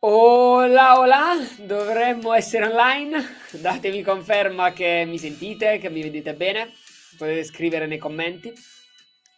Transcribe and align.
Hola, 0.00 1.00
hola, 1.00 1.34
dovremmo 1.62 2.32
essere 2.32 2.66
online. 2.66 3.20
Datemi 3.50 4.00
conferma 4.02 4.72
che 4.72 5.02
mi 5.04 5.18
sentite, 5.18 5.78
che 5.78 5.90
mi 5.90 6.02
vedete 6.02 6.34
bene. 6.34 6.72
Potete 7.16 7.42
scrivere 7.42 7.88
nei 7.88 7.98
commenti. 7.98 8.52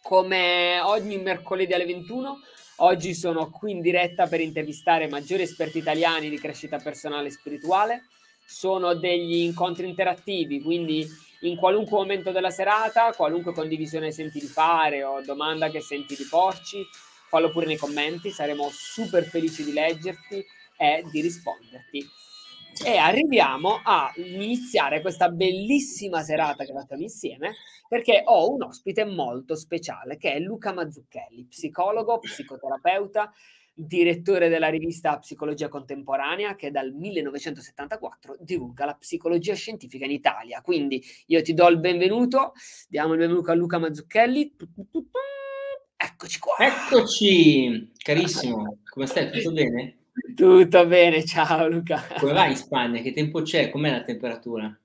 Come 0.03 0.79
ogni 0.81 1.17
mercoledì 1.17 1.73
alle 1.73 1.87
21, 1.87 2.41
oggi 2.75 3.15
sono 3.15 3.49
qui 3.49 3.71
in 3.71 3.81
diretta 3.81 4.27
per 4.27 4.39
intervistare 4.39 5.09
maggiori 5.09 5.41
esperti 5.41 5.79
italiani 5.79 6.29
di 6.29 6.37
crescita 6.37 6.77
personale 6.77 7.29
e 7.29 7.31
spirituale. 7.31 8.03
Sono 8.45 8.93
degli 8.93 9.37
incontri 9.37 9.89
interattivi, 9.89 10.61
quindi 10.61 11.03
in 11.39 11.55
qualunque 11.55 11.97
momento 11.97 12.31
della 12.31 12.51
serata, 12.51 13.13
qualunque 13.13 13.51
condivisione 13.51 14.11
senti 14.11 14.39
di 14.39 14.45
fare 14.45 15.03
o 15.03 15.23
domanda 15.23 15.71
che 15.71 15.81
senti 15.81 16.15
di 16.15 16.27
porci, 16.29 16.85
fallo 17.31 17.49
pure 17.49 17.65
nei 17.65 17.77
commenti, 17.77 18.29
saremo 18.29 18.67
super 18.69 19.23
felici 19.23 19.63
di 19.63 19.71
leggerti 19.71 20.45
e 20.77 21.05
di 21.09 21.21
risponderti. 21.21 22.05
E 22.83 22.97
arriviamo 22.97 23.79
a 23.83 24.11
iniziare 24.17 24.99
questa 24.99 25.29
bellissima 25.29 26.23
serata 26.23 26.65
che 26.65 26.73
facciamo 26.73 27.01
insieme 27.01 27.55
perché 27.87 28.21
ho 28.25 28.51
un 28.51 28.63
ospite 28.63 29.05
molto 29.05 29.55
speciale 29.55 30.17
che 30.17 30.33
è 30.33 30.39
Luca 30.39 30.73
Mazzucchelli, 30.73 31.45
psicologo, 31.45 32.19
psicoterapeuta, 32.19 33.31
direttore 33.73 34.49
della 34.49 34.67
rivista 34.67 35.17
Psicologia 35.17 35.69
Contemporanea 35.69 36.55
che 36.55 36.69
dal 36.69 36.91
1974 36.91 38.35
divulga 38.39 38.83
la 38.83 38.95
psicologia 38.95 39.53
scientifica 39.53 40.03
in 40.03 40.11
Italia. 40.11 40.61
Quindi 40.61 41.01
io 41.27 41.41
ti 41.41 41.53
do 41.53 41.67
il 41.69 41.79
benvenuto, 41.79 42.51
diamo 42.89 43.13
il 43.13 43.19
benvenuto 43.19 43.51
a 43.51 43.55
Luca 43.55 43.79
Mazzucchelli. 43.79 44.53
Eccoci 46.03 46.39
qua. 46.39 46.55
Eccoci, 46.57 47.91
carissimo. 48.03 48.79
Come 48.89 49.05
stai? 49.05 49.29
Tutto 49.29 49.51
bene? 49.51 49.97
Tutto 50.35 50.87
bene, 50.87 51.23
ciao 51.23 51.67
Luca. 51.67 52.07
Come 52.17 52.33
vai 52.33 52.49
in 52.49 52.57
Spagna? 52.57 53.01
Che 53.01 53.13
tempo 53.13 53.43
c'è? 53.43 53.69
Com'è 53.69 53.91
la 53.91 54.03
temperatura? 54.03 54.75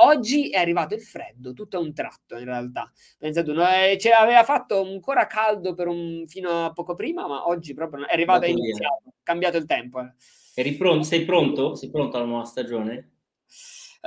Oggi 0.00 0.50
è 0.50 0.58
arrivato 0.58 0.94
il 0.94 1.00
freddo, 1.00 1.54
tutto 1.54 1.78
a 1.78 1.80
un 1.80 1.94
tratto 1.94 2.36
in 2.36 2.44
realtà. 2.44 2.92
Pensate, 3.16 3.50
no, 3.52 3.66
eh, 3.66 3.96
cioè, 3.98 4.12
aveva 4.12 4.44
fatto 4.44 4.82
ancora 4.82 5.26
caldo 5.26 5.74
un, 5.86 6.24
fino 6.26 6.66
a 6.66 6.72
poco 6.72 6.94
prima, 6.94 7.26
ma 7.26 7.48
oggi 7.48 7.72
proprio 7.72 8.06
è 8.06 8.12
arrivato, 8.12 8.44
è 8.44 8.48
iniziato, 8.48 9.14
cambiato 9.22 9.56
il 9.56 9.64
tempo. 9.64 10.00
Eh. 10.00 10.12
Eri 10.54 10.76
pronto? 10.76 11.04
Sei 11.04 11.24
pronto? 11.24 11.76
Sei 11.76 11.90
pronto 11.90 12.18
alla 12.18 12.26
nuova 12.26 12.44
stagione? 12.44 13.12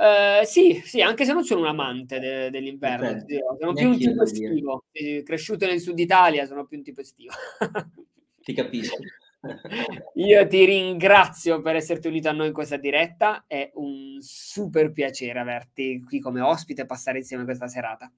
Uh, 0.02 0.44
sì, 0.44 0.82
sì, 0.84 1.00
anche 1.00 1.24
se 1.24 1.32
non 1.32 1.44
sono 1.44 1.60
un 1.60 1.68
amante 1.68 2.18
de- 2.18 2.50
dell'inverno, 2.50 3.10
okay. 3.10 3.38
sono 3.60 3.72
più 3.72 3.88
un 3.88 3.98
tipo 3.98 4.22
estivo. 4.24 4.84
Cresciuto 5.24 5.64
nel 5.64 5.78
sud 5.78 5.96
Italia, 6.00 6.44
sono 6.44 6.66
più 6.66 6.76
un 6.76 6.82
tipo 6.82 7.02
estivo. 7.02 7.32
Ti 8.42 8.52
capisco. 8.52 8.96
Io 10.14 10.46
ti 10.46 10.64
ringrazio 10.64 11.60
per 11.62 11.76
esserti 11.76 12.06
unito 12.08 12.28
a 12.28 12.32
noi 12.32 12.48
in 12.48 12.52
questa 12.52 12.76
diretta, 12.76 13.44
è 13.46 13.70
un 13.74 14.18
super 14.20 14.92
piacere 14.92 15.38
averti 15.38 16.02
qui 16.04 16.20
come 16.20 16.40
ospite 16.40 16.82
e 16.82 16.86
passare 16.86 17.18
insieme 17.18 17.44
questa 17.44 17.68
serata. 17.68 18.12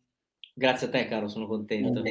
Grazie 0.54 0.86
a 0.86 0.90
te, 0.90 1.06
caro, 1.06 1.28
sono 1.28 1.46
contento. 1.46 2.02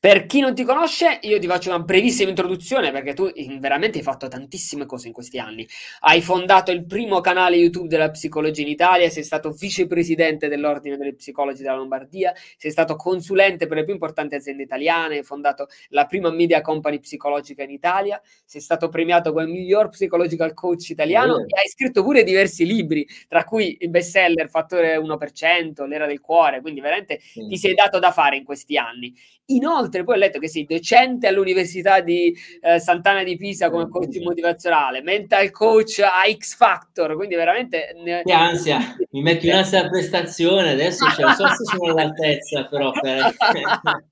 Per 0.00 0.26
chi 0.26 0.38
non 0.38 0.54
ti 0.54 0.62
conosce, 0.62 1.18
io 1.22 1.40
ti 1.40 1.48
faccio 1.48 1.70
una 1.70 1.80
brevissima 1.80 2.28
introduzione 2.28 2.92
perché 2.92 3.14
tu 3.14 3.28
veramente 3.58 3.98
hai 3.98 4.04
fatto 4.04 4.28
tantissime 4.28 4.86
cose 4.86 5.08
in 5.08 5.12
questi 5.12 5.40
anni. 5.40 5.66
Hai 6.00 6.22
fondato 6.22 6.70
il 6.70 6.86
primo 6.86 7.20
canale 7.20 7.56
YouTube 7.56 7.88
della 7.88 8.08
psicologia 8.10 8.62
in 8.62 8.68
Italia, 8.68 9.10
sei 9.10 9.24
stato 9.24 9.50
vicepresidente 9.50 10.46
dell'Ordine 10.46 10.96
dei 10.98 11.16
Psicologi 11.16 11.62
della 11.62 11.74
Lombardia, 11.74 12.32
sei 12.56 12.70
stato 12.70 12.94
consulente 12.94 13.66
per 13.66 13.78
le 13.78 13.84
più 13.84 13.92
importanti 13.92 14.36
aziende 14.36 14.62
italiane, 14.62 15.16
hai 15.16 15.24
fondato 15.24 15.66
la 15.88 16.06
prima 16.06 16.30
media 16.30 16.60
company 16.60 17.00
psicologica 17.00 17.64
in 17.64 17.70
Italia, 17.70 18.20
sei 18.44 18.60
stato 18.60 18.88
premiato 18.88 19.32
come 19.32 19.46
miglior 19.46 19.88
psychological 19.88 20.54
coach 20.54 20.90
italiano 20.90 21.34
oh. 21.34 21.40
e 21.40 21.60
hai 21.60 21.68
scritto 21.68 22.04
pure 22.04 22.22
diversi 22.22 22.64
libri, 22.64 23.04
tra 23.26 23.42
cui 23.42 23.76
il 23.80 23.90
bestseller 23.90 24.48
Fattore 24.48 24.96
1%, 24.96 25.86
L'era 25.88 26.06
del 26.06 26.20
cuore, 26.20 26.60
quindi 26.60 26.80
veramente 26.80 27.20
mm. 27.40 27.48
ti 27.48 27.56
sei 27.56 27.74
dato 27.74 27.98
da 27.98 28.12
fare 28.12 28.36
in 28.36 28.44
questi 28.44 28.76
anni. 28.76 29.12
Inoltre, 29.50 30.04
poi 30.04 30.16
ho 30.16 30.18
letto 30.18 30.38
che 30.38 30.48
sei 30.48 30.66
docente 30.66 31.26
all'Università 31.26 32.00
di 32.00 32.36
eh, 32.60 32.78
Sant'Anna 32.78 33.22
di 33.22 33.38
Pisa 33.38 33.70
come 33.70 33.88
coach 33.88 34.18
motivazionale, 34.18 35.00
mental 35.00 35.50
coach 35.50 36.00
a 36.00 36.30
X 36.30 36.54
Factor, 36.54 37.14
quindi 37.16 37.34
veramente... 37.34 37.96
Ne... 38.02 38.22
Che 38.24 38.32
ansia, 38.32 38.78
mi 39.10 39.22
metto 39.22 39.46
in 39.46 39.52
ansia 39.52 39.82
la 39.82 39.88
prestazione, 39.88 40.72
adesso 40.72 41.08
cioè, 41.08 41.24
non 41.24 41.34
so 41.34 41.46
se 41.48 41.64
sono 41.64 41.92
all'altezza, 41.92 42.66
però... 42.66 42.90
Per... 42.90 43.34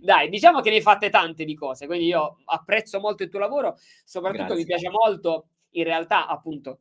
Dai, 0.00 0.28
diciamo 0.28 0.60
che 0.60 0.70
ne 0.70 0.76
hai 0.76 0.82
fatte 0.82 1.10
tante 1.10 1.44
di 1.44 1.54
cose, 1.56 1.86
quindi 1.86 2.06
io 2.06 2.38
apprezzo 2.44 3.00
molto 3.00 3.24
il 3.24 3.30
tuo 3.30 3.40
lavoro, 3.40 3.76
soprattutto 4.04 4.44
Grazie. 4.44 4.62
mi 4.62 4.64
piace 4.64 4.90
molto, 4.90 5.46
in 5.70 5.82
realtà, 5.84 6.28
appunto, 6.28 6.78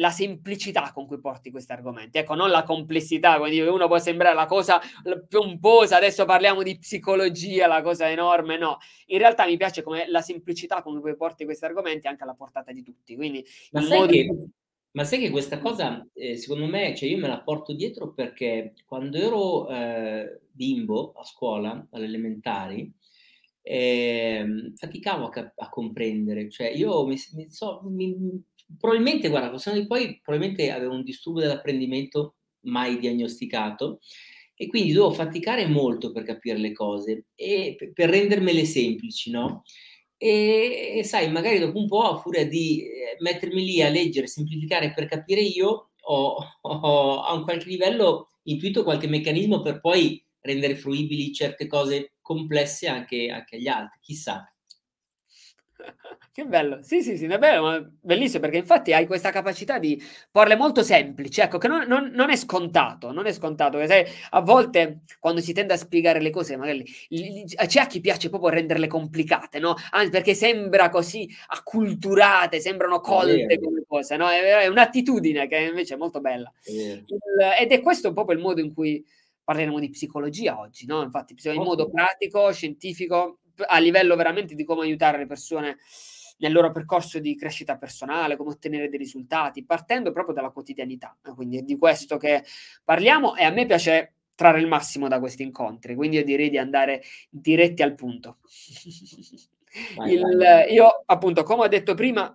la 0.00 0.10
semplicità 0.10 0.92
con 0.92 1.06
cui 1.06 1.20
porti 1.20 1.50
questi 1.50 1.72
argomenti, 1.72 2.18
ecco, 2.18 2.34
non 2.34 2.50
la 2.50 2.64
complessità, 2.64 3.38
quindi 3.38 3.60
uno 3.60 3.86
può 3.86 3.98
sembrare 3.98 4.34
la 4.34 4.46
cosa 4.46 4.80
pomposa, 5.28 5.96
adesso 5.96 6.24
parliamo 6.24 6.62
di 6.62 6.78
psicologia, 6.78 7.66
la 7.66 7.82
cosa 7.82 8.10
enorme, 8.10 8.56
no, 8.58 8.78
in 9.06 9.18
realtà 9.18 9.46
mi 9.46 9.56
piace 9.56 9.82
come 9.82 10.08
la 10.08 10.22
semplicità 10.22 10.82
con 10.82 10.98
cui 11.00 11.14
porti 11.16 11.44
questi 11.44 11.66
argomenti 11.66 12.08
anche 12.08 12.22
alla 12.22 12.34
portata 12.34 12.72
di 12.72 12.82
tutti, 12.82 13.14
quindi... 13.14 13.44
Ma, 13.72 13.82
sai, 13.82 13.98
modo... 13.98 14.12
che, 14.12 14.48
ma 14.92 15.04
sai 15.04 15.20
che 15.20 15.30
questa 15.30 15.58
cosa, 15.58 16.06
eh, 16.14 16.36
secondo 16.38 16.66
me, 16.66 16.96
cioè 16.96 17.08
io 17.08 17.18
me 17.18 17.28
la 17.28 17.42
porto 17.42 17.74
dietro 17.74 18.12
perché 18.12 18.72
quando 18.86 19.18
ero 19.18 19.68
eh, 19.68 20.40
bimbo 20.50 21.12
a 21.12 21.24
scuola, 21.24 21.86
alle 21.90 22.06
elementari, 22.06 22.90
eh, 23.62 24.72
faticavo 24.74 25.26
a, 25.26 25.28
cap- 25.28 25.58
a, 25.60 25.68
comprendere, 25.68 26.48
cioè 26.50 26.68
io 26.68 27.06
mi, 27.06 27.16
mi, 27.34 27.50
so, 27.50 27.82
mi, 27.84 28.42
probabilmente, 28.78 29.28
guarda, 29.28 29.50
possiamo 29.50 29.84
poi 29.86 30.20
probabilmente 30.22 30.70
avevo 30.70 30.94
un 30.94 31.02
disturbo 31.02 31.40
dell'apprendimento 31.40 32.36
mai 32.62 32.98
diagnosticato 32.98 34.00
e 34.54 34.66
quindi 34.66 34.92
dovevo 34.92 35.14
faticare 35.14 35.66
molto 35.66 36.12
per 36.12 36.22
capire 36.24 36.58
le 36.58 36.72
cose 36.72 37.26
e 37.34 37.76
per 37.94 38.10
rendermele 38.10 38.64
semplici, 38.64 39.30
no? 39.30 39.62
E, 40.18 40.96
e, 40.98 41.04
sai, 41.04 41.30
magari 41.30 41.58
dopo 41.58 41.78
un 41.78 41.86
po', 41.86 42.02
a 42.02 42.18
furia 42.20 42.46
di 42.46 42.82
eh, 42.82 43.16
mettermi 43.20 43.64
lì 43.64 43.80
a 43.82 43.88
leggere, 43.88 44.26
semplificare 44.26 44.92
per 44.92 45.06
capire 45.06 45.40
io, 45.40 45.92
ho, 45.98 46.36
ho 46.60 47.22
a 47.22 47.32
un 47.32 47.42
qualche 47.42 47.68
livello 47.68 48.28
intuito 48.44 48.82
qualche 48.82 49.06
meccanismo 49.06 49.62
per 49.62 49.80
poi 49.80 50.22
rendere 50.40 50.76
fruibili 50.76 51.32
certe 51.32 51.66
cose 51.66 52.14
complesse 52.20 52.86
anche, 52.86 53.28
anche 53.30 53.56
agli 53.56 53.68
altri, 53.68 53.98
chissà. 54.00 54.49
Che 56.32 56.44
bello, 56.44 56.78
sì, 56.82 57.02
sì, 57.02 57.16
sì, 57.16 57.26
ma 57.26 57.84
bellissimo 58.00 58.40
perché 58.40 58.56
infatti 58.56 58.92
hai 58.92 59.04
questa 59.06 59.30
capacità 59.30 59.80
di 59.80 60.00
porle 60.30 60.54
molto 60.54 60.82
semplici, 60.84 61.40
ecco, 61.40 61.58
che 61.58 61.66
non, 61.66 61.86
non, 61.88 62.10
non 62.14 62.30
è 62.30 62.36
scontato, 62.36 63.10
non 63.10 63.26
è 63.26 63.32
scontato, 63.32 63.78
perché 63.78 64.04
sai, 64.04 64.14
a 64.30 64.40
volte 64.40 65.00
quando 65.18 65.40
si 65.40 65.52
tende 65.52 65.72
a 65.72 65.76
spiegare 65.76 66.20
le 66.20 66.30
cose, 66.30 66.56
magari 66.56 66.84
c'è 66.84 67.80
a 67.80 67.86
chi 67.86 68.00
piace 68.00 68.28
proprio 68.28 68.50
renderle 68.50 68.86
complicate, 68.86 69.58
no? 69.58 69.74
Anzi, 69.90 70.10
perché 70.10 70.34
sembra 70.34 70.88
così 70.88 71.28
acculturate, 71.48 72.60
sembrano 72.60 73.00
colte 73.00 73.58
come 73.58 73.82
cose, 73.86 74.16
no? 74.16 74.28
È, 74.28 74.66
un'attitudine 74.68 75.48
che 75.48 75.56
invece 75.56 75.94
è 75.94 75.98
molto 75.98 76.20
bella. 76.20 76.52
È 76.62 76.70
Il, 76.70 77.04
ed 77.60 77.72
è 77.72 77.80
questo 77.80 78.12
proprio 78.12 78.36
il 78.36 78.42
modo 78.42 78.60
in 78.60 78.72
cui 78.72 79.04
parleremo 79.42 79.80
di 79.80 79.90
psicologia 79.90 80.60
oggi, 80.60 80.86
no? 80.86 81.02
Infatti, 81.02 81.34
in 81.42 81.62
modo 81.62 81.90
pratico, 81.90 82.52
scientifico, 82.52 83.39
a 83.66 83.78
livello 83.78 84.16
veramente 84.16 84.54
di 84.54 84.64
come 84.64 84.82
aiutare 84.82 85.18
le 85.18 85.26
persone 85.26 85.78
nel 86.38 86.52
loro 86.52 86.70
percorso 86.70 87.18
di 87.18 87.36
crescita 87.36 87.76
personale, 87.76 88.36
come 88.36 88.50
ottenere 88.50 88.88
dei 88.88 88.98
risultati, 88.98 89.64
partendo 89.64 90.10
proprio 90.12 90.34
dalla 90.34 90.50
quotidianità. 90.50 91.16
Quindi 91.34 91.58
è 91.58 91.62
di 91.62 91.76
questo 91.76 92.16
che 92.16 92.44
parliamo 92.84 93.36
e 93.36 93.44
a 93.44 93.50
me 93.50 93.66
piace 93.66 94.14
trarre 94.34 94.60
il 94.60 94.66
massimo 94.66 95.06
da 95.06 95.18
questi 95.18 95.42
incontri, 95.42 95.94
quindi 95.94 96.16
io 96.16 96.24
direi 96.24 96.48
di 96.48 96.56
andare 96.56 97.02
diretti 97.28 97.82
al 97.82 97.94
punto. 97.94 98.38
Vai, 99.96 100.14
il, 100.14 100.36
vai. 100.36 100.72
Io 100.72 101.02
appunto, 101.04 101.42
come 101.42 101.64
ho 101.64 101.68
detto 101.68 101.94
prima, 101.94 102.34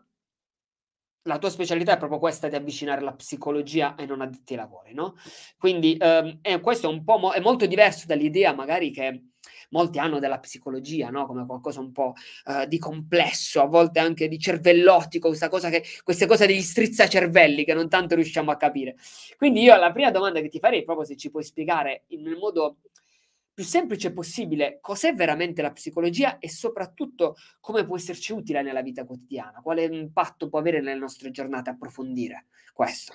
la 1.26 1.38
tua 1.38 1.50
specialità 1.50 1.94
è 1.94 1.98
proprio 1.98 2.20
questa 2.20 2.48
di 2.48 2.56
avvicinare 2.56 3.02
la 3.02 3.14
psicologia 3.14 3.96
ai 3.98 4.06
non 4.06 4.22
addetti 4.22 4.54
ai 4.54 4.60
lavori, 4.60 4.94
no? 4.94 5.16
Quindi 5.58 5.98
ehm, 6.00 6.40
è, 6.42 6.60
questo 6.60 6.90
è 6.90 6.94
un 6.94 7.04
po' 7.04 7.18
mo- 7.18 7.32
è 7.32 7.40
molto 7.40 7.66
diverso 7.66 8.06
dall'idea 8.06 8.54
magari 8.54 8.92
che 8.92 9.24
molti 9.70 10.00
hanno 10.00 10.20
della 10.20 10.40
psicologia, 10.40 11.10
no? 11.10 11.26
Come 11.26 11.46
qualcosa 11.46 11.80
un 11.80 11.92
po' 11.92 12.14
uh, 12.46 12.66
di 12.66 12.78
complesso, 12.78 13.62
a 13.62 13.66
volte 13.66 14.00
anche 14.00 14.28
di 14.28 14.38
cervellotico, 14.38 15.28
questa 15.28 15.50
cosa 15.50 15.70
che, 15.70 15.84
queste 16.04 16.28
cose 16.28 16.46
degli 16.46 16.62
strizzacervelli 16.62 17.66
che 17.66 17.74
non 17.74 17.90
tanto 17.90 18.16
riusciamo 18.16 18.52
a 18.52 18.58
capire. 18.58 18.96
Quindi 19.38 19.62
io 19.62 19.76
la 19.76 19.92
prima 19.92 20.12
domanda 20.12 20.40
che 20.42 20.50
ti 20.50 20.60
farei 20.60 20.82
è 20.82 20.84
proprio 20.84 21.06
se 21.06 21.16
ci 21.18 21.32
puoi 21.32 21.44
spiegare 21.44 22.04
in 22.10 22.36
modo 22.40 22.78
più 23.56 23.64
semplice 23.64 24.12
possibile 24.12 24.80
cos'è 24.82 25.14
veramente 25.14 25.62
la 25.62 25.72
psicologia 25.72 26.40
e 26.40 26.50
soprattutto 26.50 27.38
come 27.62 27.86
può 27.86 27.96
esserci 27.96 28.34
utile 28.34 28.62
nella 28.62 28.82
vita 28.82 29.06
quotidiana, 29.06 29.62
quale 29.62 29.86
impatto 29.86 30.50
può 30.50 30.60
avere 30.60 30.82
nelle 30.82 31.00
nostre 31.00 31.32
giornate, 31.32 31.70
approfondire 31.70 32.48
questo. 32.74 33.14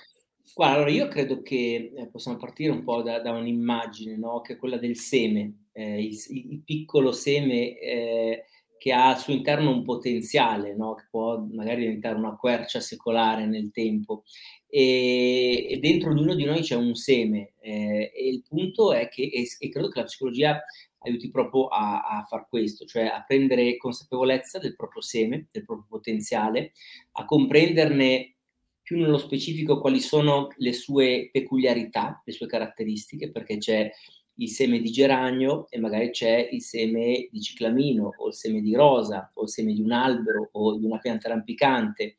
Guarda, 0.55 0.75
allora 0.75 0.89
io 0.89 1.07
credo 1.07 1.43
che 1.43 1.93
eh, 1.95 2.07
possiamo 2.07 2.37
partire 2.37 2.71
un 2.71 2.83
po' 2.83 3.03
da, 3.03 3.21
da 3.21 3.31
un'immagine, 3.31 4.17
no? 4.17 4.41
che 4.41 4.53
è 4.53 4.57
quella 4.57 4.77
del 4.77 4.97
seme, 4.97 5.67
eh, 5.73 6.03
il, 6.03 6.17
il, 6.29 6.61
piccolo 6.65 7.11
seme 7.11 7.77
eh, 7.77 8.45
che 8.81 8.93
ha 8.93 9.09
al 9.09 9.19
suo 9.19 9.33
interno 9.33 9.69
un 9.69 9.83
potenziale, 9.83 10.75
no? 10.75 10.95
che 10.95 11.05
può 11.11 11.37
magari 11.51 11.81
diventare 11.81 12.15
una 12.15 12.35
quercia 12.35 12.79
secolare 12.79 13.45
nel 13.45 13.69
tempo 13.71 14.23
e, 14.67 15.67
e 15.69 15.77
dentro 15.77 16.11
di 16.15 16.21
uno 16.21 16.33
di 16.33 16.45
noi 16.45 16.61
c'è 16.61 16.73
un 16.73 16.95
seme 16.95 17.53
eh, 17.59 18.11
e 18.11 18.27
il 18.27 18.41
punto 18.41 18.91
è 18.91 19.07
che, 19.07 19.21
e, 19.21 19.45
e, 19.59 19.69
credo 19.69 19.87
che 19.87 19.99
la 19.99 20.05
psicologia 20.05 20.59
aiuti 20.97 21.29
proprio 21.29 21.67
a, 21.67 22.01
a 22.01 22.25
far 22.27 22.47
questo, 22.49 22.85
cioè 22.85 23.03
a 23.03 23.23
prendere 23.23 23.77
consapevolezza 23.77 24.57
del 24.57 24.75
proprio 24.75 25.03
seme, 25.03 25.45
del 25.51 25.63
proprio 25.63 25.85
potenziale, 25.87 26.71
a 27.11 27.25
comprenderne 27.25 28.33
più 28.81 28.97
nello 28.97 29.19
specifico 29.19 29.79
quali 29.79 29.99
sono 29.99 30.47
le 30.57 30.73
sue 30.73 31.29
peculiarità, 31.31 32.19
le 32.25 32.31
sue 32.31 32.47
caratteristiche, 32.47 33.29
perché 33.29 33.59
c'è 33.59 33.91
il 34.35 34.49
seme 34.49 34.79
di 34.79 34.91
geranio 34.91 35.67
e 35.69 35.79
magari 35.79 36.09
c'è 36.09 36.49
il 36.51 36.61
seme 36.61 37.27
di 37.31 37.41
ciclamino 37.41 38.13
o 38.17 38.27
il 38.27 38.33
seme 38.33 38.61
di 38.61 38.73
rosa 38.73 39.29
o 39.33 39.43
il 39.43 39.49
seme 39.49 39.73
di 39.73 39.81
un 39.81 39.91
albero 39.91 40.49
o 40.51 40.77
di 40.77 40.85
una 40.85 40.99
pianta 40.99 41.29
rampicante 41.29 42.15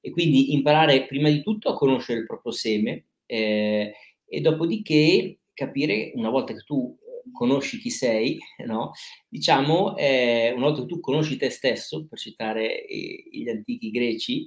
e 0.00 0.10
quindi 0.10 0.52
imparare 0.54 1.06
prima 1.06 1.28
di 1.28 1.42
tutto 1.42 1.68
a 1.68 1.74
conoscere 1.74 2.20
il 2.20 2.26
proprio 2.26 2.52
seme 2.52 3.06
eh, 3.26 3.92
e 4.24 4.40
dopodiché 4.40 5.38
capire, 5.56 6.12
una 6.14 6.30
volta 6.30 6.52
che 6.52 6.62
tu 6.64 6.96
eh, 7.00 7.30
conosci 7.32 7.78
chi 7.78 7.90
sei, 7.90 8.38
no? 8.66 8.92
diciamo, 9.28 9.96
eh, 9.96 10.52
una 10.54 10.66
volta 10.66 10.82
che 10.82 10.86
tu 10.86 11.00
conosci 11.00 11.36
te 11.36 11.50
stesso, 11.50 12.06
per 12.06 12.18
citare 12.18 12.86
eh, 12.86 13.24
gli 13.32 13.48
antichi 13.48 13.90
greci, 13.90 14.46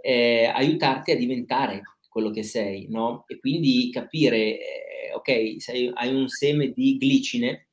eh, 0.00 0.50
aiutarti 0.52 1.10
a 1.10 1.16
diventare 1.16 1.82
quello 2.16 2.30
che 2.30 2.44
sei, 2.44 2.86
no? 2.88 3.24
E 3.26 3.38
quindi 3.38 3.90
capire, 3.92 4.38
eh, 4.38 5.12
ok, 5.14 5.60
se 5.60 5.90
hai 5.92 6.14
un 6.14 6.28
seme 6.28 6.72
di 6.72 6.96
glicine, 6.96 7.66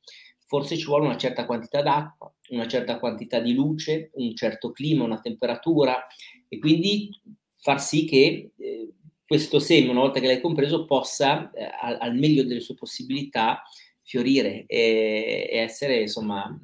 forse 0.44 0.76
ci 0.76 0.84
vuole 0.84 1.06
una 1.06 1.16
certa 1.16 1.46
quantità 1.46 1.80
d'acqua, 1.80 2.30
una 2.50 2.68
certa 2.68 2.98
quantità 2.98 3.40
di 3.40 3.54
luce, 3.54 4.10
un 4.16 4.36
certo 4.36 4.70
clima, 4.70 5.02
una 5.02 5.18
temperatura, 5.18 6.04
e 6.46 6.58
quindi 6.58 7.08
far 7.56 7.80
sì 7.80 8.04
che 8.04 8.50
eh, 8.54 8.92
questo 9.26 9.58
seme, 9.58 9.88
una 9.88 10.00
volta 10.00 10.20
che 10.20 10.26
l'hai 10.26 10.42
compreso, 10.42 10.84
possa 10.84 11.50
eh, 11.52 11.64
al, 11.80 11.96
al, 11.98 12.14
meglio 12.14 12.44
delle 12.44 12.60
sue 12.60 12.74
possibilità 12.74 13.62
fiorire 14.02 14.66
e, 14.66 15.48
e 15.50 15.56
essere 15.56 16.02
insomma 16.02 16.54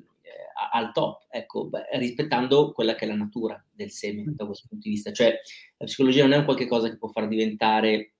al 0.69 0.93
top, 0.93 1.27
ecco, 1.31 1.69
beh, 1.69 1.87
rispettando 1.93 2.73
quella 2.73 2.95
che 2.95 3.05
è 3.05 3.09
la 3.09 3.15
natura 3.15 3.62
del 3.73 3.91
seme 3.91 4.25
da 4.27 4.45
questo 4.47 4.67
punto 4.69 4.85
di 4.85 4.95
vista. 4.95 5.12
Cioè, 5.12 5.39
la 5.77 5.87
psicologia 5.87 6.23
non 6.23 6.33
è 6.33 6.37
un 6.39 6.45
qualche 6.45 6.67
cosa 6.67 6.89
che 6.89 6.99
può 6.99 7.09
far 7.09 7.29
diventare, 7.29 8.15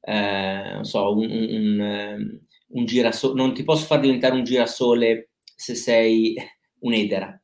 eh, 0.00 0.70
non 0.74 0.84
so, 0.84 1.12
un, 1.12 1.30
un, 1.30 1.80
un, 1.80 2.40
un 2.68 2.84
girasole, 2.84 3.34
non 3.34 3.54
ti 3.54 3.64
posso 3.64 3.86
far 3.86 4.00
diventare 4.00 4.34
un 4.34 4.44
girasole 4.44 5.30
se 5.42 5.74
sei 5.74 6.36
un'edera, 6.80 7.40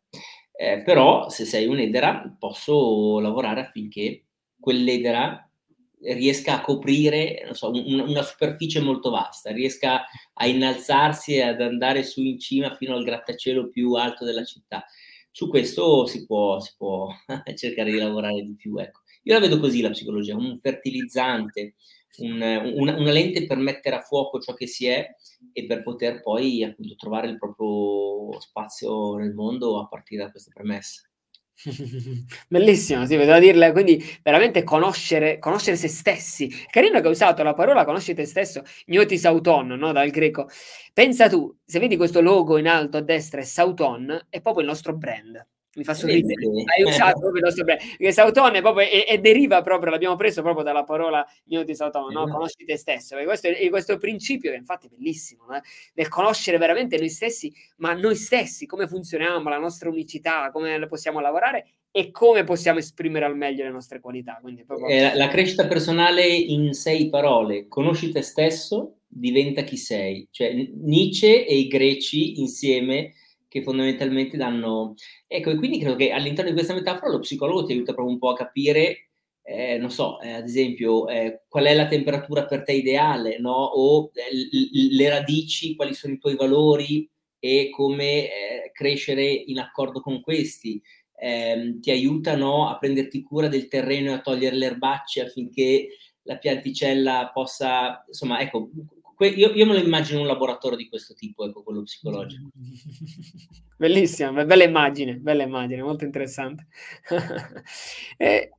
eh, 0.53 0.83
però 0.83 1.29
se 1.29 1.45
sei 1.45 1.67
un'edera 1.67 2.37
posso 2.39 3.19
lavorare 3.19 3.63
affinché 3.63 4.27
quell'edera 4.59 5.50
riesca 6.03 6.55
a 6.55 6.61
coprire 6.61 7.49
so, 7.53 7.71
un, 7.71 8.01
una 8.01 8.23
superficie 8.23 8.81
molto 8.81 9.11
vasta, 9.11 9.51
riesca 9.53 10.05
a 10.35 10.47
innalzarsi 10.47 11.35
e 11.35 11.43
ad 11.43 11.61
andare 11.61 12.03
su 12.03 12.23
in 12.23 12.39
cima 12.39 12.75
fino 12.77 12.95
al 12.95 13.05
grattacielo 13.05 13.69
più 13.69 13.95
alto 13.95 14.25
della 14.25 14.45
città. 14.45 14.85
Su 15.31 15.49
questo 15.49 16.07
si 16.07 16.27
può, 16.27 16.59
si 16.61 16.73
può 16.77 17.09
cercare 17.55 17.91
di 17.91 17.99
lavorare 17.99 18.43
di 18.43 18.55
più. 18.55 18.77
Ecco. 18.79 19.01
Io 19.25 19.35
la 19.35 19.41
vedo 19.41 19.59
così 19.61 19.81
la 19.81 19.91
psicologia, 19.91 20.35
un 20.35 20.59
fertilizzante, 20.59 21.75
un, 22.19 22.41
una, 22.75 22.97
una, 22.97 23.13
lente 23.13 23.47
per 23.47 23.59
mettere 23.59 23.97
a 23.97 24.03
fuoco 24.03 24.41
ciò 24.41 24.55
che 24.55 24.67
si 24.67 24.87
è 24.87 25.07
e 25.53 25.67
per 25.67 25.83
poter 25.83 26.21
poi 26.23 26.65
appunto 26.65 26.97
trovare 26.97 27.29
il 27.29 27.39
proprio 27.39 28.41
spazio 28.41 29.17
nel 29.17 29.33
mondo 29.33 29.79
a 29.79 29.87
partire 29.87 30.25
da 30.25 30.31
queste 30.31 30.51
premesse. 30.53 31.10
Bellissimo, 32.49 33.07
sì, 33.07 33.17
devo 33.17 33.39
dirle, 33.39 33.73
quindi 33.73 34.03
veramente 34.23 34.63
conoscere, 34.63 35.39
conoscere 35.39 35.77
se 35.77 35.89
stessi. 35.89 36.51
Carino 36.71 37.01
che 37.01 37.07
hai 37.07 37.13
usato 37.13 37.43
la 37.43 37.55
parola 37.55 37.85
conosci 37.85 38.15
te 38.15 38.25
stesso, 38.25 38.63
gnotis 38.87 39.25
auton, 39.27 39.69
no? 39.69 39.93
dal 39.93 40.11
greco. 40.11 40.49
Pensa 40.93 41.29
tu, 41.29 41.55
se 41.65 41.79
vedi 41.79 41.97
questo 41.97 42.21
logo 42.21 42.57
in 42.59 42.69
alto 42.69 42.97
a 42.97 43.03
destra 43.03 43.41
è 43.41 43.45
Sauton, 43.45 44.27
è 44.29 44.41
proprio 44.41 44.63
il 44.63 44.69
nostro 44.69 44.97
brand 44.97 45.47
mi 45.75 45.85
fa 45.85 45.95
sorridere, 45.95 46.47
hai 46.77 46.83
usato 46.89 47.21
proprio 47.21 47.39
il 47.39 47.45
nostro 47.45 47.65
brand, 47.65 47.81
perché 47.81 48.13
Sautone 48.13 48.61
proprio, 48.61 48.89
e, 48.89 49.07
e, 49.09 49.19
deriva 49.19 49.61
proprio, 49.63 49.91
l'abbiamo 49.91 50.17
preso 50.17 50.43
proprio 50.43 50.65
dalla 50.65 50.83
parola 50.83 51.25
io 51.47 51.63
di 51.63 51.75
Sautone, 51.75 52.13
no? 52.13 52.29
conosci 52.29 52.65
te 52.65 52.77
stesso, 52.77 53.17
questo 53.25 53.49
questo 53.71 53.97
principio 53.99 54.51
che 54.51 54.57
infatti 54.57 54.87
è 54.87 54.91
bellissimo, 54.91 55.45
eh? 55.55 55.61
nel 55.95 56.09
conoscere 56.09 56.59
veramente 56.59 56.99
noi 56.99 57.09
stessi, 57.09 57.53
ma 57.77 57.93
noi 57.93 58.17
stessi, 58.17 58.67
come 58.67 58.89
funzioniamo, 58.89 59.49
la 59.49 59.59
nostra 59.59 59.89
unicità, 59.89 60.51
come 60.51 60.87
possiamo 60.89 61.21
lavorare 61.21 61.67
e 61.93 62.11
come 62.11 62.45
possiamo 62.45 62.79
esprimere 62.79 63.25
al 63.25 63.37
meglio 63.37 63.65
le 63.65 63.71
nostre 63.71 64.01
qualità. 64.01 64.39
Quindi 64.41 64.65
proprio... 64.65 65.01
la, 65.01 65.15
la 65.15 65.29
crescita 65.29 65.67
personale 65.67 66.27
in 66.27 66.73
sei 66.73 67.09
parole, 67.09 67.69
conosci 67.69 68.11
te 68.11 68.23
stesso, 68.23 68.97
diventa 69.07 69.63
chi 69.63 69.77
sei, 69.77 70.27
cioè 70.31 70.53
Nietzsche 70.53 71.47
e 71.47 71.57
i 71.57 71.67
greci 71.67 72.41
insieme 72.41 73.13
che 73.51 73.63
fondamentalmente 73.63 74.37
danno... 74.37 74.95
Ecco, 75.27 75.51
e 75.51 75.57
quindi 75.57 75.81
credo 75.81 75.97
che 75.97 76.13
all'interno 76.13 76.51
di 76.51 76.57
questa 76.57 76.75
metafora 76.75 77.11
lo 77.11 77.19
psicologo 77.19 77.65
ti 77.65 77.73
aiuta 77.73 77.93
proprio 77.93 78.15
un 78.15 78.21
po' 78.21 78.31
a 78.31 78.37
capire, 78.37 79.09
eh, 79.43 79.77
non 79.79 79.91
so, 79.91 80.21
eh, 80.21 80.31
ad 80.33 80.45
esempio, 80.47 81.09
eh, 81.09 81.43
qual 81.49 81.65
è 81.65 81.75
la 81.75 81.89
temperatura 81.89 82.47
per 82.47 82.63
te 82.63 82.73
ideale, 82.73 83.39
no? 83.41 83.53
O 83.53 84.11
eh, 84.15 84.33
l- 84.35 84.95
le 84.97 85.09
radici, 85.09 85.75
quali 85.75 85.95
sono 85.95 86.15
i 86.15 86.19
tuoi 86.19 86.37
valori 86.37 87.09
e 87.41 87.71
come 87.71 88.27
eh, 88.27 88.71
crescere 88.73 89.25
in 89.25 89.59
accordo 89.59 90.01
con 90.01 90.21
questi. 90.21 90.81
Ehm, 91.19 91.81
ti 91.81 91.91
aiutano 91.91 92.69
a 92.69 92.79
prenderti 92.79 93.23
cura 93.23 93.49
del 93.49 93.67
terreno 93.69 94.11
e 94.11 94.15
a 94.15 94.21
togliere 94.21 94.57
le 94.57 94.67
erbacce 94.67 95.23
affinché 95.23 95.89
la 96.23 96.39
pianticella 96.39 97.31
possa, 97.35 98.05
insomma, 98.07 98.41
ecco, 98.41 98.71
io, 99.29 99.53
io, 99.53 99.67
me 99.67 99.75
lo 99.75 99.79
immagino 99.81 100.21
un 100.21 100.27
laboratorio 100.27 100.77
di 100.77 100.89
questo 100.89 101.15
tipo, 101.15 101.45
ecco, 101.45 101.63
quello 101.63 101.83
psicologico. 101.83 102.51
Bellissima, 103.77 104.45
bella 104.45 104.65
immagine, 104.65 105.17
bella 105.17 105.43
immagine, 105.43 105.83
molto 105.83 106.05
interessante. 106.05 106.67
eh, 108.19 108.51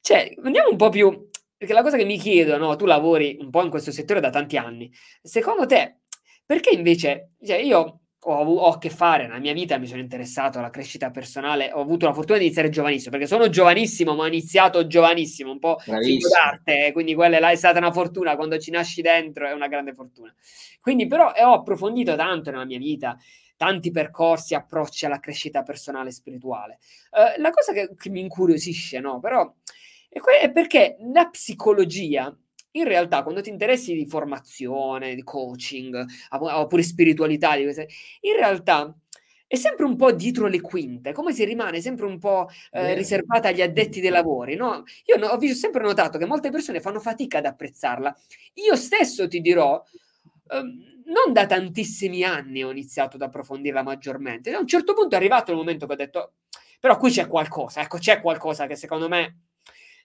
cioè, 0.00 0.34
andiamo 0.42 0.70
un 0.70 0.76
po' 0.76 0.88
più, 0.88 1.28
perché 1.56 1.74
la 1.74 1.82
cosa 1.82 1.96
che 1.96 2.04
mi 2.04 2.18
chiedo, 2.18 2.56
no, 2.56 2.76
tu 2.76 2.86
lavori 2.86 3.36
un 3.40 3.50
po' 3.50 3.62
in 3.62 3.70
questo 3.70 3.92
settore 3.92 4.20
da 4.20 4.30
tanti 4.30 4.56
anni, 4.56 4.90
secondo 5.20 5.66
te, 5.66 5.98
perché 6.46 6.70
invece, 6.70 7.32
cioè 7.42 7.56
io 7.56 8.00
ho, 8.20 8.32
ho, 8.32 8.68
a 8.72 8.78
che 8.78 8.90
fare 8.90 9.26
nella 9.26 9.38
mia 9.38 9.52
vita, 9.52 9.78
mi 9.78 9.86
sono 9.86 10.00
interessato 10.00 10.58
alla 10.58 10.70
crescita 10.70 11.10
personale, 11.10 11.70
ho 11.72 11.80
avuto 11.80 12.06
la 12.06 12.12
fortuna 12.12 12.38
di 12.38 12.44
iniziare 12.44 12.68
giovanissimo, 12.68 13.10
perché 13.10 13.26
sono 13.26 13.48
giovanissimo, 13.48 14.14
ma 14.14 14.24
ho 14.24 14.26
iniziato 14.26 14.86
giovanissimo, 14.86 15.52
un 15.52 15.58
po' 15.58 15.78
figlio 15.78 16.28
d'arte, 16.28 16.86
eh, 16.86 16.92
quindi 16.92 17.14
quella 17.14 17.50
è 17.50 17.56
stata 17.56 17.78
una 17.78 17.92
fortuna, 17.92 18.34
quando 18.34 18.58
ci 18.58 18.70
nasci 18.70 19.02
dentro 19.02 19.46
è 19.46 19.52
una 19.52 19.68
grande 19.68 19.94
fortuna. 19.94 20.34
Quindi 20.80 21.06
però 21.06 21.30
ho 21.30 21.52
approfondito 21.52 22.16
tanto 22.16 22.50
nella 22.50 22.64
mia 22.64 22.78
vita, 22.78 23.16
tanti 23.56 23.90
percorsi, 23.90 24.54
approcci 24.54 25.06
alla 25.06 25.20
crescita 25.20 25.62
personale 25.62 26.08
e 26.08 26.12
spirituale. 26.12 26.78
Uh, 27.10 27.40
la 27.40 27.50
cosa 27.50 27.72
che, 27.72 27.94
che, 27.96 28.10
mi 28.10 28.20
incuriosisce, 28.20 28.98
no, 29.00 29.20
però, 29.20 29.52
è, 30.08 30.18
que- 30.18 30.40
è 30.40 30.50
perché 30.50 30.96
la 31.12 31.28
psicologia 31.28 32.36
in 32.72 32.84
realtà 32.84 33.22
quando 33.22 33.40
ti 33.40 33.50
interessi 33.50 33.94
di 33.94 34.06
formazione, 34.06 35.14
di 35.14 35.22
coaching, 35.22 36.04
oppure 36.30 36.82
spiritualità, 36.82 37.56
in 37.56 38.36
realtà 38.36 38.94
è 39.48 39.56
sempre 39.56 39.86
un 39.86 39.96
po' 39.96 40.12
dietro 40.12 40.46
le 40.46 40.60
quinte, 40.60 41.12
come 41.12 41.32
se 41.32 41.46
rimane 41.46 41.80
sempre 41.80 42.04
un 42.04 42.18
po' 42.18 42.48
eh, 42.70 42.94
riservata 42.94 43.48
agli 43.48 43.62
addetti 43.62 44.00
dei 44.00 44.10
lavori. 44.10 44.56
No? 44.56 44.84
Io 45.06 45.16
no, 45.16 45.28
ho 45.28 45.54
sempre 45.54 45.82
notato 45.82 46.18
che 46.18 46.26
molte 46.26 46.50
persone 46.50 46.80
fanno 46.80 47.00
fatica 47.00 47.38
ad 47.38 47.46
apprezzarla. 47.46 48.14
Io 48.54 48.76
stesso 48.76 49.26
ti 49.26 49.40
dirò, 49.40 49.82
eh, 50.50 50.60
non 50.60 51.32
da 51.32 51.46
tantissimi 51.46 52.22
anni 52.24 52.62
ho 52.62 52.70
iniziato 52.70 53.16
ad 53.16 53.22
approfondirla 53.22 53.82
maggiormente. 53.82 54.52
A 54.52 54.58
un 54.58 54.66
certo 54.66 54.92
punto 54.92 55.14
è 55.14 55.18
arrivato 55.18 55.50
il 55.50 55.56
momento 55.56 55.86
che 55.86 55.92
ho 55.94 55.96
detto, 55.96 56.32
però 56.78 56.98
qui 56.98 57.10
c'è 57.10 57.26
qualcosa, 57.26 57.80
ecco, 57.80 57.96
c'è 57.96 58.20
qualcosa 58.20 58.66
che 58.66 58.76
secondo 58.76 59.08
me 59.08 59.47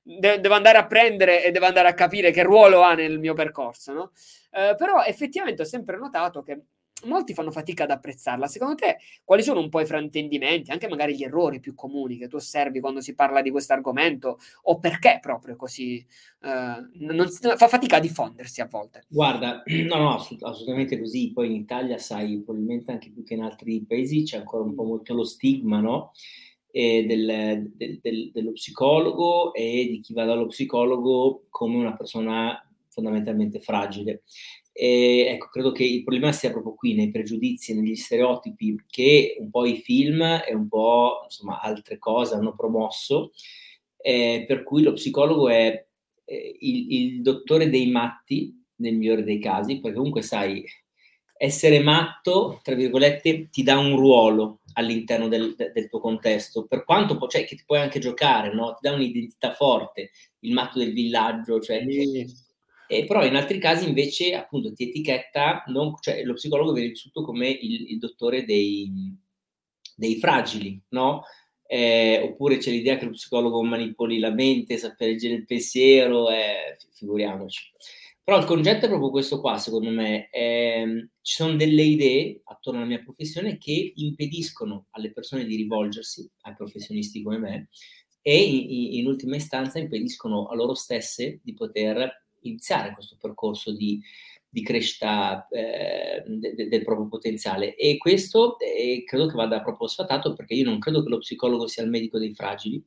de- 0.03 0.39
devo 0.39 0.53
andare 0.53 0.77
a 0.77 0.85
prendere 0.85 1.43
e 1.43 1.51
devo 1.51 1.65
andare 1.65 1.87
a 1.87 1.93
capire 1.93 2.31
che 2.31 2.43
ruolo 2.43 2.81
ha 2.81 2.93
nel 2.93 3.19
mio 3.19 3.33
percorso, 3.33 3.93
no? 3.93 4.11
Eh, 4.51 4.75
però 4.77 5.03
effettivamente 5.03 5.61
ho 5.61 5.65
sempre 5.65 5.97
notato 5.97 6.43
che 6.43 6.61
molti 7.05 7.33
fanno 7.33 7.51
fatica 7.51 7.83
ad 7.83 7.91
apprezzarla. 7.91 8.47
Secondo 8.47 8.75
te, 8.75 8.97
quali 9.23 9.43
sono 9.43 9.59
un 9.59 9.69
po' 9.69 9.81
i 9.81 9.85
fraintendimenti, 9.85 10.71
anche 10.71 10.87
magari 10.87 11.15
gli 11.15 11.23
errori 11.23 11.59
più 11.59 11.73
comuni 11.73 12.17
che 12.17 12.27
tu 12.27 12.35
osservi 12.35 12.79
quando 12.79 13.01
si 13.01 13.15
parla 13.15 13.41
di 13.41 13.51
questo 13.51 13.73
argomento, 13.73 14.39
o 14.63 14.79
perché 14.79 15.19
proprio 15.21 15.55
così 15.55 16.05
uh, 16.41 17.05
non, 17.05 17.29
fa 17.29 17.67
fatica 17.67 17.97
a 17.97 17.99
diffondersi 17.99 18.61
a 18.61 18.67
volte? 18.67 19.03
Guarda, 19.07 19.63
no, 19.87 19.97
no, 19.97 20.15
assolut- 20.15 20.43
assolutamente 20.43 20.99
così. 20.99 21.31
Poi 21.33 21.47
in 21.47 21.55
Italia, 21.55 21.97
sai, 21.97 22.41
probabilmente 22.41 22.91
anche 22.91 23.11
più 23.11 23.23
che 23.23 23.33
in 23.33 23.41
altri 23.41 23.83
paesi 23.85 24.23
c'è 24.23 24.37
ancora 24.37 24.63
un 24.63 24.75
po' 24.75 24.83
molto 24.83 25.13
lo 25.13 25.23
stigma, 25.23 25.79
no? 25.79 26.11
Del, 26.75 27.71
del, 27.75 27.99
del, 28.01 28.31
dello 28.33 28.51
psicologo 28.53 29.53
e 29.53 29.87
di 29.91 29.99
chi 29.99 30.11
va 30.11 30.25
dallo 30.25 30.47
psicologo 30.47 31.45
come 31.51 31.75
una 31.75 31.95
persona 31.95 32.67
fondamentalmente 32.89 33.59
fragile. 33.59 34.23
E 34.71 35.27
ecco, 35.29 35.49
credo 35.49 35.71
che 35.71 35.83
il 35.83 36.03
problema 36.03 36.31
sia 36.31 36.49
proprio 36.49 36.73
qui, 36.73 36.95
nei 36.95 37.11
pregiudizi, 37.11 37.75
negli 37.75 37.95
stereotipi 37.95 38.75
che 38.87 39.35
un 39.39 39.51
po' 39.51 39.65
i 39.65 39.77
film 39.77 40.21
e 40.21 40.51
un 40.55 40.67
po' 40.67 41.21
insomma, 41.25 41.59
altre 41.61 41.99
cose 41.99 42.33
hanno 42.33 42.55
promosso, 42.55 43.33
eh, 43.97 44.45
per 44.47 44.63
cui 44.63 44.81
lo 44.81 44.93
psicologo 44.93 45.49
è 45.49 45.85
eh, 46.25 46.57
il, 46.59 46.91
il, 46.91 47.21
dottore 47.21 47.69
dei 47.69 47.91
matti, 47.91 48.59
nel 48.77 48.95
migliore 48.95 49.23
dei 49.23 49.39
casi, 49.39 49.79
perché 49.79 49.95
comunque 49.95 50.23
sai, 50.23 50.63
essere 51.37 51.79
matto, 51.79 52.59
tra 52.63 52.73
virgolette, 52.73 53.49
ti 53.49 53.61
dà 53.61 53.77
un 53.77 53.95
ruolo 53.95 54.61
all'interno 54.73 55.27
del, 55.27 55.55
del 55.55 55.89
tuo 55.89 55.99
contesto, 55.99 56.65
per 56.65 56.83
quanto 56.83 57.17
po- 57.17 57.27
cioè, 57.27 57.45
che 57.45 57.55
ti 57.55 57.63
puoi 57.65 57.79
anche 57.79 57.99
giocare, 57.99 58.53
no? 58.53 58.73
ti 58.73 58.87
dà 58.87 58.93
un'identità 58.93 59.53
forte, 59.53 60.11
il 60.39 60.53
matto 60.53 60.79
del 60.79 60.93
villaggio, 60.93 61.59
cioè... 61.59 61.83
Sì 61.87 62.51
e 62.93 63.05
però 63.05 63.25
in 63.25 63.35
altri 63.35 63.59
casi 63.59 63.87
invece 63.87 64.35
appunto 64.35 64.73
ti 64.73 64.89
etichetta, 64.89 65.63
non, 65.67 65.95
cioè 65.99 66.23
lo 66.23 66.33
psicologo 66.33 66.73
viene 66.73 66.89
vissuto 66.89 67.23
come 67.23 67.49
il, 67.49 67.91
il 67.91 67.97
dottore 67.97 68.45
dei, 68.45 68.91
dei, 69.95 70.17
fragili, 70.17 70.79
no? 70.89 71.23
Eh, 71.65 72.19
oppure 72.23 72.57
c'è 72.57 72.69
l'idea 72.69 72.97
che 72.97 73.05
lo 73.05 73.11
psicologo 73.11 73.63
manipoli 73.63 74.19
la 74.19 74.31
mente, 74.31 74.77
sappia 74.77 75.07
leggere 75.07 75.35
il 75.35 75.45
pensiero, 75.45 76.29
eh, 76.29 76.77
figuriamoci. 76.91 77.71
Però 78.25 78.37
il 78.37 78.45
concetto 78.45 78.85
è 78.85 78.87
proprio 78.87 79.09
questo 79.09 79.41
qua, 79.41 79.57
secondo 79.57 79.89
me. 79.89 80.29
Eh, 80.29 81.09
ci 81.21 81.35
sono 81.35 81.55
delle 81.55 81.81
idee 81.81 82.41
attorno 82.45 82.79
alla 82.79 82.87
mia 82.87 83.03
professione 83.03 83.57
che 83.57 83.91
impediscono 83.95 84.87
alle 84.91 85.11
persone 85.11 85.43
di 85.45 85.57
rivolgersi 85.57 86.29
ai 86.41 86.55
professionisti 86.55 87.21
come 87.21 87.37
me 87.37 87.67
e 88.25 88.41
in, 88.41 88.99
in 88.99 89.07
ultima 89.07 89.35
istanza 89.35 89.79
impediscono 89.79 90.47
a 90.47 90.55
loro 90.55 90.73
stesse 90.73 91.41
di 91.43 91.53
poter 91.53 92.23
iniziare 92.43 92.93
questo 92.93 93.17
percorso 93.19 93.73
di, 93.75 94.01
di 94.47 94.63
crescita 94.63 95.45
eh, 95.49 96.23
de, 96.25 96.55
de, 96.55 96.67
del 96.69 96.83
proprio 96.83 97.09
potenziale. 97.09 97.75
E 97.75 97.97
questo 97.97 98.57
eh, 98.59 99.03
credo 99.05 99.27
che 99.27 99.35
vada 99.35 99.61
proprio 99.61 99.87
sfatato 99.87 100.33
perché 100.33 100.53
io 100.53 100.63
non 100.63 100.79
credo 100.79 101.03
che 101.03 101.09
lo 101.09 101.17
psicologo 101.17 101.67
sia 101.67 101.83
il 101.83 101.89
medico 101.89 102.17
dei 102.17 102.33
fragili, 102.33 102.81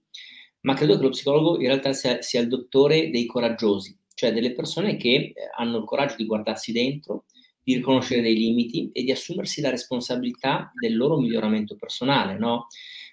ma 0.61 0.73
credo 0.73 0.97
che 0.97 1.03
lo 1.03 1.11
psicologo 1.11 1.61
in 1.61 1.67
realtà 1.67 1.93
sia, 1.93 2.23
sia 2.23 2.41
il 2.41 2.49
dottore 2.49 3.11
dei 3.11 3.27
coraggiosi, 3.27 3.95
cioè 4.17 4.33
delle 4.33 4.55
persone 4.55 4.97
che 4.97 5.15
eh, 5.15 5.35
hanno 5.59 5.77
il 5.77 5.85
coraggio 5.85 6.17
di 6.17 6.25
guardarsi 6.25 6.73
dentro, 6.73 7.27
di 7.63 7.75
riconoscere 7.75 8.23
dei 8.23 8.35
limiti 8.35 8.89
e 8.93 9.03
di 9.05 9.11
assumersi 9.11 9.61
la 9.61 9.69
responsabilità 9.69 10.73
del 10.81 10.97
loro 10.97 11.19
miglioramento 11.19 11.77
personale, 11.77 12.39
no? 12.39 12.69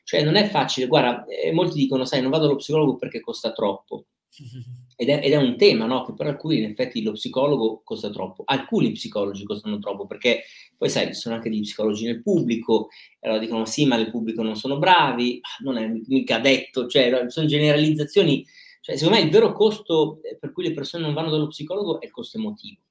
Cioè 0.05 0.23
non 0.23 0.35
è 0.35 0.47
facile, 0.47 0.87
guarda, 0.87 1.25
eh, 1.25 1.51
molti 1.51 1.77
dicono, 1.77 2.05
sai, 2.05 2.21
non 2.21 2.31
vado 2.31 2.45
allo 2.45 2.55
psicologo 2.55 2.95
perché 2.95 3.19
costa 3.19 3.51
troppo. 3.51 4.05
Ed 4.95 5.09
è, 5.09 5.21
ed 5.23 5.33
è, 5.33 5.37
un 5.37 5.57
tema 5.57 5.87
no? 5.87 6.05
che 6.05 6.13
per 6.13 6.27
alcuni 6.27 6.59
in 6.59 6.65
effetti 6.65 7.01
lo 7.01 7.13
psicologo 7.13 7.81
costa 7.83 8.11
troppo, 8.11 8.43
alcuni 8.45 8.91
psicologi 8.91 9.43
costano 9.43 9.79
troppo 9.79 10.05
perché 10.05 10.43
poi 10.77 10.87
sai 10.87 11.07
ci 11.07 11.13
sono 11.15 11.33
anche 11.33 11.49
degli 11.49 11.61
psicologi 11.61 12.05
nel 12.05 12.21
pubblico, 12.21 12.89
e 13.19 13.27
allora 13.27 13.39
dicono 13.39 13.65
sì 13.65 13.87
ma 13.87 13.95
nel 13.95 14.11
pubblico 14.11 14.43
non 14.43 14.55
sono 14.55 14.77
bravi, 14.77 15.39
ah, 15.41 15.63
non 15.63 15.77
è 15.77 15.91
mica 16.05 16.37
detto, 16.37 16.85
cioè 16.87 17.25
sono 17.27 17.47
generalizzazioni, 17.47 18.45
cioè, 18.83 18.97
secondo 18.97 19.17
me 19.17 19.23
il 19.23 19.31
vero 19.31 19.53
costo 19.53 20.19
eh, 20.23 20.35
per 20.37 20.51
cui 20.51 20.67
le 20.67 20.73
persone 20.73 21.05
non 21.05 21.13
vanno 21.13 21.29
dallo 21.29 21.47
psicologo 21.47 22.01
è 22.01 22.05
il 22.05 22.11
costo 22.11 22.37
emotivo, 22.37 22.81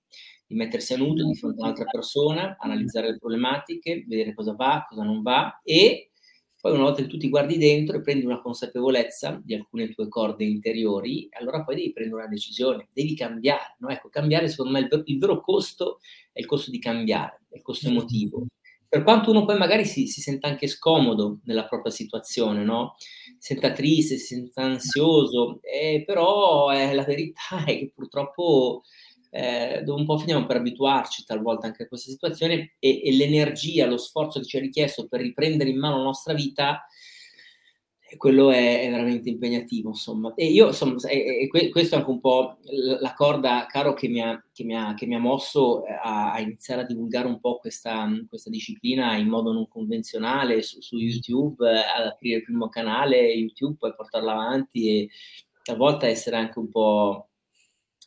di 0.46 0.54
mettersi 0.54 0.94
a 0.94 0.96
nudo 0.96 1.22
di 1.22 1.34
fronte 1.34 1.60
a 1.60 1.64
un'altra 1.64 1.84
persona, 1.84 2.56
analizzare 2.58 3.10
le 3.10 3.18
problematiche, 3.18 4.02
vedere 4.08 4.32
cosa 4.32 4.54
va, 4.54 4.86
cosa 4.88 5.02
non 5.02 5.20
va 5.20 5.60
e 5.62 6.12
poi 6.58 6.72
una 6.72 6.84
volta 6.84 7.02
che 7.02 7.08
tu 7.08 7.18
ti 7.18 7.28
guardi 7.28 7.58
dentro 7.58 7.98
e 7.98 8.00
prendi 8.00 8.24
una 8.24 8.40
consapevolezza 8.40 9.38
di 9.44 9.52
alcune 9.52 9.92
tue 9.92 10.08
corde 10.08 10.44
interiori, 10.44 11.28
allora 11.32 11.62
poi 11.62 11.74
devi 11.74 11.92
prendere 11.92 12.22
una 12.22 12.30
decisione, 12.30 12.88
devi 12.90 13.14
cambiare. 13.14 13.74
No? 13.80 13.88
Ecco, 13.88 14.08
cambiare 14.08 14.48
secondo 14.48 14.72
me 14.72 14.78
il, 14.78 14.88
ver- 14.88 15.06
il 15.08 15.18
vero 15.18 15.40
costo 15.40 15.98
è 16.32 16.40
il 16.40 16.46
costo 16.46 16.70
di 16.70 16.78
cambiare, 16.78 17.42
è 17.50 17.56
il 17.56 17.62
costo 17.62 17.88
emotivo. 17.88 18.46
Per 18.92 19.04
quanto 19.04 19.30
uno 19.30 19.46
poi 19.46 19.56
magari 19.56 19.86
si, 19.86 20.06
si 20.06 20.20
senta 20.20 20.48
anche 20.48 20.66
scomodo 20.66 21.38
nella 21.44 21.64
propria 21.64 21.90
situazione, 21.90 22.62
no? 22.62 22.96
Si 23.38 23.54
senta 23.54 23.72
triste, 23.72 24.18
si 24.18 24.34
senta 24.34 24.60
ansioso, 24.64 25.60
eh, 25.62 26.02
però 26.04 26.70
eh, 26.70 26.92
la 26.92 27.02
verità 27.02 27.40
è 27.64 27.78
che 27.78 27.90
purtroppo 27.94 28.82
eh, 29.30 29.82
un 29.86 30.04
po' 30.04 30.18
finiamo 30.18 30.44
per 30.44 30.56
abituarci 30.56 31.24
talvolta 31.24 31.68
anche 31.68 31.84
a 31.84 31.88
questa 31.88 32.10
situazione 32.10 32.74
e, 32.78 33.00
e, 33.02 33.12
l'energia, 33.12 33.86
lo 33.86 33.96
sforzo 33.96 34.40
che 34.40 34.44
ci 34.44 34.58
è 34.58 34.60
richiesto 34.60 35.08
per 35.08 35.22
riprendere 35.22 35.70
in 35.70 35.78
mano 35.78 35.96
la 35.96 36.02
nostra 36.02 36.34
vita, 36.34 36.86
quello 38.16 38.50
è, 38.50 38.82
è 38.82 38.90
veramente 38.90 39.28
impegnativo, 39.28 39.90
insomma. 39.90 40.32
E 40.34 40.46
io, 40.46 40.68
insomma, 40.68 40.96
e, 41.08 41.48
e 41.50 41.68
questo 41.70 41.94
è 41.94 41.98
anche 41.98 42.10
un 42.10 42.20
po' 42.20 42.58
la 43.00 43.14
corda, 43.14 43.66
caro, 43.68 43.94
che 43.94 44.08
mi 44.08 44.20
ha, 44.20 44.42
che 44.52 44.64
mi 44.64 44.76
ha, 44.76 44.94
che 44.94 45.06
mi 45.06 45.14
ha 45.14 45.18
mosso 45.18 45.84
eh, 45.86 45.92
a, 45.92 46.32
a, 46.32 46.40
iniziare 46.40 46.82
a 46.82 46.86
divulgare 46.86 47.26
un 47.26 47.40
po' 47.40 47.58
questa, 47.58 48.08
questa 48.28 48.50
disciplina 48.50 49.16
in 49.16 49.28
modo 49.28 49.52
non 49.52 49.68
convenzionale 49.68 50.62
su, 50.62 50.80
su 50.80 50.96
YouTube, 50.96 51.68
eh, 51.68 51.76
ad 51.76 52.06
aprire 52.06 52.38
il 52.38 52.44
primo 52.44 52.68
canale 52.68 53.32
YouTube, 53.32 53.76
poi 53.78 53.94
portarlo 53.94 54.30
avanti 54.30 54.88
e 54.88 55.08
talvolta 55.62 56.06
essere 56.06 56.36
anche 56.36 56.58
un 56.58 56.68
po' 56.68 57.28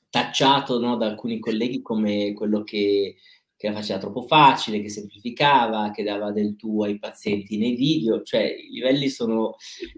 tacciato 0.09 0.79
no, 0.79 0.95
da 0.95 1.07
alcuni 1.07 1.39
colleghi 1.39 1.81
come 1.81 2.33
quello 2.33 2.63
che, 2.63 3.15
che, 3.57 3.67
la 3.67 3.73
faceva 3.73 3.99
troppo 3.99 4.23
facile, 4.23 4.81
che 4.81 4.89
semplificava, 4.89 5.91
che 5.91 6.03
dava 6.03 6.31
del 6.31 6.55
tuo 6.55 6.85
ai 6.85 6.99
pazienti 6.99 7.57
nei 7.57 7.75
video, 7.75 8.21
cioè 8.23 8.43
i 8.43 8.69
livelli 8.69 9.09
sono, 9.09 9.55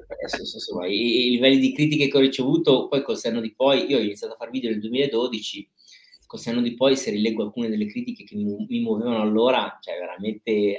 adesso, 0.07 0.55
insomma, 0.55 0.87
i, 0.87 1.27
i, 1.27 1.29
livelli 1.31 1.59
di 1.59 1.73
critiche 1.73 2.07
che 2.07 2.17
ho 2.17 2.21
ricevuto 2.21 2.87
poi 2.87 3.01
col 3.03 3.17
senno 3.17 3.41
di 3.41 3.53
poi, 3.53 3.85
io 3.87 3.97
ho 3.97 4.01
iniziato 4.01 4.33
a 4.33 4.37
fare 4.37 4.51
video 4.51 4.69
nel 4.69 4.79
2012, 4.79 5.69
col 6.27 6.39
senno 6.39 6.61
di 6.61 6.75
poi 6.75 6.95
se 6.95 7.09
rileggo 7.09 7.43
alcune 7.43 7.69
delle 7.69 7.87
critiche 7.87 8.23
che 8.23 8.35
mi, 8.35 8.65
mi 8.67 8.79
muovevano 8.81 9.21
allora, 9.21 9.77
cioè 9.81 9.97
veramente 9.97 10.77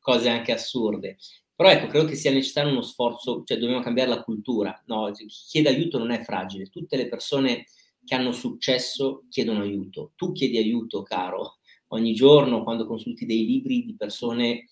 cose 0.00 0.28
anche 0.28 0.52
assurde. 0.52 1.18
Però 1.54 1.70
ecco, 1.70 1.86
credo 1.86 2.06
che 2.06 2.16
sia 2.16 2.32
necessario 2.32 2.70
uno 2.70 2.82
sforzo, 2.82 3.42
cioè 3.44 3.56
dobbiamo 3.56 3.80
cambiare 3.80 4.10
la 4.10 4.22
cultura, 4.22 4.82
no? 4.86 5.10
Chi 5.12 5.26
chiede 5.26 5.70
aiuto 5.70 5.96
non 5.96 6.10
è 6.10 6.22
fragile, 6.22 6.66
tutte 6.66 6.96
le 6.96 7.08
persone 7.08 7.64
che 8.04 8.14
hanno 8.14 8.32
successo 8.32 9.24
chiedono 9.30 9.62
aiuto. 9.62 10.12
Tu 10.16 10.32
chiedi 10.32 10.58
aiuto, 10.58 11.02
caro, 11.02 11.56
ogni 11.88 12.14
giorno 12.14 12.62
quando 12.62 12.86
consulti 12.86 13.26
dei 13.26 13.44
libri 13.46 13.84
di 13.84 13.94
persone 13.96 14.66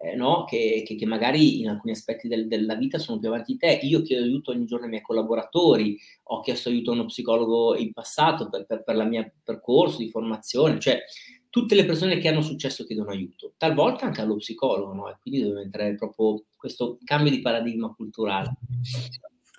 eh, 0.00 0.14
no? 0.14 0.44
che, 0.44 0.82
che, 0.84 0.96
che, 0.96 1.06
magari 1.06 1.60
in 1.60 1.68
alcuni 1.68 1.92
aspetti 1.92 2.28
del, 2.28 2.46
della 2.46 2.74
vita 2.74 2.98
sono 2.98 3.18
più 3.18 3.28
avanti 3.28 3.52
di 3.52 3.58
te. 3.58 3.80
Io 3.82 4.02
chiedo 4.02 4.22
aiuto 4.22 4.50
ogni 4.50 4.66
giorno 4.66 4.84
ai 4.84 4.90
miei 4.90 5.02
collaboratori, 5.02 5.98
ho 6.24 6.40
chiesto 6.40 6.68
aiuto 6.68 6.90
a 6.90 6.94
uno 6.94 7.06
psicologo 7.06 7.76
in 7.76 7.92
passato 7.92 8.48
per, 8.48 8.66
per, 8.66 8.82
per 8.82 8.96
il 8.96 9.08
mio 9.08 9.32
percorso 9.42 9.98
di 9.98 10.10
formazione, 10.10 10.78
cioè 10.78 11.02
tutte 11.48 11.74
le 11.74 11.84
persone 11.84 12.18
che 12.18 12.28
hanno 12.28 12.42
successo 12.42 12.84
chiedono 12.84 13.10
aiuto, 13.10 13.54
talvolta 13.56 14.04
anche 14.04 14.20
allo 14.20 14.36
psicologo, 14.36 14.92
no? 14.92 15.08
e 15.08 15.16
quindi 15.20 15.42
deve 15.42 15.62
entrare 15.62 15.94
proprio 15.94 16.42
questo 16.56 16.98
cambio 17.04 17.30
di 17.30 17.40
paradigma 17.40 17.94
culturale. 17.94 18.56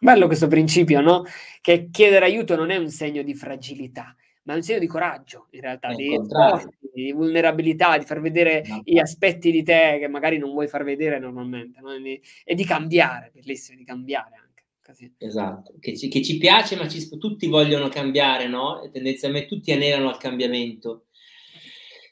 Bello 0.01 0.27
questo 0.27 0.47
principio, 0.47 0.99
no? 0.99 1.23
Che 1.61 1.89
chiedere 1.89 2.25
aiuto 2.25 2.55
non 2.55 2.69
è 2.69 2.75
un 2.75 2.89
segno 2.89 3.23
di 3.23 3.33
fragilità, 3.33 4.13
ma 4.45 4.53
è 4.53 4.55
un 4.57 4.61
segno 4.61 4.79
di 4.79 4.87
coraggio, 4.87 5.47
in 5.51 5.61
realtà, 5.61 5.93
di, 5.93 6.19
di, 6.93 7.11
vulnerabilità, 7.11 7.97
di 7.97 8.05
far 8.05 8.21
vedere 8.21 8.63
no. 8.67 8.81
gli 8.83 8.99
aspetti 8.99 9.51
di 9.51 9.63
te 9.63 9.97
che 9.99 10.07
magari 10.07 10.37
non 10.37 10.51
vuoi 10.51 10.67
far 10.67 10.83
vedere 10.83 11.17
normalmente, 11.17 11.79
no? 11.81 11.91
e 11.93 12.55
di 12.55 12.63
cambiare, 12.63 13.31
bellissimo, 13.33 13.77
di 13.77 13.83
cambiare 13.83 14.35
anche. 14.35 14.63
Così. 14.85 15.11
Esatto, 15.17 15.73
che 15.79 15.97
ci, 15.97 16.09
che 16.09 16.21
ci, 16.21 16.37
piace, 16.37 16.75
ma 16.75 16.87
ci, 16.87 17.07
tutti 17.17 17.47
vogliono 17.47 17.87
cambiare, 17.89 18.47
no? 18.47 18.83
E 18.83 18.91
tendenzialmente 18.91 19.47
tutti 19.47 19.71
anelano 19.71 20.09
al 20.09 20.19
cambiamento. 20.19 21.07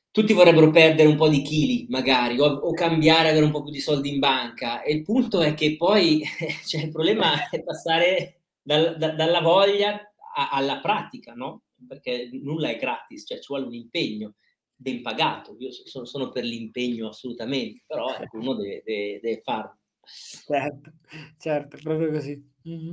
tutti 0.10 0.34
vorrebbero 0.34 0.72
perdere 0.72 1.08
un 1.08 1.16
po' 1.16 1.30
di 1.30 1.44
chili, 1.44 1.86
magari, 1.90 2.40
o, 2.40 2.46
o, 2.46 2.74
cambiare, 2.74 3.30
avere 3.30 3.46
un 3.46 3.52
po' 3.52 3.62
più 3.62 3.72
di 3.72 3.80
soldi 3.80 4.12
in 4.12 4.18
banca. 4.18 4.82
E 4.82 4.92
il 4.92 5.04
punto 5.04 5.42
è 5.42 5.54
che 5.54 5.76
poi 5.78 6.24
cioè, 6.66 6.82
il 6.82 6.90
problema 6.90 7.48
è 7.50 7.62
passare 7.62 8.40
dal, 8.60 8.98
da, 8.98 9.12
dalla 9.12 9.42
voglia 9.42 9.94
a, 10.36 10.50
alla 10.50 10.80
pratica, 10.80 11.34
no? 11.34 11.63
Perché 11.88 12.30
nulla 12.32 12.70
è 12.70 12.78
gratis, 12.78 13.26
cioè 13.28 13.40
ci 13.40 13.48
vuole 13.48 13.66
un 13.66 13.74
impegno 13.74 14.36
ben 14.76 15.02
pagato. 15.02 15.56
Io 15.60 15.72
sono, 15.72 16.06
sono 16.06 16.30
per 16.30 16.44
l'impegno 16.44 17.10
assolutamente, 17.10 17.84
però 17.86 18.08
ecco, 18.18 18.38
uno 18.38 18.56
deve, 18.56 18.82
deve, 18.86 19.20
deve 19.20 19.42
farlo. 19.42 19.78
Certo, 20.06 20.94
certo, 21.38 21.78
proprio 21.82 22.12
così. 22.12 22.52
Mm-hmm. 22.68 22.92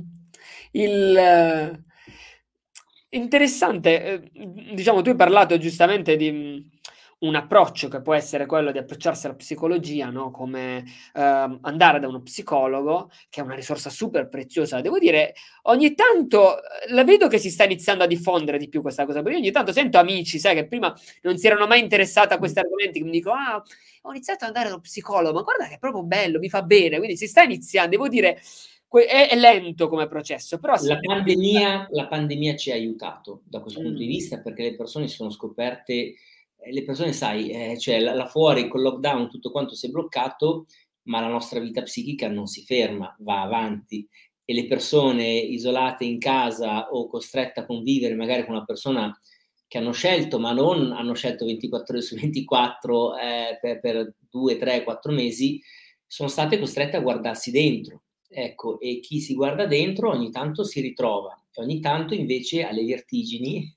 Il, 0.71 1.73
uh, 1.73 1.83
interessante, 3.09 4.31
eh, 4.33 4.73
diciamo, 4.73 5.01
tu 5.01 5.09
hai 5.09 5.15
parlato 5.15 5.57
giustamente 5.57 6.15
di 6.15 6.69
un 7.21 7.35
approccio 7.35 7.87
che 7.87 8.01
può 8.01 8.13
essere 8.13 8.45
quello 8.45 8.71
di 8.71 8.79
approcciarsi 8.79 9.27
alla 9.27 9.35
psicologia, 9.35 10.09
no? 10.09 10.31
come 10.31 10.83
eh, 11.13 11.59
andare 11.61 11.99
da 11.99 12.07
uno 12.07 12.21
psicologo, 12.21 13.11
che 13.29 13.41
è 13.41 13.43
una 13.43 13.53
risorsa 13.53 13.89
super 13.89 14.27
preziosa. 14.27 14.81
Devo 14.81 14.97
dire, 14.97 15.35
ogni 15.63 15.93
tanto 15.93 16.57
eh, 16.57 16.91
la 16.93 17.03
vedo 17.03 17.27
che 17.27 17.37
si 17.37 17.51
sta 17.51 17.63
iniziando 17.63 18.03
a 18.03 18.07
diffondere 18.07 18.57
di 18.57 18.69
più 18.69 18.81
questa 18.81 19.05
cosa, 19.05 19.21
perché 19.21 19.37
ogni 19.37 19.51
tanto 19.51 19.71
sento 19.71 19.99
amici, 19.99 20.39
sai, 20.39 20.55
che 20.55 20.67
prima 20.67 20.95
non 21.21 21.37
si 21.37 21.45
erano 21.45 21.67
mai 21.67 21.81
interessati 21.81 22.33
a 22.33 22.39
questi 22.39 22.59
argomenti, 22.59 22.99
che 22.99 23.05
mi 23.05 23.11
dicono, 23.11 23.35
ah, 23.35 23.63
ho 24.03 24.09
iniziato 24.09 24.43
ad 24.43 24.49
andare 24.49 24.69
dallo 24.69 24.81
psicologo, 24.81 25.33
ma 25.33 25.43
guarda 25.43 25.67
che 25.67 25.75
è 25.75 25.79
proprio 25.79 26.03
bello, 26.03 26.39
mi 26.39 26.49
fa 26.49 26.63
bene, 26.63 26.97
quindi 26.97 27.17
si 27.17 27.27
sta 27.27 27.43
iniziando, 27.43 27.91
devo 27.91 28.07
dire... 28.07 28.41
È, 28.91 29.29
è 29.29 29.37
lento 29.37 29.87
come 29.87 30.05
processo, 30.05 30.59
però... 30.59 30.75
La 30.81 30.99
pandemia, 30.99 31.87
la 31.91 32.07
pandemia 32.07 32.57
ci 32.57 32.71
ha 32.71 32.73
aiutato 32.73 33.43
da 33.45 33.61
questo 33.61 33.79
mm. 33.79 33.83
punto 33.83 33.99
di 33.99 34.05
vista 34.05 34.39
perché 34.41 34.63
le 34.63 34.75
persone 34.75 35.07
si 35.07 35.15
sono 35.15 35.29
scoperte 35.29 36.15
le 36.69 36.83
persone, 36.83 37.13
sai, 37.13 37.49
eh, 37.49 37.79
cioè 37.79 37.99
là, 37.99 38.13
là, 38.13 38.27
fuori 38.27 38.67
col 38.67 38.81
lockdown 38.81 39.29
tutto 39.29 39.51
quanto 39.51 39.75
si 39.75 39.87
è 39.87 39.89
bloccato, 39.89 40.65
ma 41.03 41.19
la 41.19 41.27
nostra 41.27 41.59
vita 41.59 41.81
psichica 41.81 42.27
non 42.29 42.45
si 42.45 42.63
ferma, 42.63 43.15
va 43.19 43.41
avanti 43.41 44.07
e 44.45 44.53
le 44.53 44.67
persone 44.67 45.27
isolate 45.27 46.03
in 46.03 46.19
casa 46.19 46.89
o 46.91 47.07
costrette 47.07 47.61
a 47.61 47.65
convivere 47.65 48.15
magari 48.15 48.43
con 48.45 48.55
una 48.55 48.65
persona 48.65 49.17
che 49.67 49.77
hanno 49.77 49.93
scelto, 49.93 50.37
ma 50.37 50.51
non 50.51 50.91
hanno 50.91 51.13
scelto 51.13 51.45
24 51.45 51.95
ore 51.95 52.03
su 52.03 52.15
24 52.15 53.17
eh, 53.17 53.57
per, 53.61 53.79
per 53.79 54.15
2, 54.29 54.57
3, 54.57 54.83
4 54.83 55.11
mesi, 55.13 55.61
sono 56.05 56.27
state 56.27 56.59
costrette 56.59 56.97
a 56.97 57.01
guardarsi 57.01 57.51
dentro. 57.51 58.01
Ecco, 58.27 58.79
e 58.79 58.99
chi 58.99 59.19
si 59.19 59.33
guarda 59.33 59.65
dentro 59.65 60.09
ogni 60.09 60.29
tanto 60.29 60.65
si 60.65 60.81
ritrova, 60.81 61.41
e 61.53 61.61
ogni 61.61 61.79
tanto 61.79 62.13
invece 62.13 62.63
ha 62.63 62.71
le 62.71 62.83
vertigini 62.83 63.73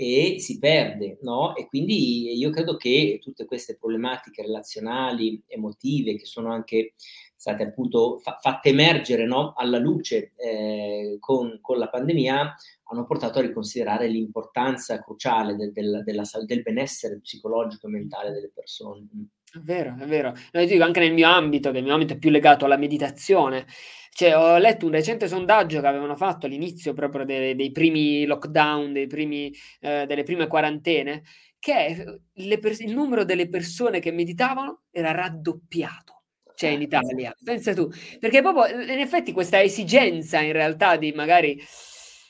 e 0.00 0.36
si 0.38 0.58
perde, 0.58 1.18
no? 1.20 1.54
E 1.54 1.66
quindi 1.66 2.34
io 2.34 2.48
credo 2.48 2.76
che 2.76 3.18
tutte 3.20 3.44
queste 3.44 3.76
problematiche 3.76 4.40
relazionali, 4.40 5.42
emotive, 5.46 6.16
che 6.16 6.24
sono 6.24 6.50
anche 6.50 6.94
state 7.36 7.64
appunto 7.64 8.16
fa- 8.18 8.38
fatte 8.40 8.70
emergere 8.70 9.26
no? 9.26 9.52
alla 9.54 9.78
luce 9.78 10.32
eh, 10.36 11.18
con, 11.20 11.58
con, 11.60 11.76
la 11.76 11.90
pandemia, 11.90 12.54
hanno 12.84 13.04
portato 13.04 13.40
a 13.40 13.42
riconsiderare 13.42 14.08
l'importanza 14.08 15.02
cruciale 15.02 15.54
del, 15.54 15.70
del, 15.70 16.02
della, 16.02 16.24
del 16.46 16.62
benessere 16.62 17.20
psicologico 17.20 17.86
e 17.86 17.90
mentale 17.90 18.32
delle 18.32 18.50
persone. 18.54 19.06
È 19.52 19.58
vero, 19.58 19.96
è 19.98 20.04
vero. 20.06 20.32
Lo 20.52 20.64
dico 20.64 20.84
anche 20.84 21.00
nel 21.00 21.12
mio 21.12 21.28
ambito, 21.28 21.70
che 21.72 21.78
il 21.78 21.84
mio 21.84 21.94
ambito 21.94 22.12
è 22.14 22.18
più 22.18 22.30
legato 22.30 22.64
alla 22.64 22.76
meditazione. 22.76 23.66
Cioè, 24.12 24.36
ho 24.36 24.58
letto 24.58 24.86
un 24.86 24.92
recente 24.92 25.26
sondaggio 25.28 25.80
che 25.80 25.86
avevano 25.86 26.14
fatto 26.16 26.46
all'inizio 26.46 26.92
proprio 26.92 27.24
dei, 27.24 27.54
dei 27.56 27.72
primi 27.72 28.24
lockdown, 28.26 28.92
dei 28.92 29.06
primi, 29.06 29.52
eh, 29.80 30.04
delle 30.06 30.22
prime 30.22 30.46
quarantene, 30.46 31.22
che 31.58 32.20
per- 32.60 32.80
il 32.80 32.94
numero 32.94 33.24
delle 33.24 33.48
persone 33.48 33.98
che 34.00 34.12
meditavano 34.12 34.82
era 34.90 35.10
raddoppiato. 35.12 36.22
Cioè 36.54 36.70
in 36.70 36.82
Italia, 36.82 37.34
pensa 37.42 37.72
tu, 37.74 37.88
perché 38.18 38.42
proprio 38.42 38.66
in 38.82 38.98
effetti 39.00 39.32
questa 39.32 39.62
esigenza 39.62 40.40
in 40.40 40.52
realtà 40.52 40.96
di 40.96 41.10
magari 41.12 41.58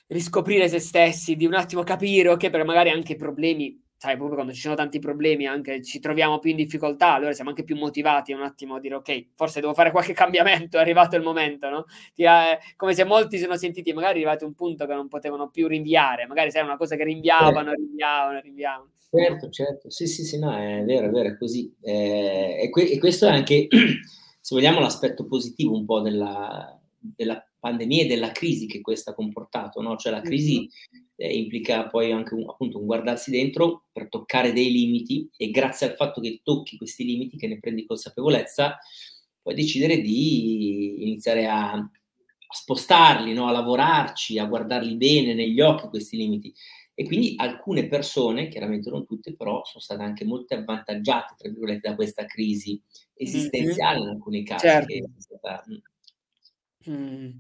riscoprire 0.09 0.69
se 0.69 0.79
stessi, 0.79 1.37
di 1.37 1.47
un 1.47 1.55
attimo 1.55 1.83
capire, 1.83 2.29
ok, 2.31 2.51
per 2.51 2.65
magari 2.65 2.91
anche 2.91 3.17
problemi 3.17 3.80
sai, 4.01 4.17
proprio 4.17 4.37
quando 4.37 4.55
ci 4.55 4.63
sono 4.63 4.75
tanti 4.75 4.99
problemi, 4.99 5.47
anche 5.47 5.83
ci 5.83 6.01
troviamo 6.01 6.39
più 6.39 6.49
in 6.49 6.57
difficoltà, 6.57 7.13
allora 7.13 7.35
siamo 7.35 7.51
anche 7.51 7.65
più 7.65 7.77
motivati 7.77 8.33
un 8.33 8.41
attimo 8.41 8.77
a 8.77 8.81
dire 8.81 8.95
ok, 8.95 9.27
forse 9.35 9.61
devo 9.61 9.75
fare 9.75 9.91
qualche 9.91 10.15
cambiamento, 10.15 10.79
è 10.79 10.81
arrivato 10.81 11.17
il 11.17 11.23
momento, 11.23 11.69
no? 11.69 11.85
È 12.15 12.59
come 12.77 12.95
se 12.95 13.05
molti 13.05 13.37
si 13.37 13.43
sono 13.43 13.59
sentiti 13.59 13.93
magari 13.93 14.15
arrivati 14.15 14.45
a 14.45 14.47
un 14.47 14.55
punto 14.55 14.87
che 14.87 14.95
non 14.95 15.07
potevano 15.09 15.51
più 15.51 15.67
rinviare, 15.69 16.27
magari 16.27 16.51
sai 16.51 16.63
una 16.63 16.79
cosa 16.79 16.97
che 16.97 17.05
rinviavano, 17.05 17.69
certo. 17.69 17.83
rinviavano, 17.83 18.41
rinviavano. 18.41 18.91
Certo, 19.11 19.51
certo, 19.51 19.91
sì, 19.91 20.07
sì, 20.07 20.25
sì, 20.25 20.39
no, 20.39 20.57
è 20.57 20.83
vero, 20.83 21.09
è 21.09 21.11
vero, 21.11 21.29
è 21.29 21.37
così. 21.37 21.71
Eh, 21.83 22.59
e, 22.63 22.71
que- 22.71 22.91
e, 22.91 22.99
questo 22.99 23.27
è 23.27 23.31
anche, 23.31 23.69
se 24.41 24.55
vogliamo, 24.55 24.81
l'aspetto 24.81 25.27
positivo 25.27 25.77
un 25.77 25.85
po' 25.85 26.01
della, 26.01 26.81
della 26.99 27.45
pandemia 27.61 28.05
e 28.05 28.07
della 28.07 28.33
crisi 28.33 28.67
che 28.67 28.81
questa 28.81 29.13
ha 29.13 29.15
comportato, 29.15 29.81
no? 29.81 29.97
Cioè 29.97 30.11
la 30.11 30.21
crisi 30.21 30.61
mm-hmm 30.61 31.09
eh, 31.21 31.37
implica 31.37 31.87
poi 31.87 32.13
anche 32.13 32.35
un, 32.35 32.49
appunto 32.49 32.79
un 32.79 32.87
guardarsi 32.87 33.31
dentro 33.31 33.85
per 33.93 34.09
toccare 34.09 34.53
dei 34.53 34.73
limiti 34.73 35.29
e 35.37 35.51
grazie 35.51 35.89
al 35.89 35.95
fatto 35.95 36.21
che 36.21 36.41
tocchi 36.43 36.79
questi 36.79 37.05
limiti, 37.05 37.37
che 37.37 37.47
ne 37.47 37.59
prendi 37.59 37.85
consapevolezza, 37.85 38.79
puoi 39.43 39.55
decidere 39.55 40.01
di 40.01 41.03
iniziare 41.03 41.47
a, 41.47 41.73
a 41.73 41.91
spostarli, 42.51 43.35
no? 43.35 43.49
a 43.49 43.53
lavorarci, 43.53 44.39
a 44.39 44.47
guardarli 44.47 44.97
bene 44.97 45.35
negli 45.35 45.61
occhi 45.61 45.89
questi 45.89 46.17
limiti. 46.17 46.55
E 46.95 47.05
quindi 47.05 47.35
alcune 47.37 47.87
persone, 47.87 48.49
chiaramente 48.49 48.91
non 48.91 49.07
tutte, 49.07 49.35
però 49.35 49.63
sono 49.65 49.83
state 49.83 50.03
anche 50.03 50.25
molto 50.25 50.55
avvantaggiate, 50.55 51.35
tra 51.37 51.49
virgolette, 51.49 51.89
da 51.89 51.95
questa 51.95 52.25
crisi 52.25 52.81
esistenziale 53.15 53.99
mm-hmm. 53.99 54.09
in 54.09 54.15
alcuni 54.15 54.43
casi. 54.43 54.67
Certo. 54.67 55.11
Stata... 55.19 55.65
Mm. 56.89 57.31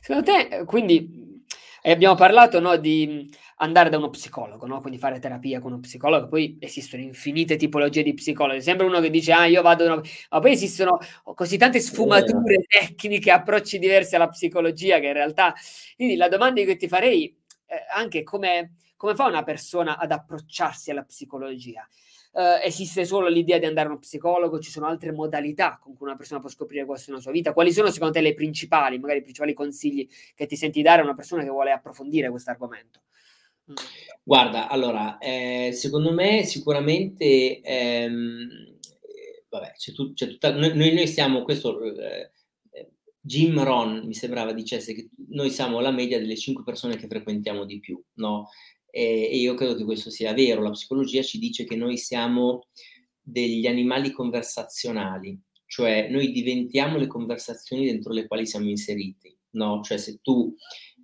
Secondo 0.00 0.22
te, 0.22 0.64
quindi, 0.64 1.42
e 1.82 1.90
abbiamo 1.90 2.14
parlato 2.14 2.60
no, 2.60 2.76
di 2.76 3.28
andare 3.60 3.90
da 3.90 3.96
uno 3.96 4.10
psicologo, 4.10 4.66
no? 4.66 4.80
quindi 4.80 4.98
fare 4.98 5.18
terapia 5.18 5.60
con 5.60 5.72
uno 5.72 5.80
psicologo. 5.80 6.28
Poi 6.28 6.58
esistono 6.60 7.02
infinite 7.02 7.56
tipologie 7.56 8.02
di 8.02 8.14
psicologi. 8.14 8.62
Sembra 8.62 8.86
uno 8.86 9.00
che 9.00 9.10
dice, 9.10 9.32
ah, 9.32 9.46
io 9.46 9.62
vado 9.62 9.84
da. 9.84 10.00
Ma 10.30 10.40
poi 10.40 10.52
esistono 10.52 10.98
così 11.34 11.56
tante 11.56 11.80
sfumature 11.80 12.64
tecniche, 12.66 13.30
approcci 13.30 13.78
diversi 13.78 14.14
alla 14.14 14.28
psicologia 14.28 14.98
che 15.00 15.06
in 15.06 15.12
realtà... 15.12 15.54
Quindi 15.96 16.16
la 16.16 16.28
domanda 16.28 16.62
che 16.62 16.76
ti 16.76 16.88
farei 16.88 17.36
è 17.64 17.74
anche 17.94 18.22
come, 18.22 18.74
come 18.96 19.14
fa 19.14 19.26
una 19.26 19.42
persona 19.42 19.98
ad 19.98 20.12
approcciarsi 20.12 20.90
alla 20.90 21.02
psicologia? 21.02 21.86
Uh, 22.38 22.64
esiste 22.64 23.04
solo 23.04 23.26
l'idea 23.26 23.58
di 23.58 23.66
andare 23.66 23.88
a 23.88 23.90
uno 23.90 23.98
psicologo, 23.98 24.60
ci 24.60 24.70
sono 24.70 24.86
altre 24.86 25.10
modalità 25.10 25.76
con 25.82 25.96
cui 25.96 26.06
una 26.06 26.14
persona 26.14 26.38
può 26.38 26.48
scoprire 26.48 26.84
questo 26.84 27.10
nella 27.10 27.20
sua 27.20 27.32
vita. 27.32 27.52
Quali 27.52 27.72
sono 27.72 27.90
secondo 27.90 28.14
te 28.14 28.20
le 28.20 28.32
principali, 28.34 28.96
magari 29.00 29.18
i 29.18 29.22
principali 29.22 29.54
consigli 29.54 30.06
che 30.36 30.46
ti 30.46 30.54
senti 30.54 30.80
dare 30.80 31.00
a 31.00 31.04
una 31.04 31.16
persona 31.16 31.42
che 31.42 31.48
vuole 31.48 31.72
approfondire 31.72 32.30
questo 32.30 32.50
argomento? 32.50 33.00
Mm. 33.72 33.74
Guarda, 34.22 34.68
allora, 34.68 35.18
eh, 35.18 35.70
secondo 35.72 36.12
me 36.12 36.44
sicuramente, 36.44 37.58
ehm, 37.60 38.76
vabbè, 39.48 39.72
c'è, 39.76 39.92
tu, 39.92 40.12
c'è 40.12 40.28
tutta, 40.28 40.52
noi, 40.54 40.76
noi, 40.76 41.08
siamo, 41.08 41.42
questo, 41.42 41.82
eh, 41.82 42.30
Jim 43.20 43.60
Ron 43.64 44.06
mi 44.06 44.14
sembrava 44.14 44.52
dicesse 44.52 44.94
che 44.94 45.08
noi 45.30 45.50
siamo 45.50 45.80
la 45.80 45.90
media 45.90 46.20
delle 46.20 46.36
cinque 46.36 46.62
persone 46.62 46.96
che 46.96 47.08
frequentiamo 47.08 47.64
di 47.64 47.80
più, 47.80 48.00
no? 48.14 48.48
E 49.00 49.36
io 49.36 49.54
credo 49.54 49.74
che 49.74 49.84
questo 49.84 50.10
sia 50.10 50.32
vero. 50.32 50.62
La 50.62 50.70
psicologia 50.70 51.22
ci 51.22 51.38
dice 51.38 51.64
che 51.64 51.76
noi 51.76 51.96
siamo 51.96 52.66
degli 53.20 53.66
animali 53.66 54.10
conversazionali, 54.10 55.38
cioè 55.66 56.08
noi 56.08 56.32
diventiamo 56.32 56.96
le 56.96 57.06
conversazioni 57.06 57.84
dentro 57.84 58.12
le 58.12 58.26
quali 58.26 58.46
siamo 58.46 58.68
inseriti, 58.68 59.36
no? 59.50 59.82
Cioè 59.82 59.98
se 59.98 60.18
tu 60.22 60.54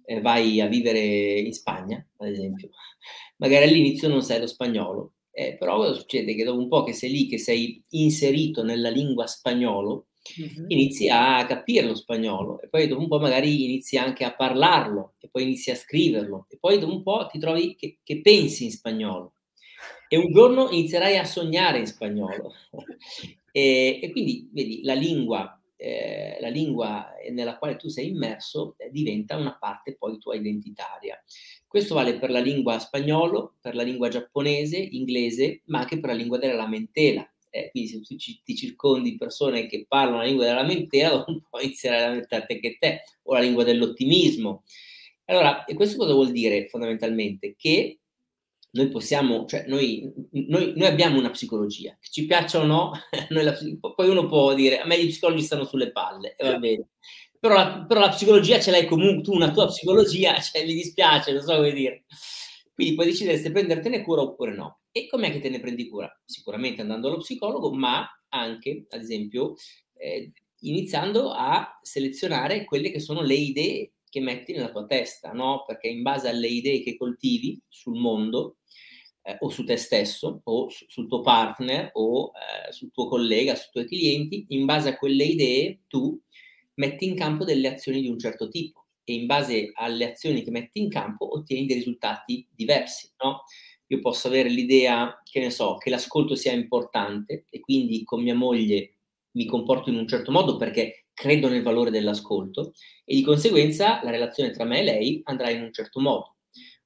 eh, 0.07 0.21
vai 0.21 0.61
a 0.61 0.67
vivere 0.67 1.39
in 1.39 1.53
Spagna, 1.53 2.05
ad 2.17 2.29
esempio, 2.29 2.71
magari 3.39 3.65
all'inizio 3.65 4.09
non 4.09 4.23
sai 4.23 4.41
lo 4.41 4.47
spagnolo, 4.47 5.13
eh, 5.31 5.57
però 5.59 5.93
succede? 5.93 6.35
Che 6.35 6.45
dopo 6.45 6.61
un 6.61 6.69
po' 6.69 6.85
che 6.85 6.93
sei 6.93 7.11
lì, 7.11 7.27
che 7.27 7.39
sei 7.39 7.83
inserito 7.91 8.63
nella 8.63 8.89
lingua 8.89 9.27
spagnolo, 9.27 10.07
mm-hmm. 10.41 10.65
inizi 10.69 11.09
a 11.09 11.45
capire 11.47 11.87
lo 11.87 11.95
spagnolo 11.95 12.61
e 12.61 12.69
poi 12.69 12.87
dopo 12.87 13.01
un 13.01 13.09
po' 13.09 13.19
magari 13.19 13.65
inizi 13.65 13.97
anche 13.99 14.25
a 14.25 14.35
parlarlo 14.35 15.15
e 15.21 15.29
poi 15.29 15.43
inizi 15.43 15.71
a 15.71 15.77
scriverlo 15.77 16.47
e 16.49 16.57
poi 16.59 16.79
dopo 16.79 16.93
un 16.93 17.03
po' 17.03 17.27
ti 17.31 17.39
trovi 17.39 17.75
che, 17.75 17.99
che 18.03 18.21
pensi 18.21 18.65
in 18.65 18.71
spagnolo 18.71 19.35
e 20.09 20.17
un 20.17 20.33
giorno 20.33 20.71
inizierai 20.71 21.19
a 21.19 21.25
sognare 21.25 21.79
in 21.79 21.87
spagnolo 21.87 22.53
e, 23.53 24.01
e, 24.03 24.11
quindi 24.11 24.49
vedi 24.53 24.83
la 24.83 24.95
lingua 24.95 25.59
eh, 25.77 26.39
la 26.41 26.49
lingua 26.49 27.13
nella 27.31 27.59
quale 27.59 27.77
tu 27.77 27.89
sei 27.89 28.09
immerso 28.09 28.75
eh, 28.79 28.91
diventa 28.91 29.37
una 29.37 29.57
parte 29.59 29.97
poi 29.97 30.19
tua 30.19 30.35
identitaria. 30.35 31.23
Questo 31.67 31.95
vale 31.95 32.19
per 32.19 32.31
la 32.31 32.39
lingua 32.39 32.79
spagnolo, 32.79 33.57
per 33.61 33.75
la 33.75 33.83
lingua 33.83 34.09
giapponese, 34.09 34.79
inglese, 34.79 35.63
ma 35.67 35.81
anche 35.81 35.99
per 35.99 36.11
la 36.11 36.17
lingua 36.17 36.39
della 36.39 36.55
lamentela 36.55 37.29
eh, 37.55 37.71
quindi 37.71 37.89
se 37.89 38.01
tu 38.01 38.17
ci, 38.17 38.41
ti 38.43 38.57
circondi 38.57 39.13
di 39.13 39.17
persone 39.17 39.67
che 39.67 39.87
parlano 39.87 40.19
la 40.19 40.25
lingua 40.25 40.45
della 40.45 40.63
lamentela, 40.63 41.11
dopo 41.15 41.31
un 41.31 41.41
po' 41.49 41.61
inizierai 41.61 42.03
a 42.03 42.09
lamentarti 42.09 42.53
anche 42.53 42.77
te, 42.79 43.03
o 43.23 43.35
la 43.35 43.41
lingua 43.41 43.63
dell'ottimismo. 43.63 44.65
Allora, 45.27 45.65
e 45.65 45.75
questo 45.75 45.97
cosa 45.97 46.13
vuol 46.13 46.33
dire 46.33 46.67
fondamentalmente? 46.67 47.55
Che 47.57 48.01
noi 48.73 48.89
possiamo, 48.89 49.47
cioè 49.47 49.67
noi, 49.69 50.13
noi, 50.33 50.73
noi, 50.75 50.89
abbiamo 50.89 51.19
una 51.19 51.31
psicologia, 51.31 51.97
che 52.01 52.09
ci 52.11 52.27
piaccia 52.27 52.59
o 52.59 52.65
no, 52.65 52.91
la, 53.31 53.57
poi 53.95 54.09
uno 54.09 54.27
può 54.27 54.53
dire, 54.53 54.81
a 54.81 54.87
me 54.87 55.01
gli 55.01 55.09
psicologi 55.09 55.43
stanno 55.43 55.65
sulle 55.65 55.93
palle, 55.93 56.35
e 56.37 56.45
va 56.45 56.59
bene. 56.59 56.89
Però 57.39 57.55
la, 57.55 57.85
però 57.87 58.01
la, 58.01 58.09
psicologia 58.09 58.59
ce 58.59 58.73
l'hai 58.73 58.87
comunque, 58.87 59.23
tu 59.23 59.33
una 59.33 59.53
tua 59.53 59.67
psicologia, 59.67 60.39
cioè 60.43 60.65
mi 60.65 60.75
dispiace, 60.75 61.33
non 61.33 61.43
so 61.43 61.55
come 61.55 61.73
dire. 61.73 62.05
Quindi 62.75 62.95
puoi 62.95 63.07
decidere 63.07 63.39
se 63.39 63.53
prendertene 63.53 64.03
cura 64.03 64.23
oppure 64.23 64.53
no. 64.53 64.81
E 64.91 65.07
com'è 65.07 65.31
che 65.31 65.41
te 65.41 65.49
ne 65.49 65.61
prendi 65.61 65.89
cura? 65.89 66.11
Sicuramente 66.25 66.81
andando 66.81 67.09
allo 67.09 67.19
psicologo, 67.19 67.73
ma 67.73 68.05
anche, 68.31 68.87
ad 68.89 69.01
esempio, 69.01 69.55
eh, 69.97 70.33
iniziando 70.61 71.31
a 71.31 71.79
selezionare 71.83 72.65
quelle 72.65 72.91
che 72.91 72.99
sono 72.99 73.23
le 73.23 73.35
idee 73.35 73.93
che 74.09 74.21
metti 74.21 74.53
nella 74.53 74.71
tua 74.71 74.87
testa, 74.87 75.33
no? 75.33 75.65
Perché 75.67 75.89
in 75.89 76.03
base 76.03 76.29
alle 76.29 76.49
idee 76.49 76.83
che 76.83 76.97
coltivi 76.97 77.61
sul 77.69 77.99
mondo, 77.99 78.57
eh, 79.23 79.37
o 79.39 79.51
su 79.51 79.65
te 79.65 79.77
stesso, 79.77 80.41
o 80.43 80.69
su, 80.69 80.85
sul 80.89 81.09
tuo 81.09 81.21
partner, 81.21 81.91
o 81.95 82.33
eh, 82.35 82.73
sul 82.73 82.91
tuo 82.91 83.09
collega, 83.09 83.55
sui 83.55 83.71
tuoi 83.71 83.87
clienti, 83.87 84.47
in 84.49 84.65
base 84.65 84.89
a 84.89 84.97
quelle 84.97 85.25
idee 85.25 85.83
tu 85.87 86.21
metti 86.75 87.07
in 87.07 87.15
campo 87.15 87.45
delle 87.45 87.69
azioni 87.69 88.01
di 88.01 88.09
un 88.09 88.19
certo 88.19 88.49
tipo 88.49 88.84
e 89.05 89.15
in 89.15 89.27
base 89.27 89.71
alle 89.75 90.11
azioni 90.11 90.43
che 90.43 90.51
metti 90.51 90.81
in 90.81 90.89
campo 90.89 91.37
ottieni 91.37 91.67
dei 91.67 91.77
risultati 91.77 92.47
diversi, 92.51 93.11
no? 93.23 93.43
Io 93.89 94.01
posso 94.01 94.29
avere 94.29 94.49
l'idea, 94.49 95.21
che 95.23 95.41
ne 95.41 95.51
so, 95.51 95.77
che 95.77 95.91
l'ascolto 95.91 96.35
sia 96.35 96.53
importante 96.53 97.45
e 97.51 97.61
quindi 97.61 98.03
con 98.03 98.23
mia 98.23 98.35
moglie 98.35 98.95
mi 99.33 99.45
comporto 99.45 99.91
in 99.91 99.97
un 99.97 100.09
certo 100.09 100.33
modo 100.33 100.57
perché 100.57 101.07
credo 101.13 101.49
nel 101.49 101.63
valore 101.63 101.91
dell'ascolto 101.91 102.73
e 103.05 103.15
di 103.15 103.23
conseguenza 103.23 104.03
la 104.03 104.11
relazione 104.11 104.51
tra 104.51 104.65
me 104.65 104.81
e 104.81 104.85
lei 104.85 105.21
andrà 105.25 105.51
in 105.51 105.63
un 105.63 105.73
certo 105.73 106.01
modo. 106.01 106.37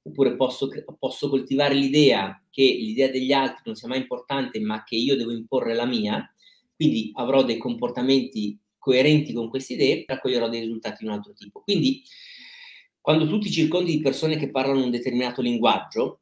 Oppure 0.03 0.35
posso, 0.35 0.69
posso 0.97 1.29
coltivare 1.29 1.73
l'idea 1.73 2.41
che 2.49 2.63
l'idea 2.63 3.09
degli 3.09 3.31
altri 3.31 3.63
non 3.65 3.75
sia 3.75 3.87
mai 3.87 3.99
importante 3.99 4.59
ma 4.59 4.83
che 4.83 4.95
io 4.95 5.15
devo 5.15 5.31
imporre 5.31 5.73
la 5.73 5.85
mia, 5.85 6.33
quindi 6.75 7.11
avrò 7.15 7.43
dei 7.43 7.57
comportamenti 7.57 8.57
coerenti 8.89 9.33
con 9.33 9.49
queste 9.49 9.73
idee, 9.73 10.03
raccoglierò 10.07 10.49
dei 10.49 10.61
risultati 10.61 11.03
di 11.03 11.05
un 11.05 11.13
altro 11.13 11.33
tipo. 11.33 11.61
Quindi, 11.61 12.01
quando 12.99 13.27
tu 13.27 13.37
ti 13.37 13.51
circondi 13.51 13.91
di 13.91 14.01
persone 14.01 14.35
che 14.35 14.49
parlano 14.49 14.83
un 14.83 14.89
determinato 14.89 15.43
linguaggio, 15.43 16.21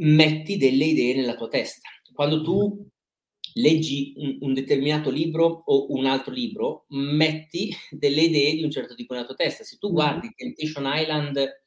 metti 0.00 0.56
delle 0.56 0.86
idee 0.86 1.14
nella 1.14 1.36
tua 1.36 1.46
testa. 1.46 1.88
Quando 2.12 2.42
tu 2.42 2.84
leggi 3.54 4.14
un, 4.16 4.38
un, 4.40 4.52
determinato 4.52 5.10
libro 5.10 5.62
o 5.64 5.92
un 5.92 6.06
altro 6.06 6.32
libro, 6.32 6.86
metti 6.88 7.72
delle 7.90 8.22
idee 8.22 8.54
di 8.54 8.64
un 8.64 8.70
certo 8.72 8.96
tipo 8.96 9.14
nella 9.14 9.26
tua 9.26 9.36
testa. 9.36 9.62
Se 9.62 9.76
tu 9.78 9.92
guardi 9.92 10.32
Temptation 10.34 10.90
Island 10.92 11.62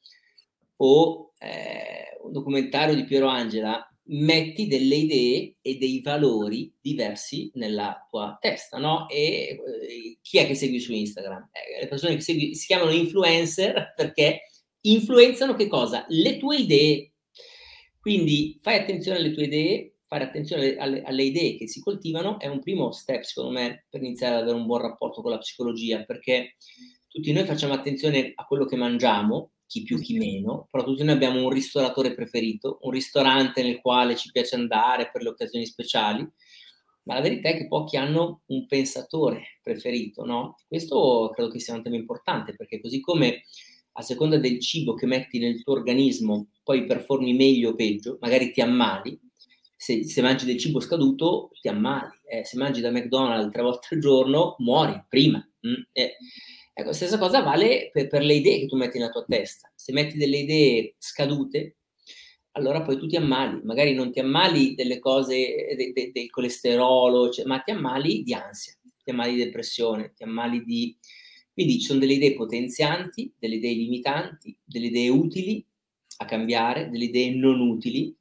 o 0.78 1.34
eh, 1.40 2.18
un 2.24 2.32
documentario 2.34 2.94
di 2.94 3.06
Piero 3.06 3.28
Angela, 3.28 3.86
metti 4.06 4.68
delle 4.68 4.96
idee 4.96 5.56
e 5.62 5.78
dei 5.78 6.02
valori 6.02 6.74
diversi 6.82 7.52
nella 7.56 8.06
tua 8.10 8.38
testa, 8.40 8.78
no? 8.78 9.08
E 9.08 9.18
eh, 9.18 10.18
chi 10.22 10.38
è 10.38 10.48
che 10.48 10.56
segui 10.56 10.80
su 10.80 10.92
Instagram? 10.92 11.50
Eh, 11.52 11.82
le 11.82 11.88
persone 11.88 12.16
che 12.16 12.22
segui 12.22 12.56
si 12.56 12.66
chiamano 12.66 12.92
influencer 12.92 13.94
perché 13.96 14.44
influenzano 14.82 15.54
che 15.56 15.68
cosa? 15.68 16.06
Le 16.10 16.38
tue 16.38 16.58
idee. 16.58 17.14
Quindi 18.00 18.58
fai 18.62 18.80
attenzione 18.80 19.20
alle 19.20 19.32
tue 19.32 19.44
idee, 19.44 19.98
fare 20.08 20.24
attenzione 20.24 20.64
alle, 20.64 20.78
alle, 20.78 21.02
alle, 21.04 21.24
idee 21.24 21.56
che 21.56 21.68
si 21.68 21.80
coltivano 21.80 22.40
è 22.40 22.48
un 22.48 22.60
primo 22.60 22.92
step, 22.92 23.22
secondo 23.22 23.52
me, 23.52 23.86
per 23.90 24.02
iniziare 24.02 24.36
ad 24.36 24.42
avere 24.42 24.58
un 24.58 24.66
buon 24.66 24.82
rapporto 24.82 25.22
con 25.22 25.32
la 25.32 25.38
psicologia, 25.38 26.04
perché 26.04 26.56
tutti 27.08 27.32
noi 27.32 27.46
facciamo 27.46 27.74
attenzione 27.74 28.32
a 28.36 28.46
quello 28.46 28.66
che 28.66 28.76
mangiamo, 28.76 29.52
chi 29.72 29.84
più 29.84 30.02
chi 30.02 30.18
meno, 30.18 30.68
però 30.70 30.84
tutti 30.84 31.02
noi 31.02 31.16
abbiamo 31.16 31.42
un 31.42 31.50
ristoratore 31.50 32.14
preferito, 32.14 32.80
un 32.82 32.92
ristorante 32.92 33.64
nel 33.64 33.80
quale 33.80 34.18
ci 34.18 34.30
piace 34.30 34.56
andare 34.56 35.10
per 35.10 35.24
le 35.24 35.30
occasioni 35.30 35.66
speciali, 35.66 36.30
ma 37.04 37.14
la 37.14 37.22
verità 37.22 37.48
è 37.48 37.56
che 37.56 37.70
pochi 37.70 37.96
hanno 37.96 38.42
un 38.48 38.68
pensatore 38.68 39.60
preferito, 39.64 40.26
no? 40.26 40.58
Questo 40.68 41.32
credo 41.34 41.50
che 41.50 41.60
sia 41.60 41.74
un 41.74 41.84
tema 41.84 41.96
importante, 41.96 42.54
perché 42.54 42.82
così 42.82 43.00
come 43.00 43.44
a 43.94 44.02
seconda 44.02 44.38
del 44.38 44.60
cibo 44.60 44.94
che 44.94 45.06
metti 45.06 45.40
nel 45.40 45.64
tuo 45.64 45.72
organismo, 45.76 46.50
poi 46.64 46.86
performi 46.86 47.34
meglio 47.34 47.70
o 47.70 47.76
peggio, 47.76 48.18
magari 48.20 48.52
ti 48.52 48.60
ammali, 48.60 49.18
se, 49.78 50.04
se 50.04 50.22
mangi 50.22 50.46
del 50.46 50.58
cibo 50.58 50.82
scaduto 50.82 51.50
ti 51.62 51.70
ammali, 51.70 52.12
eh, 52.30 52.44
se 52.44 52.58
mangi 52.58 52.82
da 52.82 52.92
McDonald's 52.92 53.54
tre 53.54 53.62
volte 53.62 53.88
al 53.92 54.02
giorno 54.02 54.56
muori 54.60 55.02
prima. 55.08 55.38
Mm? 55.66 55.82
Eh, 55.94 56.18
Ecco, 56.74 56.94
stessa 56.94 57.18
cosa 57.18 57.42
vale 57.42 57.90
per, 57.92 58.08
per, 58.08 58.24
le 58.24 58.36
idee 58.36 58.60
che 58.60 58.68
tu 58.68 58.78
metti 58.78 58.98
nella 58.98 59.12
tua 59.12 59.26
testa. 59.28 59.72
Se 59.76 59.92
metti 59.92 60.18
delle 60.18 60.38
idee 60.38 60.96
scadute, 60.98 61.78
allora 62.52 62.82
poi 62.82 62.98
tu 62.98 63.08
ti 63.08 63.18
ammali. 63.18 63.62
Magari 63.64 63.94
non 63.94 64.12
ti 64.12 64.20
ammali 64.20 64.74
delle 64.74 65.00
cose, 65.00 65.76
de, 65.76 65.92
de, 65.94 66.12
del 66.14 66.30
colesterolo, 66.30 67.30
cioè, 67.30 67.46
ma 67.46 67.60
ti 67.60 67.72
ammali 67.72 68.24
di 68.24 68.34
ansia, 68.34 68.74
ti 69.04 69.12
ammali 69.12 69.36
di 69.36 69.44
depressione, 69.44 70.14
ti 70.16 70.24
ammali 70.24 70.64
di... 70.64 70.98
Quindi 71.54 71.80
ci 71.80 71.86
sono 71.88 72.00
delle 72.00 72.14
idee 72.14 72.34
potenzianti, 72.34 73.34
delle 73.38 73.56
idee 73.56 73.74
limitanti, 73.74 74.58
delle 74.64 74.88
idee 74.88 75.10
utili 75.10 75.64
a 76.18 76.26
cambiare, 76.26 76.90
delle 76.90 77.06
idee 77.06 77.32
non 77.32 77.60
utili 77.60 78.16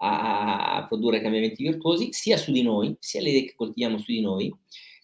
a, 0.00 0.76
a 0.76 0.86
produrre 0.86 1.22
cambiamenti 1.22 1.62
virtuosi, 1.62 2.12
sia 2.12 2.36
su 2.36 2.52
di 2.52 2.62
noi, 2.62 2.94
sia 3.00 3.22
le 3.22 3.30
idee 3.30 3.44
che 3.44 3.54
coltiviamo 3.54 3.96
su 3.98 4.12
di 4.12 4.20
noi, 4.20 4.54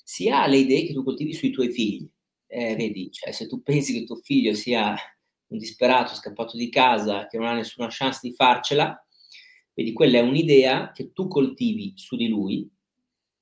sia 0.05 0.47
le 0.47 0.59
idee 0.59 0.87
che 0.87 0.93
tu 0.93 1.03
coltivi 1.03 1.33
sui 1.33 1.51
tuoi 1.51 1.73
figli 1.73 2.07
eh, 2.53 2.77
vedi, 2.77 3.11
cioè, 3.11 3.33
se 3.33 3.47
tu 3.47 3.63
pensi 3.63 3.95
che 3.95 4.05
tuo 4.05 4.17
figlio 4.17 4.53
sia 4.53 4.95
un 5.47 5.59
disperato 5.59 6.15
scappato 6.15 6.57
di 6.57 6.69
casa, 6.69 7.27
che 7.27 7.39
non 7.39 7.47
ha 7.47 7.55
nessuna 7.55 7.89
chance 7.91 8.21
di 8.23 8.35
farcela, 8.35 8.95
vedi, 9.73 9.95
quella 9.95 10.19
è 10.19 10.23
un'idea 10.23 10.91
che 10.93 11.13
tu 11.13 11.29
coltivi 11.29 11.95
su 11.97 12.15
di 12.15 12.29
lui, 12.29 12.71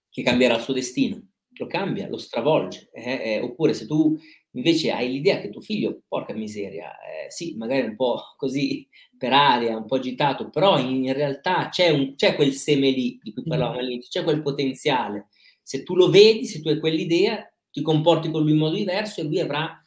che 0.08 0.22
cambierà 0.22 0.56
il 0.56 0.62
suo 0.62 0.74
destino, 0.74 1.20
lo 1.54 1.66
cambia, 1.66 2.08
lo 2.08 2.18
stravolge. 2.18 2.88
Eh? 2.92 3.20
Eh, 3.24 3.40
oppure 3.40 3.74
se 3.74 3.86
tu 3.86 4.16
invece 4.52 4.92
hai 4.92 5.10
l'idea 5.10 5.40
che 5.40 5.50
tuo 5.50 5.60
figlio, 5.60 6.02
porca 6.06 6.32
miseria, 6.32 6.92
eh, 7.00 7.30
sì, 7.30 7.56
magari 7.56 7.88
un 7.88 7.96
po' 7.96 8.34
così 8.36 8.88
per 9.18 9.32
aria, 9.32 9.76
un 9.76 9.86
po' 9.86 9.96
agitato, 9.96 10.50
però 10.50 10.78
in 10.78 11.12
realtà 11.12 11.68
c'è, 11.68 11.90
un, 11.90 12.14
c'è 12.14 12.36
quel 12.36 12.52
seme 12.52 12.90
lì 12.90 13.18
di 13.20 13.32
cui 13.32 13.42
parlavamo 13.42 13.76
mm. 13.76 13.80
all'inizio, 13.80 14.20
c'è 14.20 14.24
quel 14.24 14.42
potenziale. 14.42 15.28
Se 15.62 15.82
tu 15.82 15.96
lo 15.96 16.10
vedi, 16.10 16.46
se 16.46 16.60
tu 16.60 16.68
hai 16.68 16.80
quell'idea, 16.80 17.49
ti 17.70 17.82
comporti 17.82 18.30
con 18.30 18.42
lui 18.42 18.52
in 18.52 18.58
modo 18.58 18.74
diverso 18.74 19.20
e 19.20 19.24
lui 19.24 19.40
avrà 19.40 19.84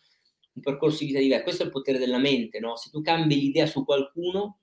un 0.53 0.61
percorso 0.61 0.99
di 0.99 1.07
vita 1.07 1.19
diverso. 1.19 1.43
Questo 1.43 1.63
è 1.63 1.65
il 1.65 1.71
potere 1.71 1.97
della 1.97 2.17
mente, 2.17 2.59
no? 2.59 2.75
Se 2.75 2.89
tu 2.89 3.01
cambi 3.01 3.39
l'idea 3.39 3.65
su 3.65 3.83
qualcuno, 3.83 4.59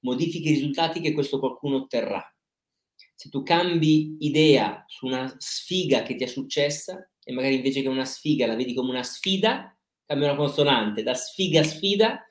modifichi 0.00 0.48
i 0.48 0.54
risultati 0.54 1.00
che 1.00 1.12
questo 1.12 1.38
qualcuno 1.38 1.76
otterrà. 1.76 2.22
Se 3.14 3.28
tu 3.28 3.42
cambi 3.42 4.16
idea 4.20 4.84
su 4.88 5.06
una 5.06 5.32
sfiga 5.38 6.02
che 6.02 6.16
ti 6.16 6.24
è 6.24 6.26
successa 6.26 7.08
e 7.22 7.32
magari 7.32 7.56
invece 7.56 7.82
che 7.82 7.88
una 7.88 8.04
sfiga 8.04 8.46
la 8.46 8.56
vedi 8.56 8.74
come 8.74 8.90
una 8.90 9.04
sfida, 9.04 9.76
cambia 10.04 10.28
una 10.28 10.36
consonante, 10.36 11.02
da 11.02 11.14
sfiga 11.14 11.60
a 11.60 11.64
sfida, 11.64 12.28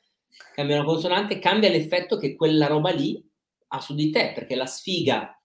cambia 0.54 0.76
una 0.76 0.86
consonante, 0.86 1.40
cambia 1.40 1.70
l'effetto 1.70 2.18
che 2.18 2.36
quella 2.36 2.68
roba 2.68 2.92
lì 2.92 3.24
ha 3.68 3.80
su 3.80 3.96
di 3.96 4.10
te, 4.10 4.34
perché 4.36 4.56
la 4.56 4.66
sfiga 4.66 5.41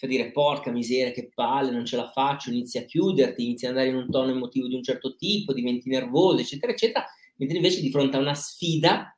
fa 0.00 0.06
dire 0.06 0.30
porca 0.30 0.70
miseria, 0.70 1.12
che 1.12 1.30
palle, 1.34 1.70
non 1.70 1.84
ce 1.84 1.96
la 1.96 2.10
faccio, 2.10 2.48
inizi 2.48 2.78
a 2.78 2.84
chiuderti, 2.84 3.44
inizi 3.44 3.66
ad 3.66 3.72
andare 3.72 3.90
in 3.90 3.96
un 3.96 4.10
tono 4.10 4.30
emotivo 4.30 4.66
di 4.66 4.74
un 4.74 4.82
certo 4.82 5.14
tipo, 5.14 5.52
diventi 5.52 5.90
nervoso, 5.90 6.38
eccetera, 6.38 6.72
eccetera, 6.72 7.04
mentre 7.36 7.58
invece 7.58 7.82
di 7.82 7.90
fronte 7.90 8.16
a 8.16 8.20
una 8.20 8.34
sfida 8.34 9.14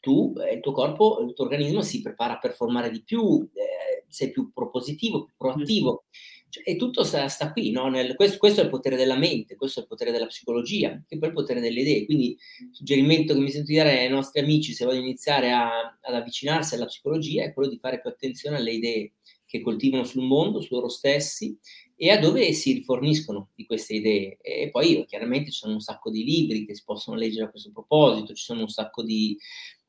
tu, 0.00 0.34
eh, 0.44 0.54
il 0.54 0.60
tuo 0.60 0.72
corpo, 0.72 1.20
il 1.20 1.34
tuo 1.34 1.44
organismo 1.44 1.82
si 1.82 2.02
prepara 2.02 2.34
a 2.34 2.38
performare 2.38 2.90
di 2.90 3.04
più, 3.04 3.48
eh, 3.54 4.06
sei 4.08 4.32
più 4.32 4.50
propositivo, 4.52 5.24
più 5.24 5.34
proattivo. 5.36 6.06
Cioè, 6.50 6.64
e 6.66 6.74
tutto 6.76 7.04
sta, 7.04 7.28
sta 7.28 7.52
qui, 7.52 7.70
no? 7.70 7.88
Nel, 7.88 8.16
questo, 8.16 8.38
questo, 8.38 8.60
è 8.60 8.64
il 8.64 8.70
potere 8.70 8.96
della 8.96 9.16
mente, 9.16 9.54
questo 9.54 9.78
è 9.78 9.82
il 9.82 9.88
potere 9.88 10.10
della 10.10 10.26
psicologia, 10.26 11.00
che 11.06 11.16
poi 11.16 11.28
è 11.28 11.30
il 11.30 11.36
potere 11.36 11.60
delle 11.60 11.80
idee. 11.80 12.06
Quindi 12.06 12.30
il 12.30 12.70
suggerimento 12.72 13.34
che 13.34 13.40
mi 13.40 13.50
sento 13.50 13.70
di 13.70 13.76
dare 13.76 14.00
ai 14.00 14.08
nostri 14.08 14.40
amici, 14.40 14.72
se 14.72 14.84
vogliono 14.84 15.04
iniziare 15.04 15.52
a, 15.52 15.96
ad 16.00 16.14
avvicinarsi 16.14 16.74
alla 16.74 16.86
psicologia, 16.86 17.44
è 17.44 17.52
quello 17.52 17.68
di 17.68 17.78
fare 17.78 18.00
più 18.00 18.10
attenzione 18.10 18.56
alle 18.56 18.72
idee 18.72 19.12
che 19.48 19.62
coltivano 19.62 20.04
sul 20.04 20.24
mondo, 20.24 20.60
su 20.60 20.74
loro 20.74 20.88
stessi 20.88 21.58
e 21.96 22.10
a 22.10 22.20
dove 22.20 22.52
si 22.52 22.74
riforniscono 22.74 23.48
di 23.54 23.64
queste 23.64 23.94
idee. 23.94 24.36
E 24.42 24.68
poi 24.70 25.04
chiaramente 25.06 25.50
ci 25.50 25.58
sono 25.58 25.72
un 25.72 25.80
sacco 25.80 26.10
di 26.10 26.22
libri 26.22 26.66
che 26.66 26.74
si 26.74 26.82
possono 26.84 27.16
leggere 27.16 27.46
a 27.46 27.50
questo 27.50 27.72
proposito, 27.72 28.34
ci 28.34 28.44
sono 28.44 28.60
un 28.60 28.68
sacco 28.68 29.02
di, 29.02 29.36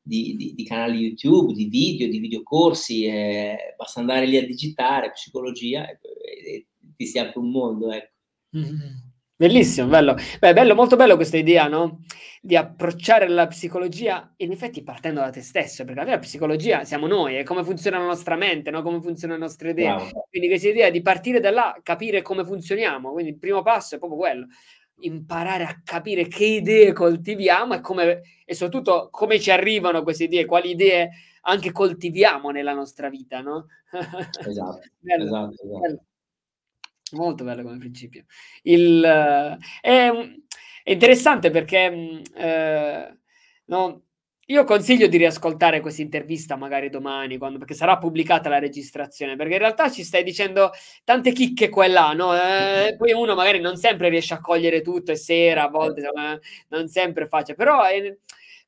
di, 0.00 0.34
di, 0.34 0.54
di 0.54 0.64
canali 0.64 0.98
YouTube, 1.00 1.52
di 1.52 1.66
video, 1.66 2.08
di 2.08 2.18
videocorsi, 2.18 3.04
eh, 3.04 3.74
basta 3.76 4.00
andare 4.00 4.26
lì 4.26 4.38
a 4.38 4.46
digitare 4.46 5.12
psicologia 5.12 5.86
e, 5.88 5.98
e, 6.00 6.54
e 6.54 6.66
ti 6.96 7.06
si 7.06 7.18
apre 7.18 7.38
un 7.38 7.50
mondo. 7.50 7.92
Ecco. 7.92 8.14
Mm-hmm. 8.56 9.09
Bellissimo, 9.40 9.86
bello. 9.86 10.16
Beh, 10.38 10.52
bello, 10.52 10.74
molto 10.74 10.96
bello 10.96 11.16
questa 11.16 11.38
idea, 11.38 11.66
no? 11.66 12.02
Di 12.42 12.56
approcciare 12.56 13.26
la 13.26 13.46
psicologia, 13.46 14.34
in 14.36 14.52
effetti 14.52 14.82
partendo 14.82 15.20
da 15.20 15.30
te 15.30 15.40
stesso, 15.40 15.82
perché 15.86 16.00
alla 16.00 16.10
la 16.10 16.18
psicologia 16.18 16.84
siamo 16.84 17.06
noi, 17.06 17.36
è 17.36 17.42
come 17.42 17.64
funziona 17.64 17.96
la 17.96 18.04
nostra 18.04 18.36
mente, 18.36 18.70
no? 18.70 18.82
Come 18.82 19.00
funzionano 19.00 19.38
le 19.38 19.46
nostre 19.46 19.70
idee. 19.70 19.92
Wow. 19.92 20.26
Quindi 20.28 20.46
questa 20.46 20.68
idea 20.68 20.90
di 20.90 21.00
partire 21.00 21.40
da 21.40 21.50
là, 21.50 21.74
capire 21.82 22.20
come 22.20 22.44
funzioniamo, 22.44 23.12
quindi 23.12 23.30
il 23.30 23.38
primo 23.38 23.62
passo 23.62 23.94
è 23.94 23.98
proprio 23.98 24.18
quello. 24.18 24.46
imparare 25.02 25.64
a 25.64 25.80
capire 25.82 26.28
che 26.28 26.44
idee 26.44 26.92
coltiviamo 26.92 27.72
e, 27.72 27.80
come, 27.80 28.20
e 28.44 28.54
soprattutto 28.54 29.08
come 29.10 29.40
ci 29.40 29.50
arrivano 29.50 30.02
queste 30.02 30.24
idee, 30.24 30.44
quali 30.44 30.72
idee 30.72 31.12
anche 31.44 31.72
coltiviamo 31.72 32.50
nella 32.50 32.74
nostra 32.74 33.08
vita, 33.08 33.40
no? 33.40 33.68
Esatto, 34.46 34.82
bello, 34.98 35.24
esatto, 35.24 35.54
esatto. 35.54 35.78
Bello. 35.78 36.04
Molto 37.12 37.44
bello 37.44 37.62
come 37.62 37.78
principio. 37.78 38.24
Il, 38.62 39.02
è, 39.02 39.58
è, 39.80 40.92
interessante 40.92 41.50
perché 41.50 41.90
mm, 41.90 42.20
eh, 42.36 43.18
no, 43.66 44.02
io 44.50 44.64
consiglio 44.64 45.06
di 45.06 45.16
riascoltare 45.16 45.80
questa 45.80 46.02
intervista 46.02 46.56
magari 46.56 46.88
domani, 46.88 47.38
quando, 47.38 47.58
perché 47.58 47.74
sarà 47.74 47.98
pubblicata 47.98 48.48
la 48.48 48.58
registrazione, 48.58 49.36
perché 49.36 49.54
in 49.54 49.58
realtà 49.60 49.90
ci 49.90 50.02
stai 50.02 50.24
dicendo 50.24 50.70
tante 51.04 51.32
chicche 51.32 51.68
qua 51.68 51.84
e 51.84 51.88
là, 51.88 52.12
no? 52.12 52.34
Eh, 52.34 52.96
poi 52.96 53.12
uno 53.12 53.34
magari 53.34 53.60
non 53.60 53.76
sempre 53.76 54.08
riesce 54.08 54.34
a 54.34 54.40
cogliere 54.40 54.82
tutto, 54.82 55.12
è 55.12 55.14
sera, 55.14 55.64
a 55.64 55.68
volte 55.68 56.00
insomma, 56.00 56.38
non 56.68 56.88
sempre 56.88 57.28
facile, 57.28 57.54
però 57.56 57.82
è, 57.84 58.16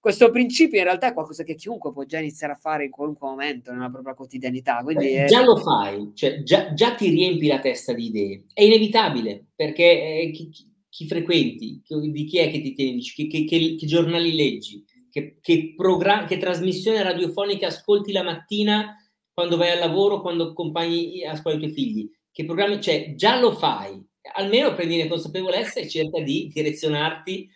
questo 0.03 0.33
principio 0.33 0.79
in 0.79 0.85
realtà 0.85 1.11
è 1.11 1.13
qualcosa 1.13 1.45
che 1.45 1.55
chiunque 1.55 1.93
può 1.93 2.03
già 2.03 2.19
iniziare 2.19 2.55
a 2.55 2.57
fare 2.57 2.87
in 2.87 2.91
qualunque 2.91 3.29
momento 3.29 3.71
nella 3.71 3.89
propria 3.89 4.15
quotidianità. 4.15 4.85
È... 4.85 5.27
Già 5.27 5.45
lo 5.45 5.57
fai, 5.57 6.11
cioè 6.13 6.43
già, 6.43 6.73
già, 6.75 6.97
ti 6.97 7.09
riempi 7.09 7.47
la 7.47 7.61
testa 7.61 7.93
di 7.93 8.07
idee. 8.07 8.43
È 8.53 8.65
inevitabile, 8.65 9.51
perché 9.55 9.85
eh, 10.23 10.31
chi, 10.33 10.51
chi, 10.89 11.07
frequenti, 11.07 11.81
di 11.87 12.25
chi 12.25 12.39
è 12.39 12.51
che 12.51 12.61
ti 12.61 12.73
tieni, 12.73 13.01
che, 13.01 13.29
che, 13.29 13.45
che, 13.45 13.77
che 13.79 13.87
giornali 13.87 14.35
leggi, 14.35 14.85
che, 15.09 15.39
che, 15.41 15.75
program- 15.77 16.27
che 16.27 16.37
trasmissione 16.37 17.01
radiofonica 17.01 17.69
ascolti 17.69 18.11
la 18.11 18.25
mattina 18.25 18.97
quando 19.33 19.57
vai 19.57 19.71
al 19.71 19.79
lavoro, 19.79 20.21
quando 20.21 20.49
accompagni 20.49 21.25
a 21.25 21.37
scuola 21.37 21.59
i 21.59 21.61
tuoi 21.61 21.73
figli, 21.73 22.11
che 22.33 22.45
programmi, 22.45 22.81
cioè 22.81 23.15
già 23.15 23.39
lo 23.39 23.53
fai, 23.53 24.05
almeno 24.35 24.75
prendi 24.75 24.97
le 24.97 25.07
consapevolezza 25.07 25.79
e 25.79 25.89
cerca 25.89 26.21
di 26.21 26.51
direzionarti 26.53 27.49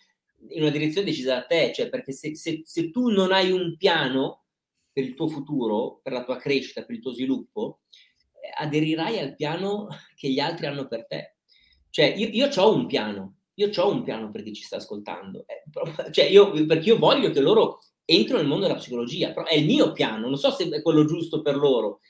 in 0.51 0.63
una 0.63 0.71
direzione 0.71 1.07
decisa 1.07 1.35
da 1.35 1.43
te, 1.45 1.73
cioè 1.75 1.89
perché 1.89 2.13
se, 2.13 2.37
se, 2.37 2.63
se, 2.65 2.91
tu 2.91 3.09
non 3.09 3.33
hai 3.33 3.51
un 3.51 3.77
piano 3.77 4.45
per 4.93 5.05
il 5.05 5.15
tuo 5.15 5.29
futuro, 5.29 6.01
per 6.03 6.13
la 6.13 6.25
tua 6.25 6.37
crescita, 6.37 6.85
per 6.85 6.95
il 6.95 7.03
tuo 7.03 7.13
sviluppo, 7.13 7.81
eh, 8.33 8.51
aderirai 8.63 9.19
al 9.19 9.35
piano 9.35 9.89
che 10.15 10.29
gli 10.29 10.39
altri 10.39 10.67
hanno 10.67 10.87
per 10.87 11.07
te. 11.07 11.37
Cioè 11.91 12.15
io, 12.17 12.29
io 12.29 12.49
ho 12.49 12.75
un 12.75 12.87
piano, 12.87 13.37
io 13.55 13.71
ho 13.75 13.91
un 13.91 14.03
piano 14.03 14.31
per 14.31 14.43
chi 14.43 14.55
ci 14.55 14.63
sta 14.63 14.77
ascoltando, 14.77 15.45
eh, 15.47 15.65
cioè 16.13 16.25
io, 16.27 16.51
perché 16.67 16.91
io 16.91 16.99
voglio 16.99 17.31
che 17.31 17.41
loro 17.41 17.81
entrino 18.05 18.39
nel 18.39 18.47
mondo 18.47 18.67
della 18.67 18.79
psicologia, 18.79 19.33
però 19.33 19.47
è 19.47 19.55
il 19.55 19.67
mio 19.67 19.93
piano, 19.93 20.29
non 20.29 20.39
so 20.39 20.51
se 20.51 20.69
è 20.69 20.83
quello 20.83 21.05
giusto 21.05 21.43
per 21.43 21.57
loro. 21.57 22.01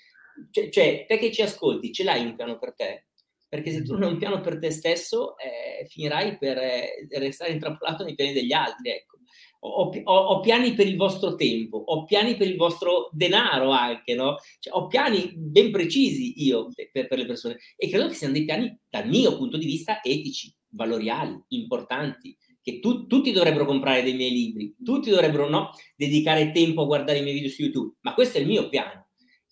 Cioè, 0.51 0.69
cioè 0.69 1.07
te 1.09 1.19
che 1.19 1.33
ci 1.33 1.43
ascolti, 1.43 1.93
ce 1.93 2.05
l'hai 2.05 2.25
un 2.25 2.37
piano 2.37 2.59
per 2.59 2.75
te? 2.75 3.06
Perché 3.49 3.71
se 3.71 3.83
tu 3.83 3.93
non 3.93 4.03
hai 4.03 4.13
un 4.13 4.19
piano 4.19 4.41
per 4.41 4.59
te 4.59 4.71
stesso 4.71 5.37
eh, 5.39 5.87
finirai 5.87 6.39
per 6.39 6.59
eh, 6.59 7.07
restare 7.11 7.53
intrappolato 7.53 8.05
nei 8.05 8.15
piani 8.15 8.33
degli 8.33 8.53
altri. 8.53 8.91
Ecco. 8.91 9.17
Ho, 9.61 9.91
ho, 9.91 10.15
ho, 10.15 10.41
piani 10.41 10.75
per 10.75 10.87
il 10.87 10.97
vostro 10.97 11.35
tempo, 11.35 11.79
ho 11.79 12.05
piani 12.05 12.37
per 12.37 12.47
il 12.47 12.57
vostro 12.57 13.09
denaro 13.13 13.71
anche, 13.71 14.15
no? 14.15 14.37
Cioè, 14.61 14.75
ho 14.75 14.87
piani 14.87 15.33
ben 15.35 15.73
precisi 15.73 16.45
io 16.45 16.69
per, 16.93 17.09
per, 17.09 17.19
le 17.19 17.27
persone 17.27 17.57
e 17.77 17.89
credo 17.89 18.07
che 18.07 18.15
siano 18.15 18.35
dei 18.35 18.45
piani 18.45 18.79
dal 18.89 19.09
mio 19.09 19.37
punto 19.37 19.57
di 19.57 19.67
vista 19.67 20.03
etici, 20.03 20.55
valoriali, 20.69 21.43
importanti, 21.49 22.37
che 22.63 22.79
tu, 22.79 23.07
tutti 23.07 23.33
dovrebbero 23.33 23.65
comprare 23.65 24.03
dei 24.03 24.15
miei 24.15 24.31
libri, 24.31 24.77
tutti 24.85 25.11
dovrebbero 25.11 25.49
no, 25.49 25.71
dedicare 25.97 26.53
tempo 26.53 26.83
a 26.83 26.87
guardare 26.87 27.19
i 27.19 27.23
miei 27.23 27.35
video 27.35 27.51
su 27.51 27.63
YouTube, 27.63 27.95
ma 28.03 28.15
questo 28.15 28.39
è 28.39 28.43
il 28.43 28.47
mio 28.47 28.69
piano 28.69 29.06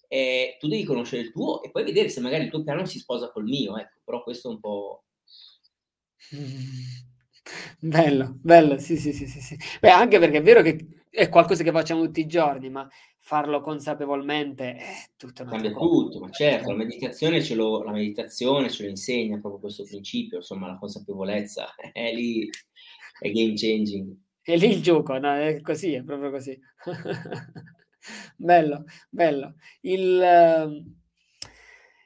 eh, 0.08 0.56
tu 0.58 0.68
devi 0.68 0.84
conoscere 0.84 1.22
il 1.22 1.32
tuo 1.32 1.62
e 1.62 1.70
poi 1.70 1.84
vedere 1.84 2.08
se 2.08 2.20
magari 2.20 2.44
il 2.44 2.50
tuo 2.50 2.62
piano 2.62 2.84
si 2.84 2.98
sposa 2.98 3.30
col 3.30 3.44
mio, 3.44 3.76
ecco, 3.76 4.00
però 4.04 4.22
questo 4.22 4.48
è 4.48 4.52
un 4.52 4.60
po'... 4.60 5.04
Bello, 7.78 8.38
bello, 8.40 8.78
sì, 8.78 8.96
sì, 8.96 9.12
sì, 9.12 9.26
sì, 9.26 9.40
sì. 9.40 9.58
Beh, 9.78 9.90
anche 9.90 10.18
perché 10.18 10.38
è 10.38 10.42
vero 10.42 10.62
che 10.62 11.02
è 11.10 11.28
qualcosa 11.28 11.62
che 11.62 11.70
facciamo 11.70 12.02
tutti 12.02 12.20
i 12.20 12.26
giorni, 12.26 12.70
ma 12.70 12.88
farlo 13.20 13.60
consapevolmente 13.60 14.76
è 14.76 14.84
tutto 15.16 15.44
Cambia 15.44 15.72
tutto, 15.72 16.20
ma 16.20 16.30
certo, 16.30 16.70
la 16.70 16.76
meditazione, 16.76 17.42
ce 17.42 17.54
lo, 17.54 17.82
la 17.82 17.92
meditazione 17.92 18.70
ce 18.70 18.84
lo 18.84 18.88
insegna 18.88 19.38
proprio 19.38 19.60
questo 19.60 19.84
principio, 19.84 20.38
insomma, 20.38 20.68
la 20.68 20.78
consapevolezza 20.78 21.74
è 21.92 22.12
lì, 22.12 22.48
è 23.20 23.30
game 23.30 23.52
changing. 23.54 24.16
È 24.40 24.56
lì 24.56 24.72
il 24.72 24.82
gioco, 24.82 25.16
no? 25.18 25.34
È 25.34 25.60
così, 25.60 25.92
è 25.92 26.02
proprio 26.02 26.30
così. 26.30 26.58
bello, 28.36 28.84
bello. 29.08 29.54
Il, 29.82 30.20
ehm, 30.20 30.94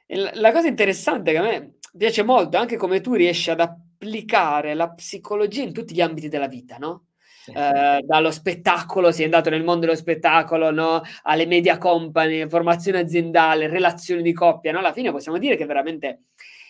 il, 0.07 0.31
la 0.33 0.51
cosa 0.51 0.67
interessante 0.67 1.31
che 1.31 1.37
a 1.37 1.43
me 1.43 1.73
piace 1.97 2.23
molto, 2.23 2.57
anche 2.57 2.77
come 2.77 3.01
tu 3.01 3.13
riesci 3.13 3.49
ad 3.49 3.59
applicare 3.59 4.73
la 4.73 4.89
psicologia 4.91 5.63
in 5.63 5.73
tutti 5.73 5.93
gli 5.93 6.01
ambiti 6.01 6.29
della 6.29 6.47
vita, 6.47 6.77
no? 6.77 7.05
Eh, 7.53 8.01
dallo 8.03 8.31
spettacolo, 8.31 9.11
sei 9.11 9.25
andato 9.25 9.49
nel 9.49 9.63
mondo 9.63 9.85
dello 9.85 9.95
spettacolo, 9.95 10.71
no? 10.71 11.01
alle 11.23 11.45
media 11.45 11.77
company, 11.77 12.47
formazione 12.47 12.99
aziendale, 12.99 13.67
relazioni 13.67 14.21
di 14.21 14.33
coppia, 14.33 14.71
no? 14.71 14.79
alla 14.79 14.93
fine 14.93 15.11
possiamo 15.11 15.37
dire 15.37 15.55
che 15.55 15.65
veramente 15.65 16.25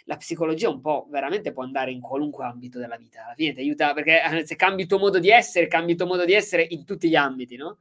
la 0.05 0.17
psicologia 0.17 0.69
un 0.69 0.81
po' 0.81 1.07
veramente 1.09 1.51
può 1.51 1.63
andare 1.63 1.91
in 1.91 1.99
qualunque 1.99 2.45
ambito 2.45 2.79
della 2.79 2.97
vita, 2.97 3.25
alla 3.25 3.35
fine 3.35 3.53
ti 3.53 3.59
aiuta 3.59 3.93
perché 3.93 4.21
eh, 4.23 4.45
se 4.45 4.55
cambi 4.55 4.83
il 4.83 4.87
tuo 4.87 4.97
modo 4.97 5.19
di 5.19 5.29
essere, 5.29 5.67
cambi 5.67 5.91
il 5.91 5.97
tuo 5.97 6.07
modo 6.07 6.25
di 6.25 6.33
essere 6.33 6.65
in 6.69 6.85
tutti 6.85 7.09
gli 7.09 7.15
ambiti, 7.15 7.55
no? 7.57 7.77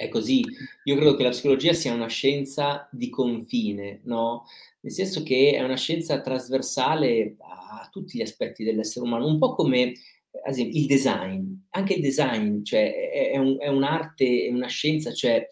È 0.00 0.08
così. 0.08 0.42
Io 0.84 0.96
credo 0.96 1.14
che 1.14 1.22
la 1.22 1.28
psicologia 1.28 1.74
sia 1.74 1.92
una 1.92 2.06
scienza 2.06 2.88
di 2.90 3.10
confine, 3.10 4.00
no? 4.04 4.46
Nel 4.80 4.92
senso 4.92 5.22
che 5.22 5.52
è 5.54 5.62
una 5.62 5.76
scienza 5.76 6.22
trasversale 6.22 7.36
a 7.38 7.86
tutti 7.90 8.16
gli 8.16 8.22
aspetti 8.22 8.64
dell'essere 8.64 9.04
umano, 9.04 9.26
un 9.26 9.38
po' 9.38 9.54
come 9.54 9.92
ad 10.42 10.52
esempio 10.52 10.80
il 10.80 10.86
design. 10.86 11.52
Anche 11.70 11.94
il 11.94 12.00
design, 12.00 12.62
cioè, 12.62 13.10
è, 13.30 13.36
un, 13.36 13.58
è 13.60 13.68
un'arte, 13.68 14.46
è 14.46 14.50
una 14.50 14.68
scienza, 14.68 15.12
cioè 15.12 15.46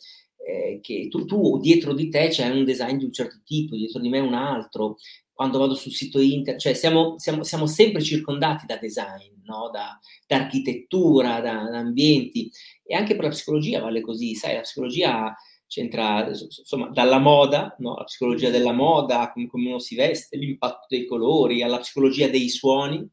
eh, 0.46 0.78
che 0.80 1.08
tu, 1.10 1.26
tu, 1.26 1.58
dietro 1.58 1.92
di 1.92 2.08
te 2.08 2.28
c'è 2.28 2.48
un 2.48 2.64
design 2.64 2.96
di 2.96 3.04
un 3.04 3.12
certo 3.12 3.42
tipo, 3.44 3.76
dietro 3.76 4.00
di 4.00 4.08
me 4.08 4.18
un 4.18 4.32
altro. 4.32 4.96
Quando 5.30 5.58
vado 5.58 5.74
sul 5.74 5.92
sito 5.92 6.20
internet, 6.20 6.58
cioè 6.58 6.72
siamo, 6.72 7.18
siamo, 7.18 7.42
siamo 7.42 7.66
sempre 7.66 8.02
circondati 8.02 8.64
da 8.64 8.78
design, 8.78 9.34
no? 9.44 9.68
da, 9.70 9.96
da, 10.26 10.36
architettura, 10.36 11.40
da, 11.40 11.68
da 11.70 11.78
ambienti 11.78 12.50
e 12.90 12.94
anche 12.94 13.14
per 13.14 13.24
la 13.24 13.30
psicologia 13.30 13.80
vale 13.80 14.00
così, 14.00 14.34
sai, 14.34 14.54
la 14.54 14.62
psicologia 14.62 15.36
c'entra 15.66 16.26
insomma 16.26 16.88
dalla 16.88 17.18
moda, 17.18 17.76
no? 17.80 17.96
la 17.96 18.04
psicologia 18.04 18.48
della 18.48 18.72
moda, 18.72 19.30
come, 19.30 19.46
come, 19.46 19.68
uno 19.68 19.78
si 19.78 19.94
veste, 19.94 20.38
l'impatto 20.38 20.86
dei 20.88 21.04
colori, 21.04 21.62
alla 21.62 21.80
psicologia 21.80 22.28
dei 22.28 22.48
suoni. 22.48 23.06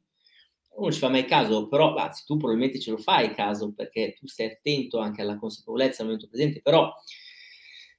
Uno 0.77 0.91
ci 0.93 0.99
fa 0.99 1.09
mai 1.09 1.25
caso, 1.25 1.67
però 1.67 1.93
anzi, 1.95 2.23
tu 2.25 2.37
probabilmente 2.37 2.79
ce 2.79 2.91
lo 2.91 2.97
fai 2.97 3.33
caso 3.33 3.73
perché 3.73 4.15
tu 4.17 4.27
stai 4.27 4.45
attento 4.45 4.99
anche 4.99 5.21
alla 5.21 5.37
consapevolezza 5.37 6.01
al 6.01 6.07
momento 6.07 6.29
presente, 6.29 6.61
però 6.61 6.89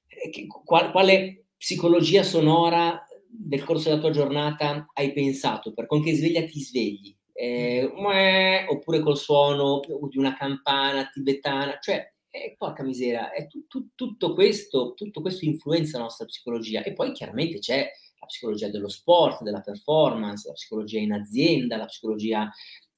eh, 0.06 0.30
che, 0.30 0.46
qual, 0.46 0.92
quale 0.92 1.48
psicologia 1.58 2.22
sonora 2.22 3.06
del 3.28 3.64
corso 3.64 3.90
della 3.90 4.00
tua 4.00 4.10
giornata 4.10 4.86
hai 4.94 5.12
pensato? 5.12 5.74
Per 5.74 5.84
con 5.84 6.02
che 6.02 6.14
sveglia 6.14 6.42
ti 6.46 6.58
svegli? 6.58 7.14
Eh, 7.36 8.66
oppure 8.68 9.00
col 9.00 9.16
suono 9.16 9.80
di 10.08 10.18
una 10.18 10.34
campana 10.36 11.08
tibetana, 11.12 11.78
cioè, 11.80 12.12
eh, 12.30 12.54
porca 12.56 12.82
misera, 12.82 13.30
è 13.30 13.46
tu, 13.46 13.66
tu, 13.66 13.90
tutto, 13.94 14.34
questo, 14.34 14.94
tutto 14.94 15.20
questo 15.20 15.44
influenza 15.44 15.98
la 15.98 16.04
nostra 16.04 16.26
psicologia. 16.26 16.82
E 16.82 16.92
poi 16.92 17.12
chiaramente 17.12 17.58
c'è 17.58 17.90
la 18.18 18.26
psicologia 18.26 18.68
dello 18.68 18.88
sport, 18.88 19.42
della 19.42 19.60
performance, 19.60 20.48
la 20.48 20.54
psicologia 20.54 20.98
in 20.98 21.12
azienda, 21.12 21.76
la 21.76 21.84
psicologia 21.86 22.50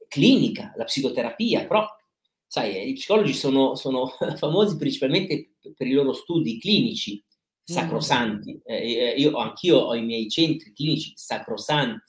clinica, 0.07 0.73
la 0.77 0.85
psicoterapia, 0.85 1.67
però 1.67 1.87
sai, 2.47 2.89
i 2.91 2.93
psicologi 2.95 3.35
sono, 3.35 3.75
sono 3.75 4.07
famosi 4.37 4.77
principalmente 4.77 5.55
per 5.77 5.87
i 5.87 5.93
loro 5.93 6.13
studi 6.13 6.59
clinici 6.59 7.23
sacrosanti. 7.63 8.61
Eh, 8.65 9.15
io 9.19 9.37
anch'io 9.37 9.79
ho 9.79 9.95
i 9.95 10.03
miei 10.03 10.29
centri 10.31 10.73
clinici 10.73 11.13
sacrosanti 11.15 12.08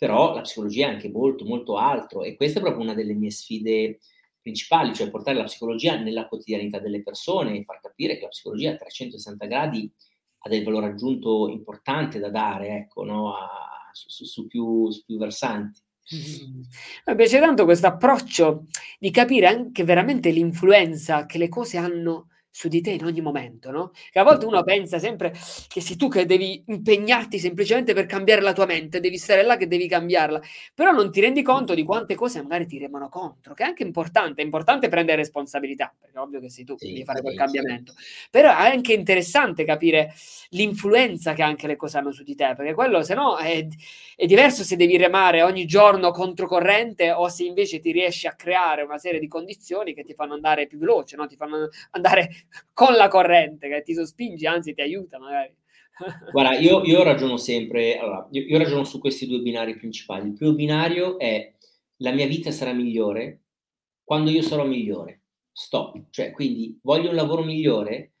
però 0.00 0.32
la 0.32 0.40
psicologia 0.40 0.86
è 0.86 0.92
anche 0.92 1.10
molto, 1.10 1.44
molto 1.44 1.76
altro 1.76 2.22
e 2.22 2.34
questa 2.34 2.58
è 2.58 2.62
proprio 2.62 2.82
una 2.82 2.94
delle 2.94 3.12
mie 3.12 3.30
sfide 3.30 3.98
principali, 4.40 4.94
cioè 4.94 5.10
portare 5.10 5.36
la 5.36 5.44
psicologia 5.44 5.94
nella 6.00 6.26
quotidianità 6.26 6.78
delle 6.78 7.02
persone 7.02 7.54
e 7.58 7.64
far 7.64 7.80
capire 7.82 8.14
che 8.14 8.22
la 8.22 8.28
psicologia 8.28 8.70
a 8.70 8.76
360 8.76 9.44
gradi 9.44 9.92
ha 10.38 10.48
del 10.48 10.64
valore 10.64 10.86
aggiunto 10.86 11.50
importante 11.50 12.18
da 12.18 12.30
dare, 12.30 12.76
ecco, 12.76 13.04
no? 13.04 13.34
a, 13.34 13.90
su, 13.92 14.24
su, 14.24 14.46
più, 14.46 14.90
su 14.90 15.04
più 15.04 15.18
versanti. 15.18 15.82
Mi 17.04 17.14
piace 17.14 17.38
tanto 17.38 17.66
questo 17.66 17.88
approccio 17.88 18.68
di 18.98 19.10
capire 19.10 19.48
anche 19.48 19.84
veramente 19.84 20.30
l'influenza 20.30 21.26
che 21.26 21.36
le 21.36 21.50
cose 21.50 21.76
hanno 21.76 22.29
su 22.50 22.68
di 22.68 22.80
te 22.80 22.90
in 22.90 23.04
ogni 23.04 23.20
momento, 23.20 23.70
no? 23.70 23.92
Che 24.10 24.18
a 24.18 24.24
volte 24.24 24.44
uno 24.46 24.62
pensa 24.62 24.98
sempre 24.98 25.32
che 25.68 25.80
sei 25.80 25.96
tu 25.96 26.08
che 26.08 26.26
devi 26.26 26.62
impegnarti 26.66 27.38
semplicemente 27.38 27.94
per 27.94 28.06
cambiare 28.06 28.40
la 28.40 28.52
tua 28.52 28.66
mente, 28.66 29.00
devi 29.00 29.18
stare 29.18 29.42
là 29.42 29.56
che 29.56 29.68
devi 29.68 29.86
cambiarla, 29.88 30.40
però 30.74 30.90
non 30.90 31.10
ti 31.10 31.20
rendi 31.20 31.42
conto 31.42 31.74
di 31.74 31.84
quante 31.84 32.14
cose 32.14 32.42
magari 32.42 32.66
ti 32.66 32.78
remano 32.78 33.08
contro, 33.08 33.54
che 33.54 33.62
è 33.62 33.66
anche 33.66 33.84
importante, 33.84 34.42
è 34.42 34.44
importante 34.44 34.88
prendere 34.88 35.18
responsabilità, 35.18 35.94
perché 35.98 36.16
è 36.16 36.20
ovvio 36.20 36.40
che 36.40 36.50
sei 36.50 36.64
tu 36.64 36.74
che 36.76 36.86
sì, 36.86 36.92
devi 36.92 37.04
fare 37.04 37.22
quel 37.22 37.36
cambiamento, 37.36 37.94
però 38.30 38.50
è 38.50 38.68
anche 38.70 38.92
interessante 38.92 39.64
capire 39.64 40.12
l'influenza 40.50 41.32
che 41.34 41.42
anche 41.42 41.66
le 41.66 41.76
cose 41.76 41.98
hanno 41.98 42.12
su 42.12 42.22
di 42.24 42.34
te, 42.34 42.54
perché 42.56 42.74
quello 42.74 43.02
se 43.02 43.14
no 43.14 43.36
è, 43.36 43.66
è 44.16 44.26
diverso 44.26 44.64
se 44.64 44.76
devi 44.76 44.96
remare 44.96 45.42
ogni 45.42 45.66
giorno 45.66 46.10
controcorrente 46.10 47.12
o 47.12 47.28
se 47.28 47.44
invece 47.44 47.78
ti 47.78 47.92
riesci 47.92 48.26
a 48.26 48.34
creare 48.34 48.82
una 48.82 48.98
serie 48.98 49.20
di 49.20 49.28
condizioni 49.28 49.94
che 49.94 50.02
ti 50.02 50.14
fanno 50.14 50.34
andare 50.34 50.66
più 50.66 50.78
veloce, 50.78 51.16
no? 51.16 51.26
ti 51.26 51.36
fanno 51.36 51.68
andare 51.92 52.39
con 52.72 52.94
la 52.94 53.08
corrente, 53.08 53.68
che 53.68 53.82
ti 53.82 53.94
sospinge, 53.94 54.46
anzi 54.46 54.74
ti 54.74 54.80
aiuta 54.80 55.18
magari. 55.18 55.54
Guarda, 56.32 56.58
io, 56.58 56.82
io 56.84 57.02
ragiono 57.02 57.36
sempre, 57.36 57.98
allora, 57.98 58.26
io, 58.30 58.42
io, 58.42 58.58
ragiono 58.58 58.84
su 58.84 58.98
questi 58.98 59.26
due 59.26 59.40
binari 59.40 59.76
principali. 59.76 60.28
Il 60.28 60.34
primo 60.34 60.54
binario 60.54 61.18
è 61.18 61.52
la 61.98 62.12
mia 62.12 62.26
vita 62.26 62.50
sarà 62.50 62.72
migliore 62.72 63.42
quando 64.02 64.30
io 64.30 64.42
sarò 64.42 64.64
migliore. 64.64 65.22
Stop. 65.52 66.06
Cioè, 66.10 66.30
quindi 66.32 66.78
voglio 66.82 67.10
un 67.10 67.16
lavoro 67.16 67.44
migliore? 67.44 68.14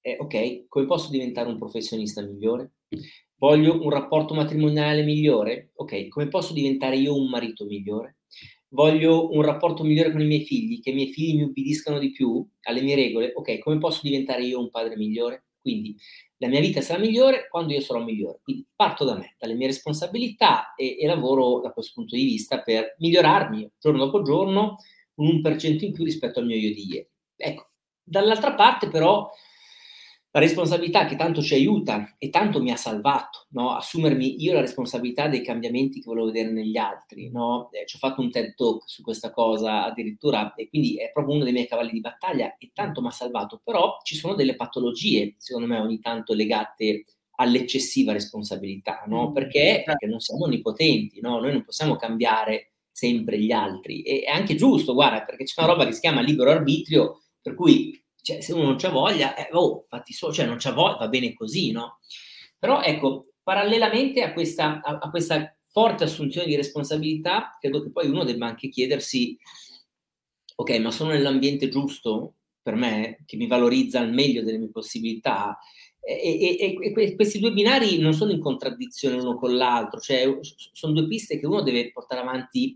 Eh, 0.00 0.16
ok, 0.18 0.68
come 0.68 0.86
posso 0.86 1.10
diventare 1.10 1.48
un 1.48 1.58
professionista 1.58 2.22
migliore? 2.22 2.74
Voglio 3.36 3.82
un 3.82 3.90
rapporto 3.90 4.34
matrimoniale 4.34 5.02
migliore? 5.02 5.70
Ok, 5.74 6.08
come 6.08 6.28
posso 6.28 6.52
diventare 6.52 6.96
io 6.96 7.16
un 7.16 7.28
marito 7.28 7.64
migliore? 7.64 8.18
Voglio 8.74 9.32
un 9.32 9.42
rapporto 9.42 9.84
migliore 9.84 10.10
con 10.10 10.20
i 10.20 10.26
miei 10.26 10.44
figli, 10.44 10.80
che 10.80 10.90
i 10.90 10.94
miei 10.94 11.12
figli 11.12 11.36
mi 11.36 11.44
ubbidiscano 11.44 11.98
di 11.98 12.10
più 12.10 12.46
alle 12.62 12.82
mie 12.82 12.96
regole, 12.96 13.32
ok, 13.34 13.58
come 13.60 13.78
posso 13.78 14.00
diventare 14.02 14.44
io 14.44 14.60
un 14.60 14.70
padre 14.70 14.96
migliore? 14.96 15.46
Quindi 15.60 15.96
la 16.38 16.48
mia 16.48 16.60
vita 16.60 16.80
sarà 16.82 16.98
migliore 16.98 17.46
quando 17.48 17.72
io 17.72 17.80
sarò 17.80 18.02
migliore. 18.02 18.40
Quindi 18.42 18.66
parto 18.74 19.04
da 19.04 19.16
me, 19.16 19.36
dalle 19.38 19.54
mie 19.54 19.68
responsabilità 19.68 20.74
e, 20.74 20.98
e 20.98 21.06
lavoro 21.06 21.60
da 21.60 21.70
questo 21.70 21.92
punto 21.94 22.16
di 22.16 22.24
vista 22.24 22.60
per 22.60 22.96
migliorarmi 22.98 23.72
giorno 23.78 24.04
dopo 24.04 24.22
giorno 24.22 24.76
un 25.14 25.40
1% 25.42 25.84
in 25.84 25.92
più 25.92 26.04
rispetto 26.04 26.40
al 26.40 26.46
mio 26.46 26.56
io 26.56 26.74
di 26.74 26.86
ieri. 26.86 27.08
Ecco, 27.36 27.70
dall'altra 28.02 28.54
parte 28.54 28.88
però 28.88 29.30
la 30.34 30.40
responsabilità 30.40 31.04
che 31.04 31.14
tanto 31.14 31.40
ci 31.40 31.54
aiuta 31.54 32.16
e 32.18 32.28
tanto 32.28 32.60
mi 32.60 32.72
ha 32.72 32.76
salvato, 32.76 33.46
no? 33.50 33.70
assumermi 33.76 34.42
io 34.42 34.52
la 34.52 34.60
responsabilità 34.60 35.28
dei 35.28 35.42
cambiamenti 35.42 36.00
che 36.00 36.06
volevo 36.06 36.26
vedere 36.26 36.50
negli 36.50 36.76
altri. 36.76 37.30
No? 37.30 37.68
Eh, 37.70 37.86
ci 37.86 37.94
ho 37.94 37.98
fatto 38.00 38.20
un 38.20 38.32
TED 38.32 38.54
Talk 38.54 38.82
su 38.84 39.02
questa 39.02 39.30
cosa 39.30 39.84
addirittura 39.84 40.52
e 40.54 40.68
quindi 40.68 40.96
è 40.96 41.12
proprio 41.12 41.36
uno 41.36 41.44
dei 41.44 41.52
miei 41.52 41.68
cavalli 41.68 41.92
di 41.92 42.00
battaglia 42.00 42.56
e 42.58 42.72
tanto 42.74 43.00
mi 43.00 43.06
ha 43.06 43.12
salvato, 43.12 43.60
però 43.62 43.98
ci 44.02 44.16
sono 44.16 44.34
delle 44.34 44.56
patologie, 44.56 45.36
secondo 45.38 45.68
me, 45.68 45.78
ogni 45.78 46.00
tanto 46.00 46.34
legate 46.34 47.04
all'eccessiva 47.36 48.12
responsabilità, 48.12 49.04
no? 49.06 49.30
Mm, 49.30 49.32
perché, 49.34 49.82
perché 49.84 50.06
non 50.06 50.18
siamo 50.18 50.46
onnipotenti, 50.46 51.20
no? 51.20 51.38
noi 51.38 51.52
non 51.52 51.62
possiamo 51.62 51.94
cambiare 51.94 52.72
sempre 52.90 53.38
gli 53.38 53.52
altri. 53.52 54.02
E 54.02 54.22
è 54.22 54.32
anche 54.32 54.56
giusto, 54.56 54.94
guarda, 54.94 55.22
perché 55.22 55.44
c'è 55.44 55.62
una 55.62 55.72
roba 55.72 55.86
che 55.86 55.92
si 55.92 56.00
chiama 56.00 56.22
libero 56.22 56.50
arbitrio, 56.50 57.20
per 57.40 57.54
cui 57.54 58.03
cioè, 58.24 58.40
se 58.40 58.54
uno 58.54 58.62
non 58.64 58.76
c'ha 58.76 58.88
voglia, 58.88 59.36
eh, 59.36 59.48
oh, 59.52 59.84
fatti 59.86 60.14
so, 60.14 60.32
cioè 60.32 60.46
non 60.46 60.56
c'ha 60.58 60.72
voglia, 60.72 60.96
va 60.96 61.08
bene 61.08 61.34
così, 61.34 61.72
no? 61.72 61.98
Però 62.58 62.80
ecco, 62.80 63.34
parallelamente 63.42 64.22
a 64.22 64.32
questa, 64.32 64.80
a, 64.80 64.96
a 64.96 65.10
questa 65.10 65.54
forte 65.70 66.04
assunzione 66.04 66.46
di 66.46 66.56
responsabilità, 66.56 67.58
credo 67.60 67.82
che 67.82 67.90
poi 67.90 68.08
uno 68.08 68.24
debba 68.24 68.46
anche 68.46 68.70
chiedersi, 68.70 69.36
ok, 70.54 70.78
ma 70.78 70.90
sono 70.90 71.10
nell'ambiente 71.10 71.68
giusto 71.68 72.36
per 72.62 72.76
me, 72.76 73.18
che 73.26 73.36
mi 73.36 73.46
valorizza 73.46 74.00
al 74.00 74.10
meglio 74.10 74.42
delle 74.42 74.56
mie 74.56 74.70
possibilità? 74.70 75.58
E, 76.00 76.56
e, 76.58 76.78
e, 76.80 77.14
questi 77.14 77.38
due 77.38 77.52
binari 77.52 77.98
non 77.98 78.14
sono 78.14 78.30
in 78.30 78.40
contraddizione 78.40 79.16
l'uno 79.16 79.36
con 79.36 79.54
l'altro, 79.54 80.00
cioè 80.00 80.34
sono 80.72 80.94
due 80.94 81.06
piste 81.06 81.38
che 81.38 81.46
uno 81.46 81.60
deve 81.60 81.92
portare 81.92 82.22
avanti 82.22 82.74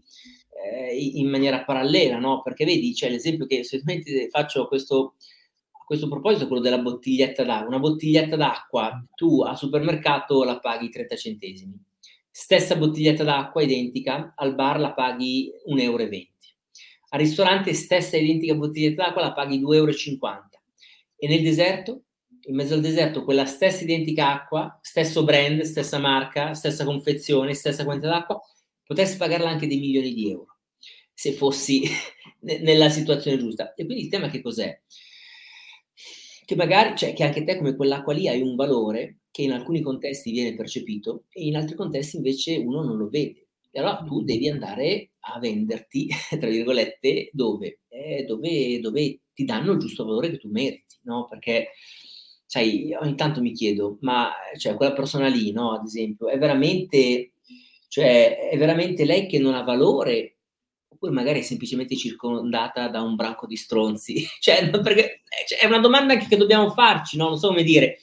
eh, 0.63 0.95
in 0.95 1.29
maniera 1.29 1.65
parallela, 1.65 2.19
no? 2.19 2.43
Perché 2.43 2.65
vedi, 2.65 2.93
c'è 2.93 3.09
l'esempio 3.09 3.47
che 3.47 3.65
solitamente 3.65 4.29
faccio 4.31 4.67
questo, 4.67 5.15
questo 5.89 6.07
proposito 6.07 6.47
quello 6.49 6.61
della 6.61 6.81
bottiglietta 6.81 7.45
d'acqua. 7.45 7.67
Una 7.67 7.79
bottiglietta 7.79 8.37
d'acqua 8.37 9.03
tu 9.15 9.41
al 9.41 9.57
supermercato 9.57 10.45
la 10.45 10.59
paghi 10.59 10.91
30 10.91 11.17
centesimi. 11.17 11.83
Stessa 12.31 12.77
bottiglietta 12.77 13.25
d'acqua 13.25 13.63
identica, 13.63 14.35
al 14.37 14.55
bar 14.55 14.81
la 14.81 14.93
paghi 14.93 15.51
1,20 15.67 15.81
euro. 15.81 16.05
Al 17.09 17.19
ristorante 17.19 17.73
stessa 17.73 18.19
identica 18.19 18.55
bottiglietta 18.55 19.05
d'acqua 19.05 19.23
la 19.23 19.33
paghi 19.33 19.63
2,50 19.63 19.75
euro. 19.77 19.95
E 21.17 21.27
nel 21.27 21.43
deserto, 21.43 22.03
in 22.43 22.55
mezzo 22.55 22.75
al 22.75 22.83
deserto, 22.83 23.25
quella 23.25 23.47
stessa 23.47 23.83
identica 23.83 24.31
acqua, 24.31 24.79
stesso 24.83 25.25
brand, 25.25 25.63
stessa 25.63 25.99
marca, 25.99 26.53
stessa 26.53 26.85
confezione, 26.85 27.55
stessa 27.55 27.85
quantità 27.85 28.11
d'acqua, 28.11 28.39
potresti 28.85 29.17
pagarla 29.17 29.49
anche 29.49 29.67
dei 29.67 29.79
milioni 29.79 30.13
di 30.13 30.31
euro 30.31 30.59
se 31.15 31.33
fossi 31.33 31.85
nella 32.45 32.91
situazione 32.91 33.39
giusta. 33.39 33.73
E 33.73 33.87
quindi 33.87 34.05
il 34.05 34.11
tema 34.11 34.29
che 34.29 34.43
cos'è? 34.43 34.79
Che 36.49 36.57
magari, 36.57 36.97
cioè 36.97 37.13
che 37.13 37.25
anche 37.25 37.45
te 37.45 37.59
come 37.59 37.77
quell'acqua 37.77 38.15
lì 38.15 38.27
hai 38.27 38.41
un 38.41 38.55
valore 38.55 39.19
che 39.31 39.43
in 39.43 39.53
alcuni 39.53 39.83
contesti 39.83 40.31
viene 40.31 40.57
percepito 40.57 41.25
e 41.29 41.45
in 41.45 41.57
altri 41.57 41.77
contesti 41.77 42.17
invece 42.17 42.57
uno 42.57 42.83
non 42.83 42.97
lo 42.97 43.11
vede. 43.11 43.49
E 43.71 43.79
allora 43.79 43.97
tu 44.03 44.23
devi 44.23 44.49
andare 44.49 45.11
a 45.19 45.39
venderti, 45.39 46.09
tra 46.41 46.49
virgolette, 46.49 47.29
dove? 47.35 47.81
Eh, 47.89 48.25
dove, 48.25 48.81
dove 48.81 49.21
ti 49.35 49.45
danno 49.45 49.73
il 49.73 49.79
giusto 49.79 50.07
valore 50.07 50.31
che 50.31 50.39
tu 50.39 50.49
meriti, 50.49 50.97
no? 51.03 51.27
Perché, 51.29 51.73
sai, 52.47 52.95
ogni 52.95 53.15
tanto 53.15 53.43
mi 53.43 53.53
chiedo, 53.53 53.99
ma 54.01 54.31
cioè, 54.57 54.75
quella 54.75 54.95
persona 54.95 55.29
lì, 55.29 55.53
no, 55.53 55.73
ad 55.75 55.85
esempio, 55.85 56.29
è 56.29 56.39
veramente, 56.39 57.33
cioè, 57.89 58.49
è 58.49 58.57
veramente 58.57 59.05
lei 59.05 59.27
che 59.27 59.39
non 59.39 59.53
ha 59.53 59.61
valore 59.65 60.38
oppure 60.99 61.13
magari 61.13 61.39
è 61.39 61.43
semplicemente 61.43 61.97
circondata 61.97 62.89
da 62.89 63.01
un 63.01 63.15
branco 63.15 63.47
di 63.47 63.57
stronzi? 63.57 64.27
cioè, 64.41 64.69
perché, 64.69 65.23
cioè, 65.47 65.61
è 65.61 65.67
una 65.67 65.79
domanda 65.79 66.17
che, 66.17 66.27
che, 66.27 66.37
dobbiamo 66.37 66.71
farci, 66.71 67.17
no? 67.17 67.29
non 67.29 67.39
so 67.39 67.49
come 67.49 67.63
dire. 67.63 67.99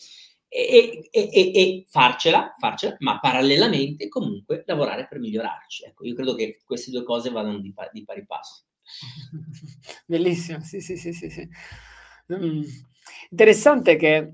E, 0.47 1.09
e, 1.11 1.29
e, 1.33 1.51
e 1.53 1.85
farcela, 1.89 2.55
farcela, 2.57 2.95
ma 2.99 3.19
parallelamente 3.19 4.07
comunque 4.07 4.63
lavorare 4.65 5.05
per 5.05 5.19
migliorarci. 5.19 5.83
Ecco, 5.83 6.05
io 6.05 6.15
credo 6.15 6.33
che 6.33 6.61
queste 6.63 6.91
due 6.91 7.03
cose 7.03 7.29
vadano 7.29 7.59
di, 7.59 7.73
di 7.91 8.03
pari 8.05 8.25
passo. 8.25 8.63
Bellissimo, 10.07 10.61
sì, 10.61 10.79
sì, 10.79 10.95
sì, 10.95 11.11
sì. 11.11 11.29
sì. 11.29 11.49
Mm. 12.33 12.63
Interessante 13.31 13.97
che 13.97 14.15
eh, 14.15 14.33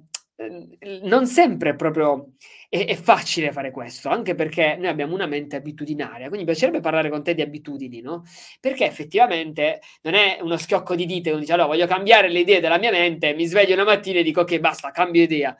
non 1.04 1.27
sempre 1.27 1.75
proprio 1.75 2.34
è, 2.69 2.86
è, 2.86 2.95
facile 2.95 3.51
fare 3.51 3.71
questo, 3.71 4.10
anche 4.10 4.36
perché 4.36 4.75
noi 4.77 4.88
abbiamo 4.88 5.13
una 5.13 5.25
mente 5.25 5.56
abitudinaria, 5.56 6.27
quindi 6.27 6.39
mi 6.39 6.45
piacerebbe 6.45 6.80
parlare 6.80 7.10
con 7.10 7.23
te 7.23 7.34
di 7.34 7.41
abitudini, 7.41 8.01
no? 8.01 8.23
Perché 8.60 8.86
effettivamente 8.86 9.82
non 10.04 10.13
è 10.13 10.39
uno 10.41 10.58
schiocco 10.58 10.95
di 10.95 11.06
dita, 11.06 11.30
uno 11.30 11.39
dice 11.39 11.54
allora 11.54 11.67
voglio 11.67 11.88
cambiare 11.88 12.30
le 12.30 12.39
idee 12.39 12.60
della 12.60 12.77
mia 12.77 12.91
mente, 12.91 13.34
mi 13.34 13.45
sveglio 13.45 13.73
una 13.73 13.84
mattina 13.84 14.19
e 14.19 14.23
dico 14.23 14.41
ok 14.41 14.60
basta, 14.60 14.91
cambio 14.91 15.23
idea. 15.23 15.56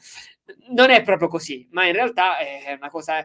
Non 0.72 0.90
è 0.90 1.02
proprio 1.02 1.28
così, 1.28 1.68
ma 1.72 1.86
in 1.86 1.94
realtà 1.94 2.38
è 2.38 2.74
una 2.78 2.90
cosa 2.90 3.24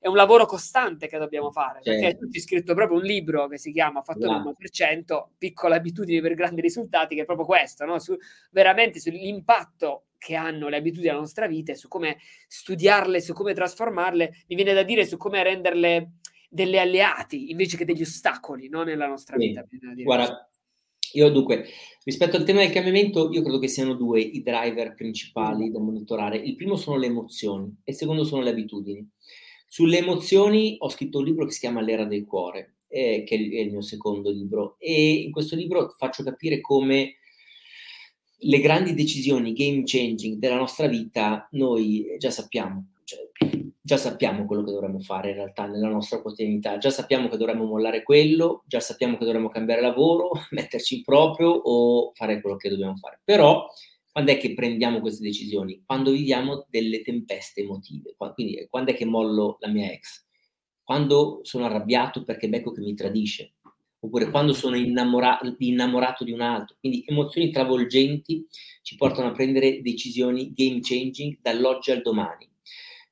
è 0.00 0.06
un 0.06 0.14
lavoro 0.14 0.46
costante 0.46 1.08
che 1.08 1.18
dobbiamo 1.18 1.50
fare, 1.50 1.80
certo. 1.82 2.00
perché 2.00 2.18
tu 2.18 2.24
hai 2.32 2.40
scritto 2.40 2.74
proprio 2.74 2.98
un 2.98 3.04
libro 3.04 3.48
che 3.48 3.58
si 3.58 3.72
chiama 3.72 4.02
Fattore 4.02 4.40
wow. 4.40 4.54
1%, 4.56 5.28
piccole 5.36 5.74
abitudini 5.74 6.20
per 6.20 6.34
grandi 6.34 6.60
risultati, 6.60 7.16
che 7.16 7.22
è 7.22 7.24
proprio 7.24 7.46
questo, 7.46 7.84
no? 7.84 7.98
Su, 7.98 8.16
veramente 8.50 9.00
sull'impatto 9.00 10.04
che 10.18 10.34
hanno 10.34 10.68
le 10.68 10.76
abitudini 10.76 11.06
della 11.08 11.20
nostra 11.20 11.46
vita 11.46 11.72
e 11.72 11.76
su 11.76 11.88
come 11.88 12.18
studiarle, 12.48 13.20
su 13.20 13.32
come 13.32 13.54
trasformarle, 13.54 14.44
mi 14.48 14.56
viene 14.56 14.74
da 14.74 14.82
dire 14.82 15.06
su 15.06 15.16
come 15.16 15.42
renderle 15.42 16.12
delle 16.50 16.80
alleati 16.80 17.50
invece 17.50 17.76
che 17.76 17.84
degli 17.84 18.02
ostacoli 18.02 18.68
no? 18.68 18.82
nella 18.82 19.06
nostra 19.06 19.38
sì. 19.38 19.48
vita. 19.48 19.64
Guarda, 20.02 20.50
io 21.12 21.30
dunque, 21.30 21.66
rispetto 22.04 22.36
al 22.36 22.44
tema 22.44 22.60
del 22.60 22.70
cambiamento, 22.70 23.30
io 23.30 23.42
credo 23.42 23.58
che 23.58 23.68
siano 23.68 23.94
due 23.94 24.20
i 24.20 24.42
driver 24.42 24.94
principali 24.94 25.70
da 25.70 25.78
monitorare. 25.78 26.36
Il 26.36 26.54
primo 26.54 26.76
sono 26.76 26.98
le 26.98 27.06
emozioni 27.06 27.74
e 27.84 27.92
il 27.92 27.96
secondo 27.96 28.24
sono 28.24 28.42
le 28.42 28.50
abitudini. 28.50 29.08
Sulle 29.66 29.98
emozioni 29.98 30.76
ho 30.78 30.88
scritto 30.88 31.18
un 31.18 31.24
libro 31.24 31.44
che 31.44 31.52
si 31.52 31.60
chiama 31.60 31.80
L'era 31.80 32.04
del 32.04 32.24
cuore, 32.24 32.76
eh, 32.88 33.22
che 33.26 33.34
è 33.36 33.60
il 33.60 33.70
mio 33.70 33.82
secondo 33.82 34.30
libro, 34.30 34.76
e 34.78 35.12
in 35.12 35.30
questo 35.30 35.56
libro 35.56 35.94
faccio 35.96 36.22
capire 36.22 36.60
come 36.60 37.16
le 38.40 38.60
grandi 38.60 38.94
decisioni 38.94 39.52
game 39.52 39.82
changing 39.84 40.38
della 40.38 40.56
nostra 40.56 40.86
vita 40.86 41.48
noi 41.52 42.16
già 42.18 42.30
sappiamo, 42.30 42.92
cioè, 43.04 43.18
già 43.80 43.96
sappiamo 43.96 44.44
quello 44.44 44.62
che 44.62 44.70
dovremmo 44.70 45.00
fare 45.00 45.30
in 45.30 45.36
realtà 45.36 45.66
nella 45.66 45.88
nostra 45.88 46.20
quotidianità, 46.20 46.78
già 46.78 46.90
sappiamo 46.90 47.28
che 47.28 47.36
dovremmo 47.36 47.64
mollare 47.64 48.02
quello, 48.02 48.62
già 48.66 48.80
sappiamo 48.80 49.16
che 49.16 49.24
dovremmo 49.24 49.48
cambiare 49.48 49.80
lavoro, 49.80 50.30
metterci 50.50 50.96
in 50.96 51.02
proprio 51.02 51.48
o 51.48 52.12
fare 52.14 52.40
quello 52.40 52.56
che 52.56 52.68
dobbiamo 52.68 52.96
fare. 52.96 53.20
Però 53.24 53.66
quando 54.12 54.32
è 54.32 54.38
che 54.38 54.54
prendiamo 54.54 55.00
queste 55.00 55.22
decisioni? 55.22 55.82
Quando 55.84 56.10
viviamo 56.10 56.66
delle 56.68 57.02
tempeste 57.02 57.62
emotive, 57.62 58.14
quindi 58.34 58.66
quando 58.68 58.92
è 58.92 58.94
che 58.94 59.04
mollo 59.04 59.56
la 59.60 59.68
mia 59.68 59.90
ex? 59.90 60.26
Quando 60.82 61.40
sono 61.42 61.66
arrabbiato 61.66 62.24
perché 62.24 62.48
becco 62.48 62.72
che 62.72 62.80
mi 62.80 62.94
tradisce, 62.94 63.54
oppure 64.00 64.30
quando 64.30 64.52
sono 64.52 64.76
innamora- 64.76 65.40
innamorato 65.58 66.24
di 66.24 66.32
un 66.32 66.40
altro. 66.40 66.76
Quindi 66.78 67.04
emozioni 67.06 67.50
travolgenti 67.50 68.46
ci 68.82 68.96
portano 68.96 69.28
a 69.28 69.32
prendere 69.32 69.80
decisioni 69.82 70.52
game 70.52 70.80
changing 70.80 71.38
dall'oggi 71.40 71.90
al 71.90 72.02
domani. 72.02 72.48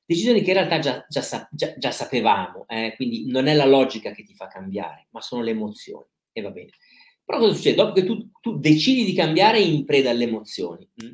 Decisioni 0.05 0.41
che 0.41 0.51
in 0.51 0.57
realtà 0.57 0.79
già, 0.79 1.05
già, 1.09 1.49
già, 1.51 1.73
già 1.77 1.91
sapevamo, 1.91 2.65
eh? 2.67 2.93
quindi 2.95 3.27
non 3.27 3.47
è 3.47 3.53
la 3.53 3.65
logica 3.65 4.11
che 4.11 4.23
ti 4.23 4.33
fa 4.33 4.47
cambiare, 4.47 5.07
ma 5.11 5.19
sono 5.19 5.41
le 5.41 5.51
emozioni. 5.51 6.05
E 6.31 6.41
va 6.41 6.51
bene. 6.51 6.69
Però 7.25 7.39
cosa 7.39 7.53
succede? 7.53 7.75
Dopo 7.75 7.91
che 7.91 8.05
tu, 8.05 8.29
tu 8.39 8.57
decidi 8.57 9.03
di 9.03 9.13
cambiare 9.13 9.59
in 9.59 9.83
preda 9.83 10.11
alle 10.11 10.23
emozioni, 10.23 10.89
mh? 10.93 11.11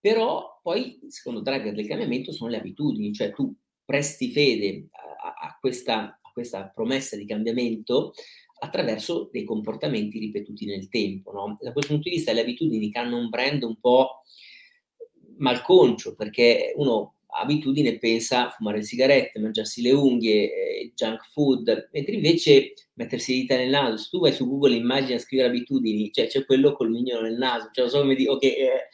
però 0.00 0.58
poi 0.62 0.98
secondo 1.08 1.40
driver 1.40 1.74
del 1.74 1.86
cambiamento 1.86 2.32
sono 2.32 2.48
le 2.48 2.56
abitudini, 2.56 3.12
cioè 3.12 3.30
tu 3.30 3.54
presti 3.84 4.30
fede 4.30 4.88
a, 4.90 5.48
a, 5.48 5.58
questa, 5.60 6.18
a 6.22 6.30
questa 6.32 6.70
promessa 6.74 7.16
di 7.16 7.26
cambiamento 7.26 8.14
attraverso 8.60 9.28
dei 9.32 9.44
comportamenti 9.44 10.18
ripetuti 10.18 10.66
nel 10.66 10.88
tempo. 10.88 11.32
No? 11.32 11.56
Da 11.60 11.72
questo 11.72 11.94
punto 11.94 12.08
di 12.08 12.16
vista 12.16 12.32
le 12.32 12.42
abitudini 12.42 12.90
che 12.90 12.98
hanno 12.98 13.18
un 13.18 13.28
brand 13.28 13.62
un 13.62 13.78
po' 13.80 14.22
malconcio, 15.38 16.14
perché 16.14 16.72
uno 16.76 17.14
ha 17.32 17.40
abitudine 17.42 17.98
pensa 17.98 18.46
a 18.46 18.50
fumare 18.50 18.82
sigarette, 18.82 19.38
mangiarsi 19.38 19.82
le 19.82 19.92
unghie, 19.92 20.52
eh, 20.52 20.92
junk 20.94 21.26
food, 21.30 21.88
mentre 21.92 22.14
invece 22.14 22.72
mettersi 22.94 23.32
le 23.32 23.40
dita 23.40 23.56
nel 23.56 23.70
naso, 23.70 23.96
se 23.96 24.08
tu 24.10 24.20
vai 24.20 24.32
su 24.32 24.46
Google 24.46 24.74
immagina 24.74 25.18
scrivere 25.18 25.48
abitudini, 25.48 26.10
cioè 26.12 26.26
c'è 26.26 26.44
quello 26.44 26.72
col 26.72 26.90
mignolo 26.90 27.22
nel 27.22 27.38
naso, 27.38 27.70
cioè 27.72 27.88
so 27.88 28.00
come 28.00 28.14
dico, 28.14 28.32
ok, 28.32 28.42
eh. 28.44 28.88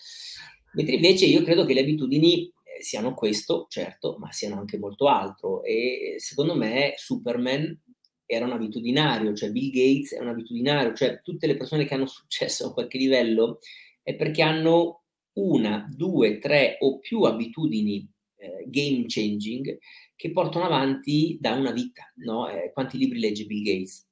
mentre 0.75 0.95
invece 0.95 1.27
io 1.27 1.43
credo 1.43 1.65
che 1.65 1.75
le 1.75 1.81
abitudini 1.81 2.45
eh, 2.47 2.83
siano 2.83 3.15
questo, 3.15 3.67
certo, 3.69 4.17
ma 4.19 4.31
siano 4.33 4.59
anche 4.59 4.79
molto 4.79 5.07
altro 5.07 5.63
e 5.65 6.17
secondo 6.19 6.55
me 6.55 6.95
Superman 6.97 7.81
era 8.27 8.45
un 8.45 8.53
abitudinario, 8.53 9.35
cioè 9.35 9.51
Bill 9.51 9.71
Gates 9.71 10.15
è 10.15 10.21
un 10.21 10.29
abitudinario, 10.29 10.93
cioè 10.95 11.21
tutte 11.23 11.47
le 11.47 11.57
persone 11.57 11.85
che 11.85 11.95
hanno 11.95 12.07
successo 12.07 12.67
a 12.67 12.73
qualche 12.73 12.99
livello 12.99 13.61
è 14.03 14.15
perché 14.15 14.43
hanno 14.43 15.05
una, 15.35 15.87
due, 15.89 16.39
tre 16.39 16.77
o 16.81 16.99
più 16.99 17.23
abitudini 17.23 18.09
eh, 18.37 18.65
game 18.69 19.05
changing 19.07 19.79
che 20.15 20.33
portano 20.33 20.65
avanti 20.65 21.37
da 21.41 21.53
una 21.53 21.73
vita, 21.73 22.11
no? 22.17 22.49
Eh, 22.49 22.73
quanti 22.73 22.99
libri 22.99 23.19
legge 23.19 23.45
Bill 23.45 23.63
Gates? 23.63 24.07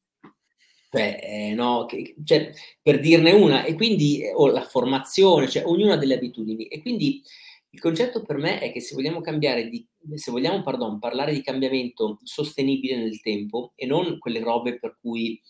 Cioè, 0.91 1.21
eh, 1.23 1.55
no, 1.55 1.87
che, 1.87 2.15
cioè, 2.25 2.53
per 2.81 3.01
dirne 3.01 3.33
una, 3.33 3.65
e 3.65 3.75
quindi, 3.75 4.23
eh, 4.23 4.33
o 4.33 4.47
la 4.47 4.63
formazione, 4.63 5.49
cioè 5.49 5.67
ognuna 5.67 5.97
delle 5.97 6.15
abitudini, 6.15 6.67
e 6.67 6.81
quindi 6.81 7.21
il 7.75 7.81
concetto 7.81 8.23
per 8.23 8.37
me 8.37 8.61
è 8.61 8.71
che 8.71 8.81
se 8.81 8.95
vogliamo 8.95 9.21
di, 9.21 9.87
se 10.15 10.31
vogliamo, 10.31 10.63
pardon, 10.63 11.01
parlare 11.01 11.33
di 11.33 11.43
cambiamento 11.43 12.21
sostenibile 12.23 12.97
nel 12.97 13.21
tempo 13.21 13.73
e 13.75 13.85
non 13.85 14.19
quelle 14.19 14.39
robe 14.39 14.79
per 14.79 14.97
cui 15.01 15.43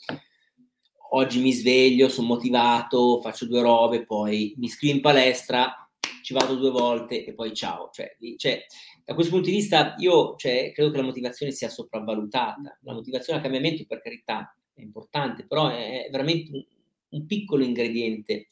oggi 1.10 1.42
mi 1.42 1.52
sveglio, 1.52 2.08
sono 2.08 2.28
motivato, 2.28 3.20
faccio 3.20 3.46
due 3.46 3.60
robe, 3.60 4.06
poi 4.06 4.54
mi 4.56 4.66
iscrivo 4.66 4.94
in 4.94 5.02
palestra, 5.02 5.86
ci 6.22 6.32
vado 6.32 6.54
due 6.54 6.70
volte 6.70 7.26
e 7.26 7.34
poi 7.34 7.52
ciao. 7.52 7.90
Cioè, 7.92 8.16
cioè, 8.38 8.64
da 9.04 9.12
questo 9.12 9.32
punto 9.32 9.50
di 9.50 9.56
vista 9.56 9.94
io 9.98 10.34
cioè, 10.36 10.72
credo 10.72 10.90
che 10.90 10.96
la 10.96 11.02
motivazione 11.02 11.52
sia 11.52 11.68
sopravvalutata. 11.68 12.78
La 12.84 12.94
motivazione 12.94 13.38
al 13.38 13.44
cambiamento, 13.44 13.84
per 13.86 14.00
carità, 14.00 14.56
è 14.72 14.80
importante, 14.80 15.46
però 15.46 15.68
è 15.68 16.08
veramente 16.10 16.52
un, 16.52 16.64
un 17.10 17.26
piccolo 17.26 17.64
ingrediente 17.64 18.48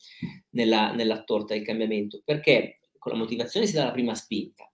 nella, 0.51 0.93
nella 0.93 1.23
torta 1.25 1.55
del 1.55 1.65
cambiamento, 1.65 2.21
perché 2.23 2.77
con 3.03 3.11
la 3.11 3.19
motivazione 3.19 3.67
si 3.67 3.73
dà 3.73 3.87
la 3.87 3.91
prima 3.91 4.15
spinta. 4.15 4.71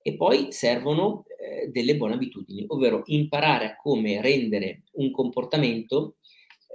E 0.00 0.16
poi 0.16 0.52
servono 0.52 1.24
eh, 1.38 1.68
delle 1.68 1.98
buone 1.98 2.14
abitudini, 2.14 2.64
ovvero 2.68 3.02
imparare 3.06 3.66
a 3.66 3.76
come 3.76 4.22
rendere 4.22 4.84
un 4.92 5.10
comportamento 5.10 6.16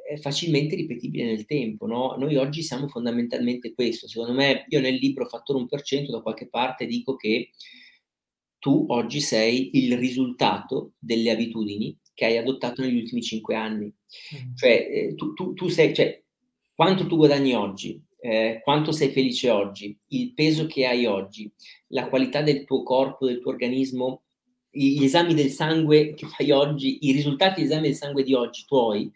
eh, 0.07 0.17
facilmente 0.17 0.75
ripetibile 0.75 1.25
nel 1.25 1.45
tempo. 1.45 1.87
No? 1.87 2.15
Noi 2.15 2.35
oggi 2.35 2.61
siamo 2.61 2.87
fondamentalmente 2.87 3.73
questo. 3.73 4.07
Secondo 4.07 4.33
me, 4.33 4.65
io 4.67 4.79
nel 4.79 4.95
libro 4.95 5.25
Fattore 5.25 5.65
1% 5.67 6.11
da 6.11 6.21
qualche 6.21 6.47
parte 6.47 6.85
dico 6.85 7.15
che 7.15 7.49
tu 8.59 8.85
oggi 8.89 9.19
sei 9.19 9.71
il 9.83 9.97
risultato 9.97 10.93
delle 10.99 11.31
abitudini 11.31 11.97
che 12.13 12.25
hai 12.25 12.37
adottato 12.37 12.83
negli 12.83 12.97
ultimi 12.97 13.23
cinque 13.23 13.55
anni. 13.55 13.85
Mm. 13.85 14.53
Cioè, 14.55 14.87
eh, 14.91 15.15
tu, 15.15 15.33
tu, 15.33 15.53
tu, 15.53 15.69
sei, 15.69 15.93
cioè, 15.95 16.21
quanto 16.75 17.07
tu 17.07 17.15
guadagni 17.17 17.53
oggi, 17.53 17.99
eh, 18.27 18.59
quanto 18.61 18.91
sei 18.91 19.09
felice 19.11 19.49
oggi, 19.49 19.97
il 20.09 20.33
peso 20.33 20.65
che 20.65 20.85
hai 20.85 21.05
oggi, 21.05 21.49
la 21.87 22.09
qualità 22.09 22.41
del 22.41 22.65
tuo 22.65 22.83
corpo, 22.83 23.25
del 23.25 23.39
tuo 23.39 23.51
organismo, 23.51 24.23
gli 24.69 25.01
esami 25.01 25.33
del 25.33 25.49
sangue 25.49 26.13
che 26.13 26.27
fai 26.27 26.51
oggi, 26.51 27.07
i 27.07 27.13
risultati 27.13 27.61
degli 27.61 27.71
esami 27.71 27.87
del 27.87 27.95
sangue 27.95 28.23
di 28.23 28.33
oggi 28.33 28.65
tuoi, 28.67 29.09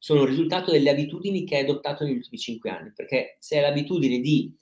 sono 0.00 0.22
il 0.22 0.28
risultato 0.30 0.72
delle 0.72 0.90
abitudini 0.90 1.44
che 1.44 1.58
hai 1.58 1.62
adottato 1.62 2.02
negli 2.02 2.16
ultimi 2.16 2.38
cinque 2.38 2.70
anni. 2.70 2.92
Perché 2.92 3.36
se 3.38 3.56
hai 3.56 3.62
l'abitudine 3.62 4.18
di 4.18 4.52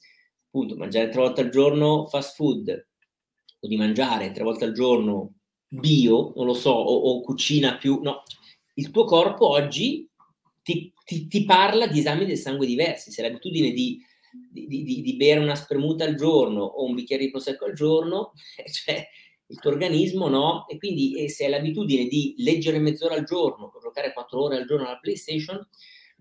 appunto 0.48 0.76
mangiare 0.76 1.08
tre 1.08 1.22
volte 1.22 1.40
al 1.40 1.48
giorno 1.48 2.06
fast 2.08 2.34
food 2.34 2.86
o 3.60 3.66
di 3.66 3.76
mangiare 3.76 4.32
tre 4.32 4.44
volte 4.44 4.66
al 4.66 4.72
giorno 4.72 5.32
bio, 5.66 6.34
non 6.36 6.44
lo 6.44 6.54
so, 6.54 6.72
o, 6.72 6.94
o 6.94 7.22
cucina 7.22 7.78
più, 7.78 8.00
no, 8.02 8.22
il 8.74 8.90
tuo 8.90 9.04
corpo 9.04 9.48
oggi 9.48 10.06
ti, 10.68 10.92
ti, 11.02 11.26
ti, 11.28 11.44
parla 11.46 11.86
di 11.86 12.00
esami 12.00 12.26
del 12.26 12.36
sangue 12.36 12.66
diversi. 12.66 13.10
Se 13.10 13.22
l'abitudine 13.22 13.70
di, 13.70 13.98
di, 14.50 14.66
di, 14.66 15.00
di, 15.00 15.16
bere 15.16 15.40
una 15.40 15.54
spremuta 15.54 16.04
al 16.04 16.14
giorno 16.14 16.62
o 16.62 16.84
un 16.84 16.94
bicchiere 16.94 17.24
di 17.24 17.30
prosecco 17.30 17.64
al 17.64 17.72
giorno, 17.72 18.32
cioè 18.70 19.08
il 19.46 19.58
tuo 19.60 19.70
organismo 19.70 20.28
no, 20.28 20.68
e 20.68 20.76
quindi 20.76 21.16
e 21.16 21.30
se 21.30 21.44
hai 21.44 21.50
l'abitudine 21.50 22.04
di 22.06 22.34
leggere 22.36 22.78
mezz'ora 22.78 23.14
al 23.14 23.24
giorno 23.24 23.72
giocare 23.80 24.12
quattro 24.12 24.42
ore 24.42 24.56
al 24.56 24.66
giorno 24.66 24.86
alla 24.86 24.98
PlayStation, 24.98 25.66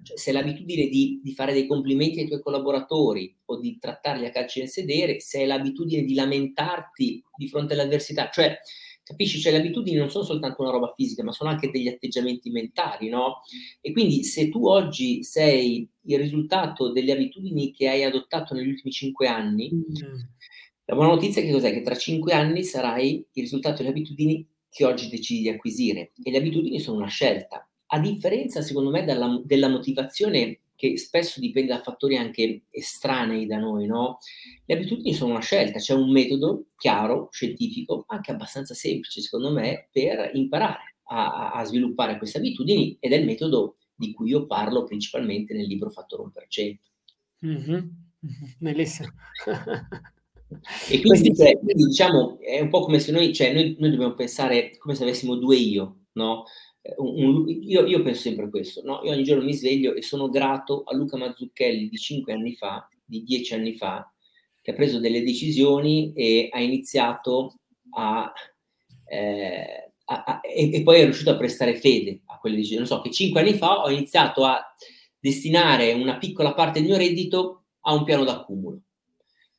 cioè, 0.02 0.18
se 0.18 0.30
hai 0.30 0.38
l'abitudine 0.38 0.88
di, 0.88 1.20
di, 1.22 1.34
fare 1.34 1.52
dei 1.52 1.68
complimenti 1.68 2.22
ai 2.22 2.28
tuoi 2.28 2.42
collaboratori 2.42 3.36
o 3.46 3.60
di 3.60 3.78
trattarli 3.78 4.26
a 4.26 4.30
calci 4.30 4.60
nel 4.60 4.70
sedere, 4.70 5.20
se 5.20 5.42
hai 5.42 5.48
l'abitudine 5.48 6.04
di 6.04 6.14
lamentarti 6.14 7.22
di 7.36 7.48
fronte 7.50 7.74
all'avversità, 7.74 8.30
cioè 8.32 8.58
Capisci? 9.08 9.40
Cioè 9.40 9.54
le 9.54 9.60
abitudini 9.60 9.96
non 9.96 10.10
sono 10.10 10.26
soltanto 10.26 10.62
una 10.62 10.72
roba 10.72 10.94
fisica, 10.94 11.24
ma 11.24 11.32
sono 11.32 11.50
anche 11.50 11.72
degli 11.72 11.88
atteggiamenti 11.88 12.50
mentali, 12.50 13.08
no? 13.08 13.42
E 13.80 13.94
quindi 13.94 14.26
se 14.26 14.50
tu 14.50 14.68
oggi 14.68 15.24
sei 15.24 15.90
il 16.02 16.18
risultato 16.18 16.92
delle 16.92 17.14
abitudini 17.14 17.72
che 17.72 17.88
hai 17.88 18.04
adottato 18.04 18.54
negli 18.54 18.68
ultimi 18.68 18.92
cinque 18.92 19.28
anni, 19.28 19.72
mm. 19.74 19.82
la 20.86 20.96
buona 20.96 21.12
notizia 21.12 21.42
è 21.42 21.46
che 21.46 21.54
cos'è? 21.54 21.72
Che 21.72 21.84
tra 21.84 21.96
cinque 21.96 22.34
anni 22.34 22.66
sarai 22.66 23.26
il 23.32 23.44
risultato 23.44 23.78
delle 23.78 23.90
abitudini 23.90 24.46
che 24.70 24.84
oggi 24.84 25.08
decidi 25.08 25.40
di 25.40 25.50
acquisire. 25.50 26.12
E 26.22 26.30
le 26.30 26.38
abitudini 26.38 26.82
sono 26.82 26.98
una 26.98 27.08
scelta. 27.08 27.66
A 27.86 28.00
differenza, 28.00 28.62
secondo 28.62 28.90
me, 28.90 29.06
della, 29.06 29.42
della 29.46 29.70
motivazione 29.70 30.60
che 30.78 30.96
spesso 30.98 31.40
dipende 31.40 31.74
da 31.74 31.82
fattori 31.82 32.18
anche 32.18 32.66
estranei 32.70 33.48
da 33.48 33.58
noi, 33.58 33.88
no? 33.88 34.20
Le 34.64 34.76
abitudini 34.76 35.12
sono 35.12 35.32
una 35.32 35.42
scelta, 35.42 35.80
c'è 35.80 35.96
un 35.96 36.12
metodo 36.12 36.68
chiaro, 36.78 37.30
scientifico, 37.32 38.06
anche 38.08 38.32
abbastanza 38.32 38.76
semplice, 38.76 39.22
secondo 39.22 39.52
me, 39.52 39.90
per 39.92 40.30
imparare 40.36 40.98
a, 41.06 41.52
a 41.52 41.64
sviluppare 41.64 42.20
queste 42.20 42.38
abitudini 42.38 42.96
ed 43.00 43.12
è 43.12 43.16
il 43.16 43.26
metodo 43.26 43.78
di 43.96 44.14
cui 44.14 44.30
io 44.30 44.46
parlo 44.46 44.84
principalmente 44.84 45.56
nel 45.56 45.66
libro 45.66 45.90
Fattore 45.90 46.30
1%. 46.32 46.76
Mm-hmm. 47.48 47.88
Bellissimo. 48.60 49.08
e 50.90 51.02
quindi, 51.02 51.36
cioè, 51.36 51.58
quindi, 51.58 51.86
diciamo 51.86 52.40
è 52.40 52.60
un 52.60 52.70
po' 52.70 52.82
come 52.82 53.00
se 53.00 53.12
noi, 53.12 53.34
cioè, 53.34 53.52
noi, 53.52 53.76
noi 53.80 53.90
dobbiamo 53.90 54.14
pensare 54.14 54.78
come 54.78 54.94
se 54.94 55.02
avessimo 55.02 55.36
due 55.38 55.56
io, 55.56 56.02
no? 56.14 56.44
Un, 56.98 57.46
io, 57.48 57.86
io, 57.86 58.02
penso 58.02 58.22
sempre 58.22 58.50
questo, 58.50 58.82
no? 58.84 59.02
io 59.04 59.12
ogni 59.12 59.24
giorno 59.24 59.44
mi 59.44 59.54
sveglio 59.54 59.94
e 59.94 60.02
sono 60.02 60.30
grato 60.30 60.84
a 60.84 60.96
Luca 60.96 61.18
Mazzucchelli 61.18 61.90
di 61.90 61.98
cinque 61.98 62.34
anni 62.34 62.54
fa, 62.54 62.88
di 63.04 63.24
dieci 63.24 63.54
anni 63.54 63.76
fa, 63.76 64.12
che 64.62 64.72
ha 64.72 64.76
preso 64.76 65.00
delle 65.00 65.24
decisioni 65.24 66.14
e 66.14 66.50
ha 66.52 66.60
iniziato 66.60 67.56
a, 67.92 68.32
eh, 69.06 69.92
a, 70.06 70.24
a 70.24 70.40
e, 70.44 70.74
e, 70.74 70.84
poi 70.84 71.00
è 71.00 71.04
riuscito 71.04 71.32
a 71.32 71.38
prestare 71.38 71.76
fede 71.76 72.22
a 72.26 72.38
quelle 72.38 72.56
decisioni. 72.56 72.88
Non 72.88 72.98
so, 72.98 73.02
che 73.02 73.12
cinque 73.12 73.42
anni 73.42 73.54
fa 73.54 73.84
ho 73.84 73.90
iniziato 73.90 74.44
a 74.46 74.62
destinare 75.20 75.94
una 75.94 76.18
piccola 76.18 76.54
parte 76.54 76.80
del 76.80 76.90
mio 76.90 76.98
reddito 76.98 77.66
a 77.82 77.94
un 77.94 78.04
piano 78.04 78.24
d'accumulo. 78.24 78.82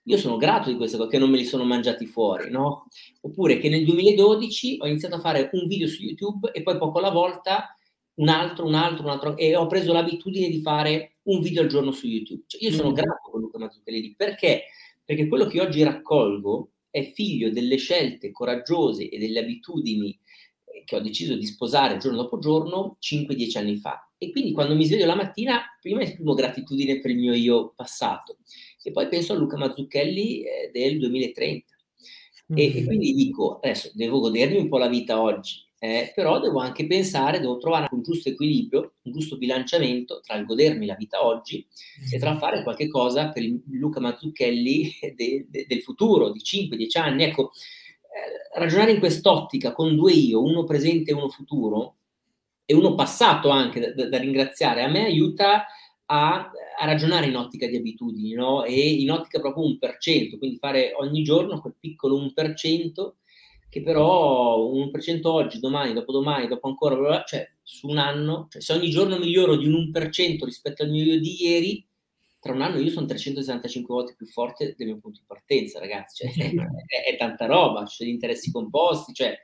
Io 0.09 0.16
sono 0.16 0.38
grato 0.38 0.70
di 0.70 0.76
queste 0.76 0.96
cose, 0.96 1.11
che 1.11 1.18
non 1.18 1.28
me 1.28 1.36
li 1.36 1.44
sono 1.44 1.64
mangiati 1.64 2.06
fuori, 2.06 2.50
no? 2.50 2.86
Oppure 3.20 3.59
che 3.59 3.68
nel 3.68 3.84
2012 3.84 4.78
ho 4.80 4.86
iniziato 4.86 5.16
a 5.16 5.20
fare 5.20 5.50
un 5.52 5.66
video 5.66 5.86
su 5.86 6.02
YouTube 6.02 6.50
e 6.50 6.62
poi 6.62 6.78
poco 6.78 6.98
alla 6.98 7.11
volta 7.11 7.76
un 8.14 8.28
altro, 8.28 8.66
un 8.66 8.74
altro, 8.74 9.04
un 9.04 9.11
altro, 9.11 9.36
e 9.36 9.54
ho 9.54 9.66
preso 9.66 9.92
l'abitudine 9.92 10.48
di 10.48 10.62
fare 10.62 11.16
un 11.24 11.42
video 11.42 11.61
al 11.61 11.68
giorno 11.68 11.92
su 11.92 12.06
YouTube. 12.06 12.44
Cioè, 12.46 12.62
io 12.62 12.72
sono 12.72 12.90
mm. 12.90 12.94
grato 12.94 13.28
con 13.30 13.40
Luca 13.42 13.59
Mazzucchelli 13.59 14.14
perché? 14.16 14.62
Perché 15.04 15.28
quello 15.28 15.44
che 15.44 15.61
oggi 15.61 15.82
raccolgo 15.82 16.70
è 16.88 17.12
figlio 17.12 17.50
delle 17.50 17.76
scelte 17.76 18.32
coraggiose 18.32 19.11
e 19.11 19.18
delle 19.18 19.40
abitudini 19.40 20.18
eh, 20.64 20.84
che 20.86 20.96
ho 20.96 21.00
deciso 21.00 21.36
di 21.36 21.44
sposare 21.44 21.98
giorno 21.98 22.16
dopo 22.16 22.38
giorno 22.38 22.96
5-10 22.98 23.59
anni 23.59 23.76
fa. 23.76 24.11
E 24.16 24.30
quindi 24.30 24.52
quando 24.52 24.74
mi 24.74 24.86
sveglio 24.86 25.04
la 25.04 25.14
mattina, 25.14 25.61
prima 25.78 26.00
esprimo 26.00 26.32
gratitudine 26.32 26.98
per 26.98 27.11
il 27.11 27.18
mio 27.18 27.34
io 27.34 27.74
passato 27.76 28.38
e 28.83 28.93
poi 28.93 29.09
penso 29.09 29.33
a 29.33 29.37
Luca 29.37 29.57
Mazzucchelli 29.57 30.43
eh, 30.43 30.70
del 30.72 30.99
2030. 30.99 31.66
Mm-hmm. 32.53 32.59
E, 32.59 32.79
e, 32.79 32.85
quindi 32.85 33.12
dico, 33.12 33.59
adesso 33.62 33.91
devo 33.95 34.20
godermi 34.20 34.57
un 34.57 34.68
po' 34.68 34.79
la 34.79 34.89
vita 34.89 35.20
oggi, 35.20 35.66
eh, 35.81 36.12
però 36.14 36.41
devo 36.41 36.59
anche 36.59 36.87
pensare, 36.87 37.41
devo 37.41 37.59
trovare 37.59 37.89
un 37.91 38.03
giusto 38.03 38.29
equilibrio, 38.29 38.95
un 39.03 39.12
giusto 39.12 39.37
bilanciamento 39.37 40.20
tra 40.20 40.37
il 40.37 40.45
godermi 40.45 40.87
la 40.87 40.95
vita 40.95 41.24
oggi 41.24 41.64
e 42.11 42.18
tra 42.18 42.37
fare 42.37 42.62
qualche 42.62 42.89
cosa 42.89 43.29
per 43.29 43.43
il 43.43 43.62
Luca 43.70 44.01
Mazzucchelli 44.01 44.99
de, 45.14 45.47
de, 45.49 45.66
del 45.68 45.83
futuro, 45.83 46.31
di 46.31 46.41
5-10 46.41 46.99
anni. 46.99 47.24
Ecco, 47.24 47.53
eh, 47.53 48.59
ragionare 48.59 48.93
in 48.93 48.99
quest'ottica 48.99 49.72
con 49.72 49.95
due 49.95 50.12
io, 50.12 50.43
uno 50.43 50.64
presente 50.64 51.11
e 51.11 51.14
uno 51.14 51.29
futuro, 51.29 51.97
e 52.64 52.74
uno 52.74 52.95
passato 52.95 53.49
anche 53.49 53.95
da, 53.95 54.09
da 54.09 54.18
ringraziare, 54.18 54.83
a 54.83 54.89
me 54.89 55.05
aiuta 55.05 55.66
a, 56.11 56.50
a, 56.78 56.86
ragionare 56.86 57.26
in 57.26 57.36
ottica 57.36 57.66
di 57.66 57.76
abitudini, 57.76 58.32
no? 58.32 58.64
E 58.64 58.74
in 58.94 59.11
ottica 59.11 59.40
proprio 59.40 59.64
1%, 59.64 60.38
quindi 60.38 60.56
fare 60.59 60.92
ogni 60.96 61.22
giorno 61.22 61.61
quel 61.61 61.74
piccolo 61.78 62.18
1% 62.18 63.12
che 63.70 63.82
però 63.82 64.72
1% 64.72 65.20
oggi, 65.24 65.61
domani, 65.61 65.92
dopodomani, 65.92 66.48
dopo 66.48 66.68
ancora, 66.68 67.22
cioè 67.26 67.46
su 67.62 67.86
un 67.88 67.98
anno, 67.98 68.46
cioè 68.50 68.62
se 68.62 68.72
ogni 68.72 68.88
giorno 68.88 69.18
miglioro 69.18 69.56
di 69.56 69.66
un 69.66 69.90
1% 69.92 70.44
rispetto 70.44 70.82
al 70.82 70.90
mio 70.90 71.04
io 71.04 71.20
di 71.20 71.42
ieri, 71.44 71.86
tra 72.40 72.52
un 72.52 72.62
anno 72.62 72.78
io 72.78 72.90
sono 72.90 73.06
365 73.06 73.94
volte 73.94 74.14
più 74.16 74.26
forte 74.26 74.74
del 74.76 74.86
mio 74.86 74.98
punto 74.98 75.20
di 75.20 75.26
partenza, 75.26 75.78
ragazzi, 75.78 76.24
cioè, 76.24 76.50
è, 76.50 77.12
è, 77.12 77.16
tanta 77.18 77.44
roba, 77.44 77.84
c'è 77.84 78.04
gli 78.04 78.09
interessi 78.09 78.50
composti, 78.50 79.12
cioè 79.12 79.38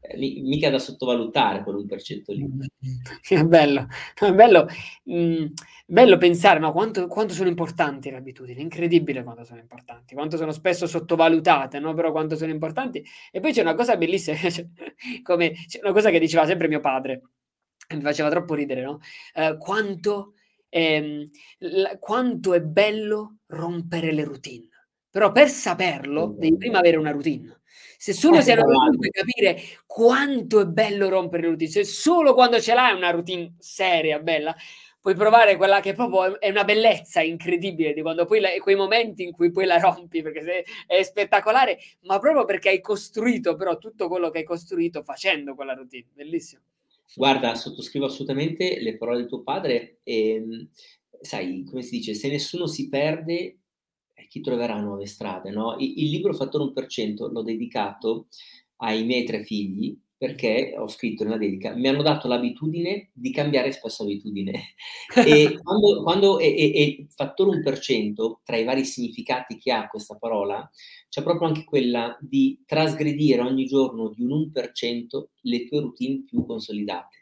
eh, 0.00 0.16
mica 0.16 0.70
da 0.70 0.78
sottovalutare 0.78 1.62
quell'1% 1.62 2.32
lì. 2.32 2.46
È 3.20 3.42
bello, 3.44 3.86
è 4.14 4.32
bello, 4.32 4.66
mh, 5.04 5.46
bello 5.86 6.18
pensare 6.18 6.58
no, 6.60 6.72
quanto, 6.72 7.06
quanto, 7.06 7.34
sono 7.34 7.48
importanti 7.48 8.10
le 8.10 8.16
abitudini, 8.16 8.62
incredibile 8.62 9.22
quanto 9.22 9.44
sono 9.44 9.60
importanti, 9.60 10.14
quanto 10.14 10.36
sono 10.36 10.52
spesso 10.52 10.86
sottovalutate, 10.86 11.78
no? 11.80 11.94
però 11.94 12.12
quanto 12.12 12.36
sono 12.36 12.50
importanti. 12.52 13.04
E 13.30 13.40
poi 13.40 13.52
c'è 13.52 13.62
una 13.62 13.74
cosa 13.74 13.96
bellissima, 13.96 14.36
cioè, 14.50 14.66
come, 15.22 15.52
c'è 15.66 15.80
una 15.82 15.92
cosa 15.92 16.10
che 16.10 16.18
diceva 16.20 16.46
sempre 16.46 16.68
mio 16.68 16.80
padre, 16.80 17.22
mi 17.94 18.02
faceva 18.02 18.30
troppo 18.30 18.54
ridere, 18.54 18.82
no? 18.82 19.00
Eh, 19.34 19.56
quanto, 19.58 20.34
ehm, 20.68 21.28
l- 21.58 21.98
quanto 21.98 22.54
è 22.54 22.60
bello 22.60 23.38
rompere 23.46 24.12
le 24.12 24.24
routine. 24.24 24.68
Però 25.10 25.32
per 25.32 25.48
saperlo 25.48 26.34
devi 26.38 26.56
prima 26.58 26.78
avere 26.78 26.98
una 26.98 27.10
routine. 27.10 27.60
Se 27.96 28.12
solo 28.12 28.38
eh, 28.38 28.42
sei 28.42 28.54
una 28.54 28.64
routine 28.64 28.96
puoi 28.96 29.10
capire 29.10 29.62
quanto 29.86 30.60
è 30.60 30.66
bello 30.66 31.08
rompere 31.08 31.42
le 31.42 31.48
routine. 31.48 31.70
Se 31.70 31.84
solo 31.84 32.34
quando 32.34 32.60
ce 32.60 32.74
l'hai 32.74 32.94
una 32.94 33.10
routine 33.10 33.54
seria, 33.58 34.18
bella, 34.20 34.54
puoi 35.00 35.14
provare 35.14 35.56
quella 35.56 35.80
che 35.80 35.94
proprio 35.94 36.38
è 36.40 36.50
una 36.50 36.64
bellezza 36.64 37.20
incredibile 37.20 37.92
di 37.92 38.02
quando 38.02 38.24
poi 38.24 38.40
la, 38.40 38.50
quei 38.60 38.76
momenti 38.76 39.22
in 39.22 39.32
cui 39.32 39.50
poi 39.50 39.64
la 39.64 39.78
rompi 39.78 40.22
perché 40.22 40.64
è 40.86 41.02
spettacolare, 41.02 41.78
ma 42.02 42.18
proprio 42.18 42.44
perché 42.44 42.68
hai 42.68 42.80
costruito 42.80 43.56
però 43.56 43.78
tutto 43.78 44.08
quello 44.08 44.30
che 44.30 44.38
hai 44.38 44.44
costruito 44.44 45.02
facendo 45.02 45.54
quella 45.54 45.74
routine. 45.74 46.06
Bellissimo. 46.12 46.62
Guarda, 47.14 47.54
sottoscrivo 47.54 48.06
assolutamente 48.06 48.80
le 48.80 48.96
parole 48.98 49.22
di 49.22 49.28
tuo 49.28 49.42
padre 49.42 50.00
e 50.02 50.68
sai, 51.20 51.64
come 51.64 51.82
si 51.82 51.96
dice, 51.96 52.14
se 52.14 52.28
nessuno 52.28 52.66
si 52.66 52.88
perde, 52.88 53.56
chi 54.28 54.40
troverà 54.40 54.80
nuove 54.80 55.06
strade, 55.06 55.50
no? 55.50 55.76
Il, 55.78 55.92
il 55.98 56.10
libro 56.10 56.34
Fattore 56.34 56.64
1% 56.64 57.30
l'ho 57.30 57.42
dedicato 57.42 58.28
ai 58.78 59.04
miei 59.04 59.24
tre 59.24 59.44
figli 59.44 59.96
perché 60.18 60.74
ho 60.76 60.88
scritto 60.88 61.22
nella 61.22 61.38
dedica, 61.38 61.76
mi 61.76 61.86
hanno 61.86 62.02
dato 62.02 62.26
l'abitudine 62.26 63.10
di 63.12 63.30
cambiare 63.30 63.70
spesso 63.70 64.02
abitudine. 64.02 64.74
e 65.14 65.60
quando, 65.62 66.02
quando 66.02 66.38
e, 66.40 66.48
e, 66.48 66.72
e 66.74 67.06
fattore 67.08 67.62
1%, 67.62 68.38
tra 68.42 68.56
i 68.56 68.64
vari 68.64 68.84
significati 68.84 69.56
che 69.56 69.70
ha 69.70 69.86
questa 69.86 70.16
parola, 70.16 70.68
c'è 71.08 71.22
proprio 71.22 71.46
anche 71.46 71.62
quella 71.62 72.18
di 72.20 72.60
trasgredire 72.66 73.42
ogni 73.42 73.66
giorno 73.66 74.08
di 74.08 74.24
un 74.24 74.50
1% 74.52 75.26
le 75.42 75.68
tue 75.68 75.80
routine 75.80 76.24
più 76.24 76.44
consolidate 76.44 77.17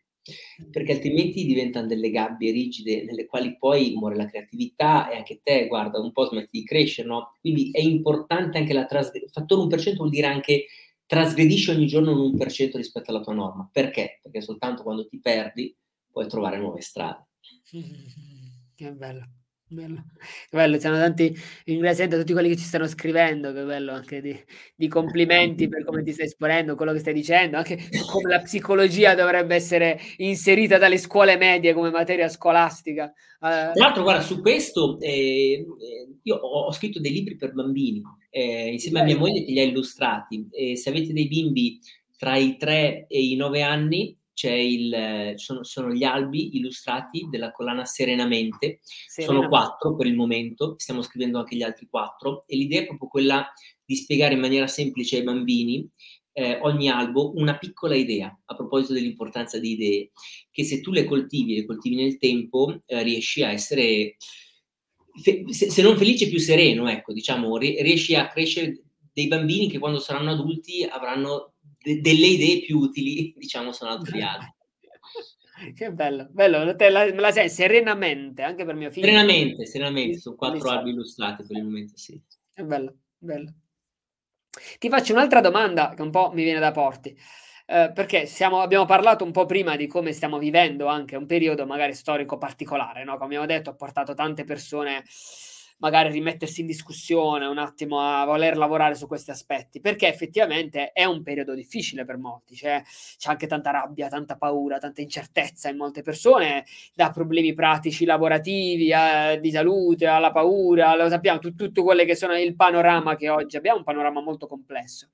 perché 0.71 0.93
altrimenti 0.93 1.45
diventano 1.45 1.87
delle 1.87 2.11
gabbie 2.11 2.53
rigide 2.53 3.05
nelle 3.05 3.27
quali 3.27 3.57
poi 3.57 3.95
muore 3.97 4.17
la 4.17 4.27
creatività 4.27 5.11
e 5.11 5.17
anche 5.17 5.41
te, 5.43 5.67
guarda, 5.67 5.99
un 6.01 6.13
po' 6.13 6.27
smetti 6.27 6.59
di 6.59 6.65
crescere, 6.65 7.09
no? 7.09 7.33
Quindi 7.41 7.71
è 7.71 7.81
importante 7.81 8.59
anche 8.59 8.73
la 8.73 8.87
trasgressione. 8.87 9.33
Fattore 9.33 9.63
1% 9.63 9.97
vuol 9.97 10.11
dire 10.11 10.27
anche 10.27 10.67
trasgredisci 11.07 11.71
ogni 11.71 11.87
giorno 11.87 12.13
un 12.13 12.35
1% 12.37 12.77
rispetto 12.77 13.11
alla 13.11 13.21
tua 13.21 13.35
norma. 13.35 13.69
Perché? 13.73 14.21
Perché 14.23 14.41
soltanto 14.41 14.83
quando 14.83 15.07
ti 15.07 15.21
perdi 15.21 15.75
puoi 16.11 16.29
trovare 16.29 16.59
nuove 16.59 16.81
strade. 16.81 17.27
Che 18.77 18.93
bello. 18.93 19.36
Bello. 19.69 20.05
Bello, 20.49 20.77
c'erano 20.77 21.01
tanti 21.01 21.37
ringraziamenti 21.65 22.15
a 22.15 22.21
tutti 22.21 22.33
quelli 22.33 22.51
che 22.51 22.57
ci 22.57 22.63
stanno 22.63 22.87
scrivendo, 22.87 23.53
che 23.53 23.65
bello 23.65 23.91
anche 23.91 24.21
di, 24.21 24.39
di, 24.77 24.87
complimenti 24.87 25.67
per 25.67 25.83
come 25.85 26.05
ti 26.05 26.13
stai 26.13 26.27
esponendo, 26.27 26.77
quello 26.77 26.93
che 26.93 27.01
stai 27.01 27.13
dicendo, 27.13 27.57
anche 27.57 27.77
come 28.09 28.31
la 28.31 28.43
psicologia 28.43 29.17
dovrebbe 29.17 29.57
essere 29.57 29.99
inserita 30.19 30.79
dalle 30.79 30.99
scuole 30.99 31.37
medie 31.37 31.75
come 31.75 31.91
materia 31.91 32.29
scolastica. 32.29 33.13
Uh, 33.41 33.41
Tra 33.41 33.73
l'altro, 33.75 34.03
guarda, 34.05 34.23
su 34.23 34.41
questo 34.41 35.01
eh, 35.01 35.67
io 36.23 36.37
ho, 36.37 36.67
ho, 36.67 36.73
scritto 36.73 37.01
dei 37.01 37.11
libri 37.11 37.35
per 37.35 37.53
bambini 37.53 38.01
eh, 38.31 38.71
insieme 38.71 39.01
a 39.01 39.05
mia 39.05 39.17
moglie 39.17 39.45
che 39.45 39.51
li 39.51 39.59
ha 39.59 39.65
illustrati. 39.65 40.47
E 40.53 40.77
se 40.77 40.91
avete 40.91 41.13
dei 41.13 41.27
bimbi 41.27 41.81
tra 42.17 42.37
i 42.37 42.57
3 42.57 43.07
e 43.09 43.21
i 43.21 43.35
9 43.35 43.63
anni, 43.63 44.16
il, 44.45 45.33
sono, 45.37 45.65
sono, 45.65 45.93
gli 45.93 46.05
albi 46.05 46.57
illustrati 46.57 47.27
della 47.31 47.53
collana 47.53 47.85
Serenamente, 47.85 48.81
Serena. 48.83 49.33
sono 49.33 49.49
quattro 49.49 49.97
per 49.97 50.07
il 50.07 50.15
momento, 50.15 50.75
stiamo 50.79 51.03
scrivendo 51.03 51.39
anche 51.39 51.57
gli 51.57 51.63
altri 51.63 51.87
quattro 51.89 52.45
e 52.47 52.57
l'idea 52.57 52.83
è 52.83 52.87
proprio 52.87 53.09
quella 53.09 53.49
di 53.85 53.95
spiegare 53.97 54.35
in 54.35 54.41
maniera 54.41 54.67
semplice 54.67 55.17
ai 55.17 55.23
bambini 55.23 55.89
eh, 56.39 56.59
ogni 56.61 56.91
albo 56.91 57.33
una 57.37 57.57
piccola 57.57 57.95
idea 57.95 58.39
a 58.45 58.55
proposito 58.55 58.93
dell'importanza 58.93 59.59
di 59.59 59.71
idee, 59.71 60.11
che 60.51 60.65
se 60.65 60.83
tu 60.83 60.93
le 60.93 61.05
coltivi, 61.05 61.55
le 61.55 61.65
coltivi 61.65 61.97
nel 61.97 62.19
tempo, 62.19 62.83
eh, 62.85 63.03
riesci 63.03 63.43
a 63.43 63.53
essere, 63.53 64.17
fe- 65.23 65.45
se, 65.51 65.71
se, 65.71 65.81
non 65.81 65.97
felice, 65.97 66.29
più 66.29 66.39
sereno, 66.39 66.91
ecco, 66.91 67.15
diciamo, 67.15 67.57
riesci 67.57 68.15
a 68.15 68.29
crescere 68.29 68.83
dei 69.15 69.29
bambini 69.29 69.71
che 69.71 69.79
quando 69.79 69.99
saranno 69.99 70.33
adulti 70.33 70.83
avranno 70.85 71.55
de- 71.87 72.01
delle 72.01 72.27
idee 72.27 72.61
più 72.63 72.79
utili, 72.79 73.33
diciamo, 73.39 73.73
sono 73.73 73.93
altri 73.93 74.21
altri. 74.23 74.55
Che 75.75 75.91
bello, 75.91 76.29
bello, 76.31 76.77
te 76.77 76.91
la, 76.91 77.05
me 77.05 77.21
la 77.21 77.31
sei 77.31 77.49
serenamente, 77.49 78.43
anche 78.43 78.65
per 78.65 78.75
mio 78.75 78.91
figlio. 78.91 79.07
Serenamente, 79.07 79.65
serenamente, 79.65 80.19
sono 80.19 80.37
quattro 80.37 80.69
albi 80.69 80.91
illustrati 80.91 81.47
per 81.47 81.57
il 81.57 81.65
momento, 81.65 81.97
sì. 81.97 82.21
È 82.53 82.63
bello, 82.63 82.97
bello. 83.17 83.55
Ti 84.79 84.89
faccio 84.89 85.13
un'altra 85.13 85.41
domanda 85.41 85.95
che 85.95 86.03
un 86.03 86.11
po' 86.11 86.31
mi 86.35 86.43
viene 86.43 86.59
da 86.59 86.73
porti, 86.73 87.17
eh, 87.67 87.91
perché 87.95 88.27
siamo, 88.27 88.61
abbiamo 88.61 88.85
parlato 88.85 89.25
un 89.25 89.33
po' 89.33 89.47
prima 89.47 89.77
di 89.77 89.87
come 89.87 90.13
stiamo 90.13 90.39
vivendo 90.39 90.87
anche 90.87 91.17
un 91.17 91.25
periodo 91.25 91.65
magari 91.65 91.95
storico 91.95 92.37
particolare, 92.37 93.05
no? 93.05 93.13
Come 93.15 93.25
abbiamo 93.25 93.47
detto, 93.47 93.71
ha 93.71 93.75
portato 93.75 94.13
tante 94.13 94.45
persone 94.45 95.05
magari 95.79 96.11
rimettersi 96.11 96.63
in 96.63 96.67
discussione 96.67 97.47
un 97.47 97.59
attimo 97.59 98.01
a 98.01 98.25
voler 98.25 98.57
lavorare 98.57 98.95
su 98.95 99.07
questi 99.07 99.31
aspetti, 99.31 99.81
perché 99.81 100.09
effettivamente 100.09 100.93
è 100.93 101.05
un 101.05 101.23
periodo 101.23 101.55
difficile 101.55 102.05
per 102.05 102.17
molti, 102.17 102.55
c'è, 102.55 102.83
c'è 103.19 103.31
anche 103.31 103.47
tanta 103.47 103.71
rabbia, 103.71 104.09
tanta 104.09 104.37
paura, 104.37 104.79
tanta 104.79 105.03
incertezza 105.03 105.69
in 105.69 105.77
molte 105.77 106.03
persone, 106.03 106.65
da 106.95 107.11
problemi 107.11 107.53
pratici 107.55 108.05
lavorativi, 108.05 108.93
a, 108.93 109.37
di 109.37 109.51
salute, 109.51 110.07
alla 110.07 110.33
paura, 110.33 110.95
lo 110.97 111.09
sappiamo, 111.09 111.39
tu, 111.39 111.55
tutto 111.55 111.83
quello 111.83 112.05
che 112.05 112.15
sono 112.15 112.39
il 112.39 112.57
panorama 112.57 113.17
che 113.17 113.29
oggi 113.29 113.57
abbiamo, 113.57 113.79
un 113.79 113.85
panorama 113.85 114.21
molto 114.21 114.47
complesso. 114.47 115.09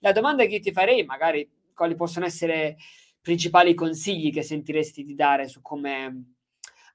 La 0.00 0.12
domanda 0.12 0.44
che 0.46 0.60
ti 0.60 0.72
farei, 0.72 1.04
magari 1.04 1.48
quali 1.74 1.94
possono 1.94 2.26
essere 2.26 2.76
i 2.78 3.20
principali 3.22 3.74
consigli 3.74 4.32
che 4.32 4.42
sentiresti 4.42 5.04
di 5.04 5.14
dare 5.14 5.48
su 5.48 5.62
come 5.62 6.31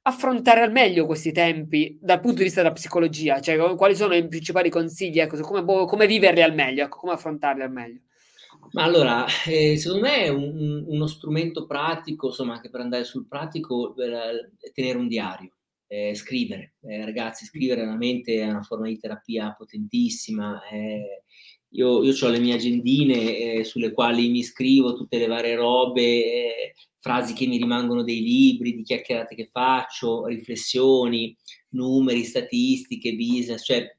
affrontare 0.07 0.61
al 0.61 0.71
meglio 0.71 1.05
questi 1.05 1.33
tempi 1.33 1.97
dal 2.01 2.21
punto 2.21 2.37
di 2.37 2.45
vista 2.45 2.61
della 2.61 2.73
psicologia? 2.73 3.41
Cioè, 3.41 3.75
quali 3.75 3.95
sono 3.95 4.15
i 4.15 4.27
principali 4.27 4.69
consigli? 4.69 5.19
Ecco, 5.19 5.37
come, 5.41 5.63
boh, 5.63 5.85
come 5.85 6.07
viverli 6.07 6.41
al 6.41 6.53
meglio, 6.53 6.83
ecco, 6.83 6.97
come 6.97 7.13
affrontarli 7.13 7.61
al 7.61 7.71
meglio? 7.71 8.01
Ma 8.71 8.83
allora, 8.83 9.25
eh, 9.45 9.77
secondo 9.77 10.07
me 10.07 10.23
è 10.23 10.29
un, 10.29 10.85
uno 10.87 11.07
strumento 11.07 11.65
pratico, 11.65 12.27
insomma, 12.27 12.55
anche 12.55 12.69
per 12.69 12.81
andare 12.81 13.03
sul 13.03 13.27
pratico, 13.27 13.93
per, 13.93 14.51
tenere 14.73 14.97
un 14.97 15.07
diario, 15.07 15.51
eh, 15.87 16.15
scrivere. 16.15 16.75
Eh, 16.81 17.03
ragazzi, 17.03 17.45
scrivere 17.45 17.81
veramente 17.81 18.39
è 18.39 18.49
una 18.49 18.61
forma 18.61 18.87
di 18.87 18.97
terapia 18.97 19.53
potentissima. 19.57 20.61
Eh, 20.71 21.23
io, 21.71 22.03
io 22.03 22.13
ho 22.19 22.29
le 22.29 22.39
mie 22.39 22.55
agendine 22.55 23.37
eh, 23.37 23.63
sulle 23.65 23.91
quali 23.91 24.29
mi 24.29 24.41
scrivo 24.43 24.93
tutte 24.93 25.17
le 25.17 25.27
varie 25.27 25.55
robe, 25.55 26.01
eh, 26.01 26.73
frasi 27.07 27.33
che 27.33 27.47
mi 27.47 27.55
rimangono 27.55 28.03
dei 28.03 28.21
libri, 28.21 28.75
di 28.75 28.83
chiacchierate 28.83 29.33
che 29.33 29.47
faccio, 29.49 30.25
riflessioni, 30.25 31.33
numeri, 31.69 32.25
statistiche, 32.25 33.15
business, 33.15 33.63
cioè, 33.63 33.95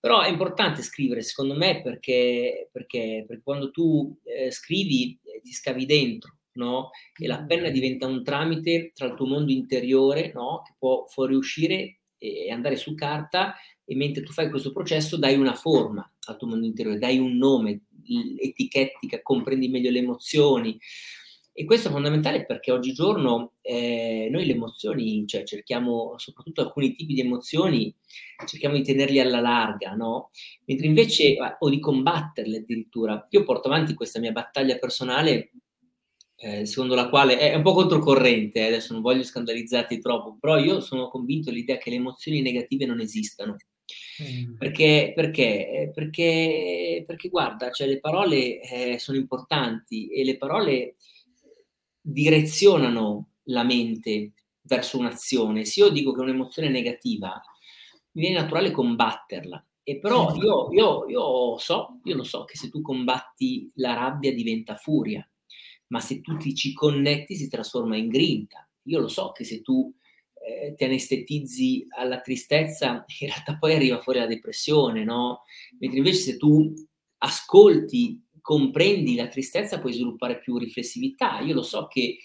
però 0.00 0.22
è 0.22 0.28
importante 0.28 0.82
scrivere 0.82 1.22
secondo 1.22 1.54
me 1.54 1.80
perché, 1.82 2.68
perché, 2.72 3.24
perché 3.28 3.42
quando 3.44 3.70
tu 3.70 4.18
eh, 4.24 4.50
scrivi 4.50 5.16
eh, 5.22 5.40
ti 5.40 5.52
scavi 5.52 5.86
dentro, 5.86 6.38
no? 6.54 6.90
E 7.16 7.28
la 7.28 7.44
penna 7.44 7.70
diventa 7.70 8.08
un 8.08 8.24
tramite 8.24 8.90
tra 8.92 9.06
il 9.06 9.14
tuo 9.14 9.26
mondo 9.26 9.52
interiore, 9.52 10.32
no? 10.34 10.62
Che 10.66 10.74
può 10.76 11.06
fuoriuscire 11.06 12.00
e 12.18 12.50
andare 12.50 12.74
su 12.74 12.96
carta 12.96 13.54
e 13.84 13.94
mentre 13.94 14.24
tu 14.24 14.32
fai 14.32 14.50
questo 14.50 14.72
processo 14.72 15.16
dai 15.16 15.36
una 15.36 15.54
forma 15.54 16.08
al 16.26 16.36
tuo 16.36 16.48
mondo 16.48 16.66
interiore, 16.66 16.98
dai 16.98 17.18
un 17.18 17.36
nome, 17.36 17.82
etichetti, 18.36 19.08
comprendi 19.22 19.68
meglio 19.68 19.92
le 19.92 20.00
emozioni. 20.00 20.76
E 21.54 21.64
questo 21.64 21.88
è 21.88 21.90
fondamentale 21.90 22.46
perché 22.46 22.72
oggigiorno 22.72 23.52
eh, 23.60 24.28
noi 24.30 24.46
le 24.46 24.52
emozioni, 24.52 25.26
cioè 25.26 25.44
cerchiamo, 25.44 26.14
soprattutto 26.16 26.62
alcuni 26.62 26.94
tipi 26.94 27.14
di 27.14 27.20
emozioni, 27.20 27.94
cerchiamo 28.46 28.76
di 28.76 28.82
tenerli 28.82 29.20
alla 29.20 29.40
larga, 29.40 29.92
no? 29.94 30.30
Mentre 30.64 30.86
invece, 30.86 31.36
o 31.58 31.68
di 31.68 31.78
combatterle 31.78 32.58
addirittura. 32.58 33.26
Io 33.30 33.44
porto 33.44 33.68
avanti 33.68 33.94
questa 33.94 34.18
mia 34.18 34.32
battaglia 34.32 34.78
personale 34.78 35.50
eh, 36.44 36.66
secondo 36.66 36.96
la 36.96 37.08
quale 37.08 37.38
è 37.38 37.54
un 37.54 37.62
po' 37.62 37.72
controcorrente, 37.72 38.58
eh, 38.58 38.66
adesso 38.66 38.92
non 38.92 39.00
voglio 39.00 39.22
scandalizzarti 39.22 40.00
troppo, 40.00 40.36
però 40.40 40.58
io 40.58 40.80
sono 40.80 41.08
convinto 41.08 41.50
dell'idea 41.50 41.76
che 41.76 41.88
le 41.88 41.96
emozioni 41.96 42.42
negative 42.42 42.84
non 42.84 43.00
esistano. 43.00 43.56
Mm. 44.20 44.56
Perché, 44.56 45.12
perché, 45.14 45.70
eh, 45.70 45.90
perché, 45.94 47.04
perché, 47.06 47.28
guarda, 47.28 47.70
cioè 47.70 47.86
le 47.86 48.00
parole 48.00 48.60
eh, 48.60 48.98
sono 48.98 49.18
importanti 49.18 50.08
e 50.08 50.24
le 50.24 50.36
parole 50.36 50.96
direzionano 52.02 53.28
la 53.44 53.62
mente 53.62 54.32
verso 54.62 54.98
un'azione. 54.98 55.64
Se 55.64 55.80
io 55.80 55.88
dico 55.88 56.12
che 56.12 56.20
un'emozione 56.20 56.68
è 56.68 56.70
negativa, 56.70 57.40
mi 58.12 58.22
viene 58.22 58.40
naturale 58.40 58.70
combatterla. 58.70 59.64
E 59.84 59.98
però 59.98 60.34
io, 60.36 60.70
io, 60.72 61.08
io 61.08 61.58
so, 61.58 62.00
io 62.04 62.14
lo 62.14 62.22
so 62.22 62.44
che 62.44 62.56
se 62.56 62.68
tu 62.68 62.82
combatti 62.82 63.70
la 63.76 63.94
rabbia 63.94 64.32
diventa 64.32 64.76
furia 64.76 65.26
ma 65.92 66.00
se 66.00 66.20
tu 66.20 66.36
ti 66.38 66.54
ci 66.54 66.72
connetti 66.72 67.36
si 67.36 67.48
trasforma 67.48 67.96
in 67.96 68.08
grinta. 68.08 68.66
Io 68.84 68.98
lo 68.98 69.08
so 69.08 69.30
che 69.30 69.44
se 69.44 69.60
tu 69.60 69.94
eh, 70.44 70.74
ti 70.74 70.84
anestetizzi 70.84 71.86
alla 71.96 72.20
tristezza, 72.20 73.04
in 73.20 73.28
realtà 73.28 73.56
poi 73.58 73.74
arriva 73.74 74.00
fuori 74.00 74.18
la 74.18 74.26
depressione, 74.26 75.04
no? 75.04 75.42
Mentre 75.78 75.98
invece 75.98 76.18
se 76.18 76.36
tu 76.38 76.72
ascolti, 77.18 78.20
comprendi 78.42 79.14
la 79.14 79.28
tristezza, 79.28 79.78
puoi 79.78 79.92
sviluppare 79.94 80.38
più 80.40 80.58
riflessività. 80.58 81.40
Io 81.40 81.54
lo 81.54 81.62
so 81.62 81.86
che 81.86 82.18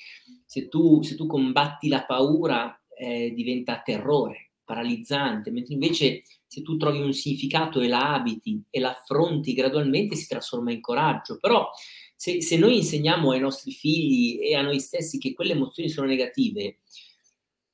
se 0.45 0.67
tu, 0.67 1.01
se 1.03 1.15
tu 1.15 1.27
combatti 1.27 1.87
la 1.87 2.03
paura, 2.03 2.81
eh, 2.97 3.31
diventa 3.33 3.81
terrore, 3.81 4.51
paralizzante, 4.65 5.51
mentre 5.51 5.75
invece 5.75 6.23
se 6.47 6.61
tu 6.61 6.75
trovi 6.75 6.99
un 6.99 7.13
significato 7.13 7.79
e 7.79 7.87
la 7.87 8.13
abiti 8.13 8.61
e 8.69 8.79
l'affronti 8.79 9.53
gradualmente, 9.53 10.15
si 10.15 10.27
trasforma 10.27 10.71
in 10.71 10.81
coraggio. 10.81 11.37
Però 11.37 11.69
se, 12.15 12.41
se, 12.41 12.57
noi 12.57 12.77
insegniamo 12.77 13.31
ai 13.31 13.39
nostri 13.39 13.71
figli 13.71 14.39
e 14.41 14.55
a 14.55 14.61
noi 14.61 14.79
stessi 14.79 15.19
che 15.19 15.33
quelle 15.33 15.53
emozioni 15.53 15.87
sono 15.87 16.07
negative, 16.07 16.79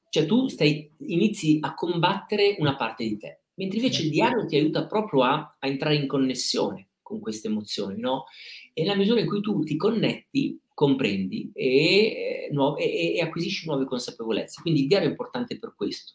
cioè 0.10 0.26
tu 0.26 0.48
stai, 0.50 0.91
inizi 0.98 1.60
a 1.62 1.74
combattere 1.74 2.58
una 2.60 2.76
parte 2.76 3.08
di 3.08 3.18
te, 3.18 3.44
mentre 3.56 3.78
invece 3.78 4.04
il 4.04 4.10
diario 4.10 4.46
ti 4.46 4.58
aiuta 4.58 4.86
proprio 4.86 5.24
a, 5.24 5.58
a 5.60 5.68
entrare 5.68 5.96
in 5.96 6.08
connessione 6.08 6.89
con 7.04 7.20
queste 7.20 7.47
emozioni, 7.47 7.99
no? 7.99 8.26
E 8.74 8.82
nella 8.82 8.95
misura 8.95 9.20
in 9.20 9.28
cui 9.28 9.41
tu 9.41 9.64
ti 9.64 9.76
connetti, 9.76 10.60
comprendi 10.74 11.51
e, 11.54 12.49
e, 12.49 13.14
e, 13.16 13.22
acquisisci 13.22 13.68
nuove 13.68 13.86
consapevolezze. 13.86 14.62
Quindi 14.62 14.82
il 14.82 14.88
diario 14.88 15.08
è 15.08 15.12
importante 15.12 15.60
per 15.60 15.74
questo, 15.76 16.14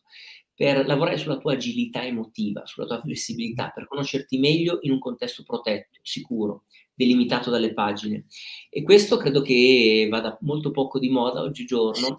per 0.55 0.87
lavorare 0.87 1.19
sulla 1.19 1.39
tua 1.39 1.53
agilità 1.53 2.05
emotiva, 2.05 2.67
sulla 2.67 2.87
tua 2.87 3.01
flessibilità, 3.01 3.71
per 3.73 3.87
conoscerti 3.87 4.39
meglio 4.39 4.79
in 4.83 4.91
un 4.91 4.99
contesto 4.99 5.45
protetto, 5.45 6.01
sicuro, 6.03 6.65
delimitato 6.95 7.51
dalle 7.51 7.73
pagine. 7.73 8.25
E 8.69 8.83
questo 8.83 9.17
credo 9.19 9.41
che 9.41 10.09
vada 10.11 10.37
molto 10.41 10.73
poco 10.73 10.99
di 10.99 11.09
moda 11.09 11.43
oggigiorno, 11.43 12.19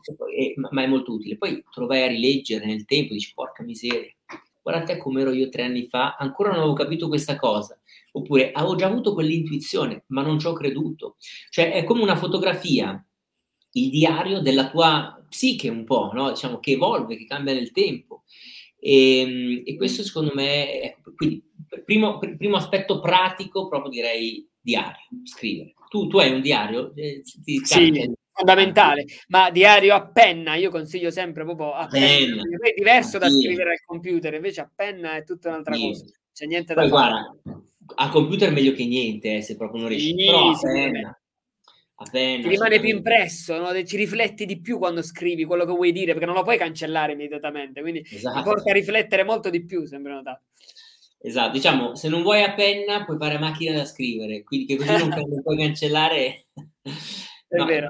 ma 0.72 0.84
è 0.84 0.88
molto 0.88 1.14
utile. 1.14 1.38
Poi 1.38 1.62
trovai 1.70 2.04
a 2.04 2.08
rileggere 2.08 2.66
nel 2.66 2.86
tempo, 2.86 3.14
dici 3.14 3.34
porca 3.34 3.64
miseria, 3.64 4.14
guarda 4.62 4.84
te 4.84 4.98
come 4.98 5.22
ero 5.22 5.32
io 5.32 5.50
tre 5.50 5.64
anni 5.64 5.88
fa, 5.88 6.16
ancora 6.16 6.50
non 6.50 6.60
avevo 6.60 6.74
capito 6.74 7.08
questa 7.10 7.36
cosa. 7.36 7.79
Oppure 8.20 8.52
avevo 8.52 8.76
già 8.76 8.88
avuto 8.88 9.14
quell'intuizione, 9.14 10.04
ma 10.08 10.22
non 10.22 10.40
ci 10.40 10.48
ho 10.48 10.54
creduto. 10.54 11.18
Cioè 11.50 11.72
è 11.72 11.84
come 11.84 12.02
una 12.02 12.16
fotografia, 12.16 13.04
il 13.74 13.90
diario 13.90 14.40
della 14.42 14.70
tua 14.70 15.24
psiche 15.28 15.70
un 15.70 15.84
po', 15.84 16.12
no? 16.14 16.32
diciamo, 16.32 16.60
che 16.60 16.72
evolve, 16.72 17.16
che 17.16 17.26
cambia 17.26 17.54
nel 17.54 17.72
tempo. 17.72 18.24
E, 18.80 19.20
ehm, 19.20 19.62
e 19.66 19.76
questo 19.76 20.04
secondo 20.04 20.32
me, 20.34 20.82
ecco, 20.82 21.14
quindi 21.16 21.44
primo, 21.86 22.18
primo 22.18 22.56
aspetto 22.56 23.00
pratico, 23.00 23.68
proprio 23.68 23.92
direi 23.92 24.48
diario, 24.60 25.08
scrivere. 25.24 25.74
Tu, 25.90 26.08
tu 26.08 26.20
hai 26.20 26.32
un 26.32 26.42
diario? 26.42 26.94
Eh, 26.96 27.22
sì, 27.24 27.62
fondamentale, 28.32 29.06
ma 29.28 29.50
diario 29.50 29.94
a 29.96 30.08
penna, 30.08 30.56
io 30.56 30.70
consiglio 30.70 31.12
sempre 31.12 31.44
proprio 31.44 31.74
a 31.74 31.88
penna, 31.88 32.42
penna. 32.42 32.68
è 32.68 32.74
diverso 32.76 33.18
da 33.18 33.30
scrivere 33.30 33.72
al 33.72 33.82
computer, 33.86 34.34
invece 34.34 34.62
a 34.62 34.72
penna 34.74 35.16
è 35.16 35.24
tutta 35.24 35.50
un'altra 35.50 35.76
niente. 35.76 36.00
cosa, 36.00 36.14
c'è 36.32 36.46
niente 36.46 36.74
da 36.74 36.82
Poi, 36.82 36.90
fare. 36.90 37.32
A 37.96 38.10
computer 38.10 38.52
meglio 38.52 38.74
che 38.74 38.86
niente, 38.86 39.38
eh, 39.38 39.42
se 39.42 39.56
proprio 39.56 39.82
non 39.82 39.90
riesci, 39.90 40.16
sì, 40.18 40.26
però 40.26 40.50
a 40.50 40.60
penna. 40.60 41.22
A 42.02 42.10
penna, 42.10 42.44
ti 42.44 42.50
rimane 42.50 42.80
più 42.80 42.90
impresso, 42.90 43.58
no? 43.58 43.84
ci 43.84 43.98
rifletti 43.98 44.46
di 44.46 44.62
più 44.62 44.78
quando 44.78 45.02
scrivi 45.02 45.44
quello 45.44 45.66
che 45.66 45.74
vuoi 45.74 45.92
dire, 45.92 46.14
perché 46.14 46.26
non 46.26 46.36
lo 46.36 46.44
puoi 46.44 46.58
cancellare 46.58 47.12
immediatamente, 47.12 47.82
quindi 47.82 48.06
esatto. 48.10 48.38
ti 48.38 48.44
porta 48.44 48.70
a 48.70 48.74
riflettere 48.74 49.24
molto 49.24 49.50
di 49.50 49.66
più, 49.66 49.86
sembra 49.86 50.14
notato. 50.14 50.44
Esatto, 51.22 51.52
diciamo, 51.52 51.96
se 51.96 52.08
non 52.08 52.22
vuoi 52.22 52.44
a 52.44 52.54
penna 52.54 53.04
puoi 53.04 53.18
fare 53.18 53.36
a 53.36 53.40
macchina 53.40 53.76
da 53.76 53.84
scrivere, 53.84 54.44
quindi 54.44 54.66
che 54.66 54.78
così 54.78 54.98
non, 54.98 55.10
non 55.10 55.42
puoi 55.42 55.58
cancellare. 55.58 56.46
È 57.50 57.58
no, 57.58 57.66
vero. 57.66 57.88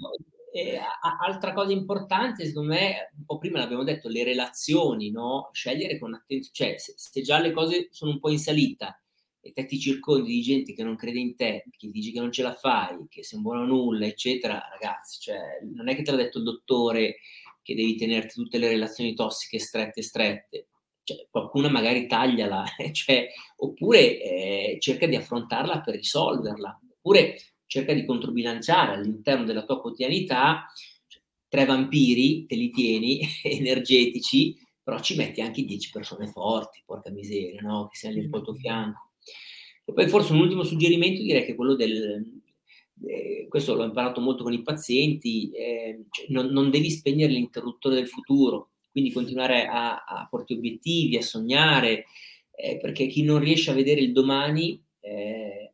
E, 0.51 0.79
altra 1.21 1.53
cosa 1.53 1.71
importante, 1.71 2.45
secondo 2.45 2.73
me, 2.73 3.11
un 3.15 3.25
po' 3.25 3.37
prima 3.37 3.59
l'abbiamo 3.59 3.83
detto, 3.83 4.09
le 4.09 4.23
relazioni, 4.23 5.11
no? 5.11 5.49
Scegliere 5.51 5.99
con 5.99 6.15
attenzione, 6.15 6.71
cioè 6.71 6.79
se, 6.79 6.93
se, 6.95 7.21
già 7.21 7.39
le 7.39 7.51
cose 7.51 7.89
sono 7.91 8.11
un 8.11 8.19
po' 8.19 8.31
in 8.31 8.39
salita 8.39 8.99
e 9.41 9.51
te 9.51 9.65
ti 9.65 9.79
circondi 9.79 10.31
di 10.31 10.41
gente 10.41 10.73
che 10.73 10.83
non 10.83 10.95
crede 10.95 11.19
in 11.19 11.35
te, 11.35 11.65
che 11.77 11.89
dici 11.89 12.11
che 12.11 12.19
non 12.19 12.31
ce 12.31 12.43
la 12.43 12.53
fai, 12.53 13.05
che 13.09 13.23
sei 13.23 13.37
un 13.37 13.43
buono 13.43 13.61
a 13.61 13.65
nulla, 13.65 14.05
eccetera, 14.05 14.61
ragazzi, 14.69 15.19
cioè, 15.21 15.37
non 15.73 15.87
è 15.87 15.95
che 15.95 16.01
te 16.01 16.11
l'ha 16.11 16.17
detto 16.17 16.39
il 16.39 16.43
dottore 16.43 17.17
che 17.61 17.75
devi 17.75 17.95
tenerti 17.95 18.33
tutte 18.33 18.57
le 18.57 18.67
relazioni 18.67 19.13
tossiche 19.13 19.59
strette 19.59 20.01
strette 20.01 20.67
cioè, 21.03 21.27
qualcuna 21.29 21.69
magari 21.69 22.05
tagliala, 22.05 22.63
cioè, 22.91 23.27
oppure 23.57 24.21
eh, 24.21 24.77
cerca 24.79 25.07
di 25.07 25.15
affrontarla 25.15 25.81
per 25.81 25.95
risolverla, 25.95 26.79
oppure 26.97 27.37
cerca 27.65 27.93
di 27.93 28.05
controbilanciare 28.05 28.93
all'interno 28.93 29.45
della 29.45 29.63
tua 29.63 29.81
quotidianità 29.81 30.65
cioè, 31.07 31.21
tre 31.47 31.65
vampiri, 31.65 32.45
te 32.45 32.55
li 32.55 32.69
tieni, 32.69 33.21
energetici, 33.43 34.55
però 34.83 34.99
ci 34.99 35.15
metti 35.15 35.41
anche 35.41 35.63
dieci 35.63 35.89
persone 35.91 36.27
forti, 36.27 36.81
porca 36.85 37.09
miseria, 37.09 37.61
no? 37.61 37.87
che 37.87 37.97
siano 37.97 38.15
lì 38.15 38.29
al 38.31 38.41
tuo 38.43 38.53
fianco. 38.53 39.08
E 39.85 39.93
poi 39.93 40.07
forse 40.07 40.33
un 40.33 40.39
ultimo 40.39 40.63
suggerimento 40.63 41.21
direi 41.21 41.45
che 41.45 41.55
quello 41.55 41.75
del... 41.75 42.23
Eh, 43.05 43.47
questo 43.47 43.75
l'ho 43.75 43.85
imparato 43.85 44.19
molto 44.19 44.43
con 44.43 44.53
i 44.53 44.61
pazienti, 44.61 45.51
eh, 45.51 46.05
cioè 46.09 46.25
non, 46.29 46.47
non 46.47 46.69
devi 46.69 46.89
spegnere 46.89 47.31
l'interruttore 47.31 47.95
del 47.95 48.09
futuro, 48.09 48.71
quindi 48.91 49.11
continuare 49.11 49.65
a, 49.67 50.03
a 50.03 50.27
porti 50.29 50.53
obiettivi, 50.53 51.15
a 51.15 51.21
sognare, 51.21 52.05
eh, 52.51 52.77
perché 52.77 53.07
chi 53.07 53.23
non 53.23 53.39
riesce 53.39 53.71
a 53.71 53.73
vedere 53.73 54.01
il 54.01 54.11
domani 54.11 54.83
eh, 54.99 55.71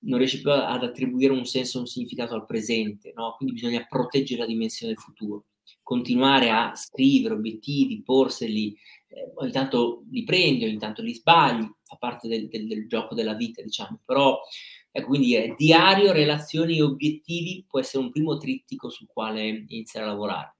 non 0.00 0.18
riesce 0.18 0.40
più 0.40 0.50
ad 0.50 0.82
attribuire 0.82 1.32
un 1.32 1.44
senso, 1.44 1.78
un 1.78 1.86
significato 1.86 2.34
al 2.34 2.46
presente, 2.46 3.12
no? 3.14 3.34
quindi 3.36 3.54
bisogna 3.54 3.86
proteggere 3.88 4.40
la 4.40 4.46
dimensione 4.46 4.92
del 4.92 5.02
futuro, 5.02 5.46
continuare 5.82 6.50
a 6.50 6.74
scrivere 6.74 7.34
obiettivi, 7.34 8.02
porseli, 8.02 8.76
eh, 9.08 9.32
ogni 9.36 9.52
tanto 9.52 10.04
li 10.10 10.24
prendi, 10.24 10.64
ogni 10.64 10.78
tanto 10.78 11.02
li 11.02 11.14
sbagli, 11.14 11.68
fa 11.86 11.96
parte 11.96 12.26
del, 12.26 12.48
del, 12.48 12.66
del 12.66 12.88
gioco 12.88 13.14
della 13.14 13.34
vita, 13.34 13.62
diciamo, 13.62 14.00
però 14.04 14.38
ecco, 14.90 15.06
quindi 15.06 15.34
è 15.36 15.54
diario, 15.56 16.12
relazioni 16.12 16.78
e 16.78 16.82
obiettivi 16.82 17.64
può 17.66 17.78
essere 17.78 18.02
un 18.02 18.10
primo 18.10 18.36
trittico 18.36 18.90
sul 18.90 19.06
quale 19.06 19.46
iniziare 19.46 20.06
a 20.06 20.10
lavorare. 20.10 20.56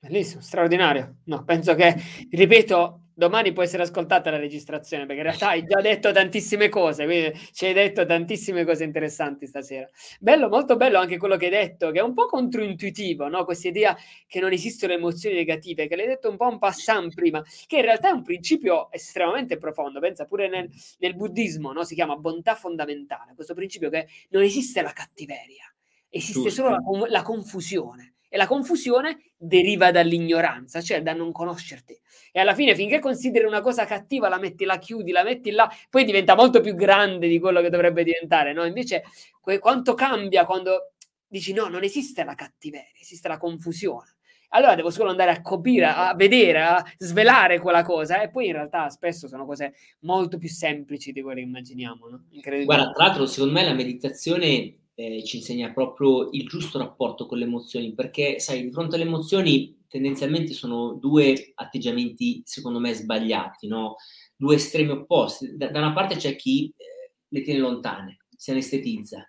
Bellissimo, 0.00 0.40
straordinario. 0.40 1.18
No, 1.24 1.44
penso 1.44 1.74
che, 1.74 1.94
ripeto, 2.30 3.00
domani 3.16 3.52
può 3.52 3.62
essere 3.62 3.82
ascoltata 3.82 4.30
la 4.30 4.36
registrazione 4.36 5.06
perché 5.06 5.22
in 5.22 5.26
realtà 5.26 5.48
hai 5.48 5.64
già 5.64 5.80
detto 5.80 6.12
tantissime 6.12 6.68
cose, 6.68 7.04
quindi 7.06 7.32
ci 7.52 7.64
hai 7.64 7.72
detto 7.72 8.04
tantissime 8.04 8.64
cose 8.66 8.84
interessanti 8.84 9.46
stasera. 9.46 9.88
Bello, 10.20 10.48
molto 10.48 10.76
bello 10.76 10.98
anche 10.98 11.16
quello 11.16 11.36
che 11.36 11.46
hai 11.46 11.50
detto, 11.50 11.90
che 11.92 12.00
è 12.00 12.02
un 12.02 12.12
po' 12.12 12.26
controintuitivo, 12.26 13.26
no? 13.28 13.44
Questa 13.46 13.68
idea 13.68 13.96
che 14.26 14.38
non 14.38 14.52
esistono 14.52 14.92
emozioni 14.92 15.34
negative, 15.34 15.88
che 15.88 15.96
l'hai 15.96 16.06
detto 16.06 16.28
un 16.28 16.36
po' 16.36 16.46
un 16.46 16.58
passant 16.58 17.14
prima, 17.14 17.42
che 17.66 17.76
in 17.76 17.82
realtà 17.82 18.10
è 18.10 18.12
un 18.12 18.22
principio 18.22 18.92
estremamente 18.92 19.56
profondo. 19.56 19.98
Pensa 19.98 20.26
pure 20.26 20.48
nel, 20.48 20.68
nel 20.98 21.16
buddismo, 21.16 21.72
no? 21.72 21.84
Si 21.84 21.94
chiama 21.94 22.16
bontà 22.16 22.54
fondamentale, 22.54 23.32
questo 23.34 23.54
principio 23.54 23.88
che 23.88 24.08
non 24.28 24.42
esiste 24.42 24.82
la 24.82 24.92
cattiveria, 24.92 25.74
esiste 26.10 26.42
Giusto. 26.42 26.62
solo 26.62 27.00
la, 27.00 27.08
la 27.08 27.22
confusione. 27.22 28.12
E 28.28 28.36
la 28.36 28.48
confusione 28.48 29.32
deriva 29.36 29.92
dall'ignoranza, 29.92 30.82
cioè 30.82 31.00
da 31.00 31.14
non 31.14 31.30
conoscerti. 31.30 31.98
E 32.36 32.40
alla 32.40 32.54
fine, 32.54 32.74
finché 32.74 32.98
consideri 32.98 33.46
una 33.46 33.62
cosa 33.62 33.86
cattiva, 33.86 34.28
la 34.28 34.38
metti, 34.38 34.66
la 34.66 34.76
chiudi, 34.76 35.10
la 35.10 35.22
metti 35.22 35.50
là, 35.52 35.70
poi 35.88 36.04
diventa 36.04 36.34
molto 36.34 36.60
più 36.60 36.74
grande 36.74 37.28
di 37.28 37.38
quello 37.38 37.62
che 37.62 37.70
dovrebbe 37.70 38.04
diventare, 38.04 38.52
no? 38.52 38.66
Invece, 38.66 39.04
que- 39.40 39.58
quanto 39.58 39.94
cambia 39.94 40.44
quando 40.44 40.92
dici 41.26 41.54
no, 41.54 41.68
non 41.68 41.82
esiste 41.82 42.24
la 42.24 42.34
cattiveria, 42.34 42.90
esiste 43.00 43.26
la 43.28 43.38
confusione. 43.38 44.16
allora 44.50 44.74
devo 44.74 44.90
solo 44.90 45.08
andare 45.08 45.30
a 45.30 45.40
capire, 45.40 45.86
a 45.86 46.14
vedere, 46.14 46.60
a 46.60 46.84
svelare 46.98 47.58
quella 47.58 47.82
cosa 47.82 48.20
e 48.20 48.28
poi 48.28 48.48
in 48.48 48.52
realtà 48.52 48.90
spesso 48.90 49.28
sono 49.28 49.46
cose 49.46 49.72
molto 50.00 50.36
più 50.36 50.50
semplici 50.50 51.12
di 51.12 51.22
quelle 51.22 51.40
che 51.40 51.46
immaginiamo. 51.46 52.06
No? 52.06 52.24
Guarda, 52.64 52.90
tra 52.90 53.06
l'altro 53.06 53.24
secondo 53.24 53.54
me 53.54 53.64
la 53.64 53.72
meditazione 53.72 54.80
eh, 54.94 55.24
ci 55.24 55.38
insegna 55.38 55.72
proprio 55.72 56.28
il 56.32 56.46
giusto 56.46 56.78
rapporto 56.78 57.24
con 57.24 57.38
le 57.38 57.44
emozioni 57.44 57.94
perché 57.94 58.40
sai, 58.40 58.60
di 58.62 58.70
fronte 58.70 58.96
alle 58.96 59.04
emozioni 59.04 59.84
tendenzialmente 59.88 60.52
sono 60.52 60.94
due 60.94 61.52
atteggiamenti 61.54 62.42
secondo 62.44 62.78
me 62.78 62.94
sbagliati, 62.94 63.66
no? 63.66 63.96
due 64.36 64.56
estremi 64.56 64.90
opposti. 64.90 65.56
Da, 65.56 65.68
da 65.68 65.78
una 65.78 65.92
parte 65.92 66.16
c'è 66.16 66.36
chi 66.36 66.72
eh, 66.76 67.12
le 67.28 67.42
tiene 67.42 67.60
lontane, 67.60 68.18
si 68.36 68.50
anestetizza. 68.50 69.28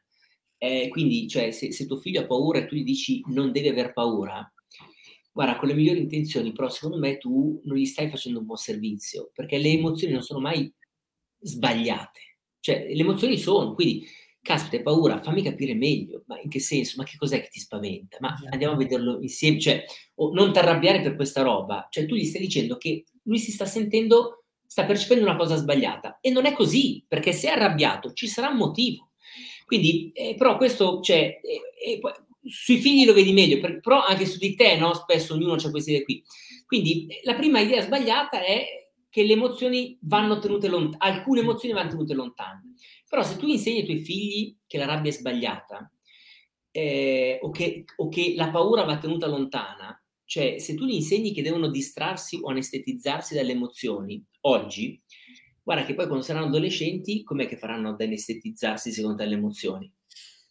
Eh, 0.57 0.87
quindi, 0.89 1.27
cioè, 1.27 1.51
se, 1.51 1.71
se 1.71 1.85
tuo 1.85 1.97
figlio 1.97 2.21
ha 2.21 2.25
paura 2.25 2.59
e 2.59 2.65
tu 2.65 2.75
gli 2.75 2.83
dici 2.83 3.21
non 3.27 3.51
devi 3.51 3.69
aver 3.69 3.93
paura, 3.93 4.51
guarda, 5.31 5.55
con 5.55 5.67
le 5.67 5.75
migliori 5.75 5.99
intenzioni, 5.99 6.51
però 6.51 6.67
secondo 6.69 6.97
me 6.97 7.17
tu 7.17 7.61
non 7.65 7.77
gli 7.77 7.85
stai 7.85 8.09
facendo 8.09 8.39
un 8.39 8.45
buon 8.45 8.57
servizio, 8.57 9.29
perché 9.33 9.57
le 9.57 9.69
emozioni 9.69 10.13
non 10.13 10.23
sono 10.23 10.39
mai 10.39 10.71
sbagliate. 11.39 12.19
Cioè, 12.59 12.87
le 12.93 13.01
emozioni 13.01 13.37
sono, 13.37 13.73
quindi, 13.73 14.05
caspita, 14.47 14.77
hai 14.77 14.83
paura, 14.83 15.21
fammi 15.21 15.43
capire 15.43 15.73
meglio, 15.73 16.23
ma 16.27 16.39
in 16.39 16.49
che 16.49 16.61
senso? 16.61 16.95
Ma 16.97 17.03
che 17.03 17.17
cos'è 17.17 17.41
che 17.41 17.49
ti 17.49 17.59
spaventa? 17.59 18.17
Ma 18.21 18.33
andiamo 18.49 18.75
a 18.75 18.77
vederlo 18.77 19.19
insieme, 19.21 19.59
cioè, 19.59 19.83
oh, 20.15 20.31
non 20.31 20.53
ti 20.53 20.59
arrabbiare 20.59 21.01
per 21.01 21.15
questa 21.15 21.41
roba, 21.41 21.87
cioè 21.91 22.05
tu 22.05 22.15
gli 22.15 22.23
stai 22.23 22.39
dicendo 22.39 22.77
che 22.77 23.03
lui 23.23 23.39
si 23.39 23.51
sta 23.51 23.65
sentendo, 23.65 24.45
sta 24.65 24.85
percependo 24.85 25.25
una 25.25 25.35
cosa 25.35 25.57
sbagliata, 25.57 26.19
e 26.21 26.29
non 26.29 26.45
è 26.45 26.53
così, 26.53 27.03
perché 27.05 27.33
se 27.33 27.49
è 27.49 27.51
arrabbiato 27.51 28.13
ci 28.13 28.27
sarà 28.27 28.47
un 28.47 28.57
motivo. 28.57 29.11
Quindi, 29.65 30.11
eh, 30.13 30.35
però 30.37 30.55
questo, 30.55 31.01
cioè, 31.01 31.41
eh, 31.43 31.91
eh, 31.91 31.99
sui 32.49 32.77
figli 32.77 33.05
lo 33.05 33.13
vedi 33.13 33.33
meglio, 33.33 33.59
per, 33.59 33.81
però 33.81 34.05
anche 34.05 34.25
su 34.25 34.37
di 34.37 34.55
te, 34.55 34.77
no? 34.77 34.93
Spesso 34.93 35.33
ognuno 35.33 35.55
ha 35.55 35.69
queste 35.69 35.91
idee 35.91 36.03
qui. 36.03 36.23
Quindi 36.65 37.07
la 37.23 37.35
prima 37.35 37.59
idea 37.59 37.81
sbagliata 37.81 38.41
è 38.41 38.86
che 39.18 39.24
le 39.24 39.34
emozioni 39.34 39.97
vanno 40.01 40.38
tenute 40.38 40.68
lontane, 40.68 40.97
alcune 40.99 41.39
emozioni 41.39 41.74
vanno 41.74 41.89
tenute 41.89 42.13
lontane. 42.13 42.74
Però 43.09 43.24
se 43.24 43.36
tu 43.38 43.47
insegni 43.47 43.80
ai 43.80 43.86
tuoi 43.86 43.97
figli 44.01 44.55
che 44.68 44.78
la 44.78 44.86
rabbia 44.86 45.09
è 45.09 45.13
sbagliata 45.13 45.91
eh, 46.70 47.39
o, 47.41 47.49
che, 47.49 47.86
o 47.95 48.09
che 48.09 48.36
la 48.36 48.51
paura 48.51 48.84
va 48.84 48.99
tenuta 48.99 49.26
lontana, 49.26 49.99
cioè 50.24 50.59
se 50.59 50.76
tu 50.76 50.86
gli 50.86 50.93
insegni 50.93 51.34
che 51.34 51.41
devono 51.41 51.70
distrarsi 51.70 52.38
o 52.39 52.49
anestetizzarsi 52.51 53.34
dalle 53.34 53.53
emozioni 53.53 54.24
oggi, 54.41 55.01
guarda 55.63 55.84
che 55.84 55.95
poi 55.95 56.05
quando 56.05 56.24
saranno 56.24 56.45
adolescenti, 56.45 57.24
com'è 57.24 57.47
che 57.47 57.57
faranno 57.57 57.89
ad 57.89 57.99
anestetizzarsi 58.01 58.91
secondo 58.91 59.18
te 59.18 59.26
le 59.26 59.34
emozioni? 59.34 59.91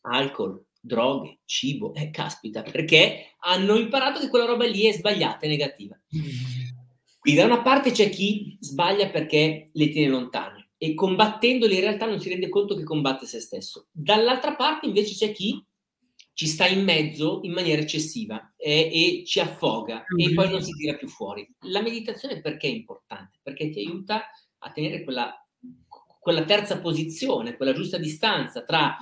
Alcol, 0.01 0.61
droghe, 0.81 1.39
cibo, 1.45 1.95
eh, 1.95 2.11
caspita, 2.11 2.63
perché 2.65 3.37
hanno 3.45 3.77
imparato 3.77 4.19
che 4.19 4.29
quella 4.29 4.45
roba 4.45 4.67
lì 4.67 4.87
è 4.87 4.93
sbagliata, 4.93 5.47
è 5.47 5.49
negativa. 5.49 5.97
Quindi 7.27 7.43
da 7.43 7.53
una 7.53 7.63
parte 7.63 7.91
c'è 7.91 8.09
chi 8.09 8.57
sbaglia 8.61 9.09
perché 9.09 9.71
le 9.73 9.89
tiene 9.89 10.13
lontane 10.13 10.69
e 10.79 10.95
combattendole 10.95 11.75
in 11.75 11.81
realtà 11.81 12.07
non 12.07 12.21
si 12.21 12.29
rende 12.29 12.49
conto 12.49 12.77
che 12.77 12.85
combatte 12.85 13.27
se 13.27 13.41
stesso. 13.41 13.89
Dall'altra 13.91 14.55
parte 14.55 14.87
invece 14.87 15.15
c'è 15.15 15.33
chi 15.33 15.61
ci 16.35 16.47
sta 16.47 16.69
in 16.69 16.85
mezzo 16.85 17.41
in 17.43 17.51
maniera 17.51 17.83
eccessiva 17.83 18.55
e, 18.57 18.91
e 18.93 19.25
ci 19.25 19.41
affoga 19.41 20.05
e 20.17 20.35
poi 20.35 20.51
non 20.51 20.63
si 20.63 20.71
tira 20.75 20.95
più 20.95 21.09
fuori. 21.09 21.53
La 21.63 21.83
meditazione 21.83 22.41
perché 22.41 22.69
è 22.69 22.71
importante? 22.71 23.41
Perché 23.43 23.71
ti 23.71 23.81
aiuta 23.81 24.27
a 24.59 24.71
tenere 24.71 25.03
quella, 25.03 25.35
quella 26.21 26.45
terza 26.45 26.79
posizione, 26.79 27.57
quella 27.57 27.73
giusta 27.73 27.99
distanza 27.99 28.63
tra 28.63 28.97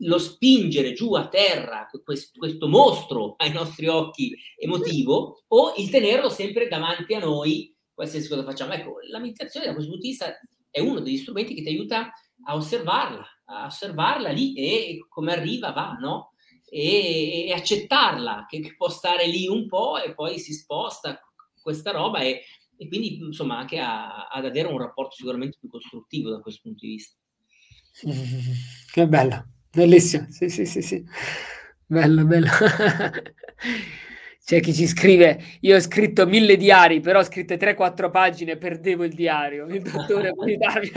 lo 0.00 0.18
spingere 0.18 0.92
giù 0.92 1.14
a 1.14 1.26
terra 1.26 1.88
questo, 2.04 2.38
questo, 2.38 2.68
mostro 2.68 3.34
ai 3.36 3.52
nostri 3.52 3.88
occhi 3.88 4.36
emotivo 4.56 5.42
o 5.48 5.74
il 5.76 5.90
tenerlo 5.90 6.28
sempre 6.28 6.68
davanti 6.68 7.14
a 7.14 7.18
noi, 7.18 7.74
qualsiasi 7.92 8.28
cosa 8.28 8.44
facciamo. 8.44 8.72
Ecco, 8.72 8.98
la 9.10 9.18
meditazione 9.18 9.66
da 9.66 9.72
questo 9.72 9.90
punto 9.90 10.06
di 10.06 10.12
vista 10.12 10.38
è 10.70 10.80
uno 10.80 11.00
degli 11.00 11.16
strumenti 11.16 11.54
che 11.54 11.62
ti 11.62 11.68
aiuta 11.68 12.12
a 12.44 12.54
osservarla, 12.54 13.26
a 13.46 13.66
osservarla 13.66 14.30
lì 14.30 14.54
e 14.54 15.04
come 15.08 15.32
arriva 15.32 15.72
va, 15.72 15.96
no? 15.98 16.32
E, 16.68 17.46
e 17.46 17.52
accettarla, 17.52 18.46
che, 18.48 18.60
che, 18.60 18.74
può 18.76 18.88
stare 18.88 19.26
lì 19.26 19.46
un 19.48 19.66
po' 19.66 19.98
e 19.98 20.14
poi 20.14 20.38
si 20.38 20.52
sposta 20.52 21.20
questa 21.60 21.92
roba 21.92 22.20
e, 22.20 22.42
e 22.76 22.88
quindi 22.88 23.16
insomma 23.16 23.58
anche 23.58 23.78
a, 23.78 24.26
ad 24.26 24.44
avere 24.44 24.68
un 24.68 24.78
rapporto 24.78 25.14
sicuramente 25.14 25.56
più 25.58 25.68
costruttivo 25.68 26.30
da 26.30 26.40
questo 26.40 26.60
punto 26.62 26.84
di 26.84 26.92
vista. 26.92 27.16
Che 28.92 29.08
bello. 29.08 29.55
Bellissimo, 29.76 30.26
sì, 30.30 30.48
sì, 30.48 30.64
sì, 30.64 30.80
sì. 30.80 31.04
Bello, 31.84 32.24
bello. 32.24 32.48
C'è 34.42 34.60
chi 34.60 34.72
ci 34.72 34.86
scrive, 34.86 35.42
io 35.62 35.76
ho 35.76 35.80
scritto 35.80 36.24
mille 36.24 36.56
diari, 36.56 37.00
però 37.00 37.18
ho 37.18 37.24
scritto 37.24 37.54
3-4 37.54 38.10
pagine, 38.10 38.56
perdevo 38.56 39.02
il 39.04 39.12
diario, 39.12 39.66
il 39.66 39.82
dottore 39.82 40.32
Politario. 40.34 40.92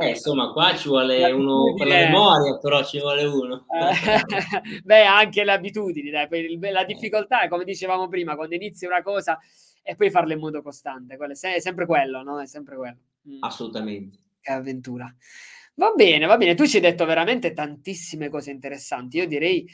eh, 0.00 0.08
insomma, 0.08 0.50
qua 0.50 0.74
ci 0.74 0.88
vuole 0.88 1.30
uno 1.30 1.74
per 1.74 1.86
la 1.86 1.94
memoria, 1.94 2.58
però 2.58 2.82
ci 2.82 2.98
vuole 2.98 3.22
uno. 3.24 3.66
Beh, 4.82 5.04
anche 5.04 5.44
le 5.44 5.52
abitudini, 5.52 6.10
dai, 6.10 6.26
la 6.72 6.84
difficoltà 6.84 7.42
è 7.42 7.48
come 7.48 7.64
dicevamo 7.64 8.08
prima, 8.08 8.34
quando 8.34 8.54
inizi 8.54 8.86
una 8.86 9.02
cosa 9.02 9.38
e 9.82 9.94
poi 9.94 10.10
farla 10.10 10.32
in 10.32 10.40
modo 10.40 10.62
costante, 10.62 11.16
è 11.16 11.60
sempre 11.60 11.86
quello, 11.86 12.22
no? 12.22 12.40
È 12.40 12.46
sempre 12.46 12.76
quello. 12.76 12.98
Mm. 13.28 13.42
Assolutamente. 13.42 14.18
Che 14.40 14.52
avventura. 14.52 15.14
Va 15.78 15.92
bene, 15.94 16.24
va 16.26 16.36
bene. 16.38 16.54
Tu 16.54 16.66
ci 16.66 16.76
hai 16.76 16.82
detto 16.82 17.04
veramente 17.04 17.52
tantissime 17.52 18.28
cose 18.30 18.50
interessanti. 18.50 19.18
Io 19.18 19.26
direi 19.26 19.66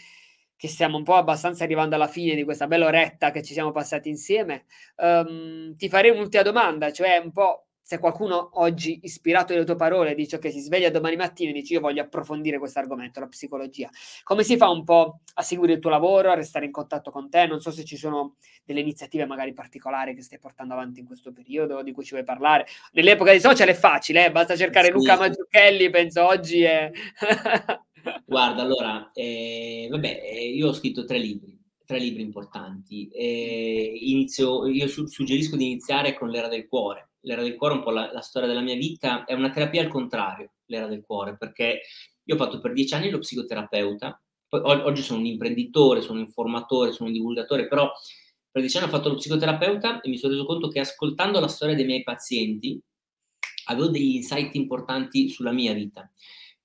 che 0.57 0.67
stiamo 0.69 0.97
un 0.97 1.05
po' 1.05 1.15
abbastanza 1.15 1.63
arrivando 1.65 1.95
alla 1.95 2.09
fine 2.09 2.35
di 2.35 2.43
questa 2.45 2.67
bella 2.67 2.87
oretta 2.87 3.31
che 3.31 3.43
ci 3.43 3.53
siamo 3.53 3.71
passati 3.71 4.09
insieme. 4.09 4.65
Um, 4.97 5.77
ti 5.77 5.89
farei 5.89 6.11
un'ultima 6.11 6.43
domanda, 6.43 6.91
cioè 6.93 7.19
un 7.19 7.31
po' 7.33 7.67
se 7.83 7.99
qualcuno 7.99 8.51
oggi, 8.61 9.01
ispirato 9.03 9.53
dalle 9.53 9.65
tue 9.65 9.75
parole, 9.75 10.15
dice 10.15 10.39
che 10.39 10.51
si 10.51 10.61
sveglia 10.61 10.91
domani 10.91 11.17
mattina 11.17 11.51
e 11.51 11.53
dice 11.53 11.75
io 11.75 11.81
voglio 11.81 12.03
approfondire 12.03 12.59
questo 12.59 12.79
argomento, 12.79 13.21
la 13.21 13.27
psicologia, 13.27 13.91
come 14.23 14.45
si 14.45 14.57
fa 14.57 14.71
un 14.71 14.85
po' 14.85 15.21
a 15.35 15.43
seguire 15.43 15.75
il 15.75 15.81
tuo 15.81 15.91
lavoro, 15.91 16.31
a 16.31 16.35
restare 16.35 16.65
in 16.65 16.71
contatto 16.71 17.11
con 17.11 17.29
te? 17.29 17.47
Non 17.47 17.61
so 17.61 17.71
se 17.73 17.85
ci 17.85 17.97
sono 17.97 18.37
delle 18.65 18.81
iniziative 18.81 19.27
magari 19.27 19.53
particolari 19.53 20.15
che 20.15 20.23
stai 20.23 20.39
portando 20.39 20.75
avanti 20.75 21.01
in 21.01 21.07
questo 21.07 21.33
periodo, 21.33 21.83
di 21.83 21.93
cui 21.93 22.05
ci 22.05 22.13
vuoi 22.13 22.25
parlare. 22.25 22.67
Nell'epoca 22.93 23.31
dei 23.31 23.41
social 23.41 23.69
è 23.69 23.75
facile, 23.75 24.27
eh? 24.27 24.31
basta 24.31 24.57
cercare 24.57 24.87
sì. 24.87 24.93
Luca 24.93 25.17
Maggiucchelli, 25.17 25.91
penso 25.91 26.25
oggi 26.25 26.63
è... 26.63 26.91
Guarda, 28.25 28.63
allora, 28.63 29.11
eh, 29.13 29.87
vabbè, 29.91 30.21
eh, 30.25 30.49
io 30.49 30.69
ho 30.69 30.73
scritto 30.73 31.05
tre 31.05 31.19
libri 31.19 31.61
tre 31.85 31.99
libri 31.99 32.23
importanti. 32.23 33.09
Eh, 33.09 33.99
inizio, 34.01 34.67
io 34.67 34.89
su, 34.89 35.07
suggerisco 35.07 35.57
di 35.57 35.67
iniziare 35.67 36.15
con 36.15 36.31
L'era 36.31 36.49
del 36.49 36.67
cuore, 36.67 37.11
l'era 37.23 37.43
del 37.43 37.57
cuore 37.57 37.75
un 37.75 37.83
po' 37.83 37.91
la, 37.91 38.11
la, 38.13 38.21
storia 38.21 38.49
della 38.49 38.61
mia 38.61 38.77
vita, 38.77 39.25
è 39.25 39.33
una 39.35 39.51
terapia 39.51 39.83
al 39.83 39.89
contrario, 39.89 40.53
l'era 40.67 40.87
del 40.87 41.03
cuore, 41.05 41.37
perché 41.37 41.83
io 42.23 42.35
ho 42.35 42.39
fatto 42.39 42.61
per 42.61 42.73
dieci 42.73 42.95
anni 42.95 43.11
lo 43.11 43.19
psicoterapeuta, 43.19 44.21
poi 44.49 44.61
oggi 44.65 45.03
sono 45.03 45.21
un 45.21 45.27
imprenditore, 45.27 46.03
sono 46.03 46.19
un 46.19 46.27
informatore, 46.27 46.93
sono 46.93 47.09
un 47.09 47.15
divulgatore, 47.15 47.69
però 47.69 47.91
per 48.51 48.61
dieci 48.61 48.77
anni 48.77 48.87
ho 48.87 48.91
fatto 48.91 49.09
lo 49.09 49.15
psicoterapeuta 49.15 50.01
e 50.01 50.09
mi 50.11 50.19
sono 50.19 50.35
reso 50.35 50.45
conto 50.45 50.69
che 50.69 50.81
ascoltando 50.81 51.41
la 51.41 51.49
storia 51.49 51.75
dei 51.75 51.87
miei 51.87 52.03
pazienti 52.03 52.79
avevo 53.67 53.89
degli 53.89 54.17
insight 54.17 54.55
importanti 54.57 55.29
sulla 55.29 55.53
mia 55.53 55.73
vita. 55.73 56.11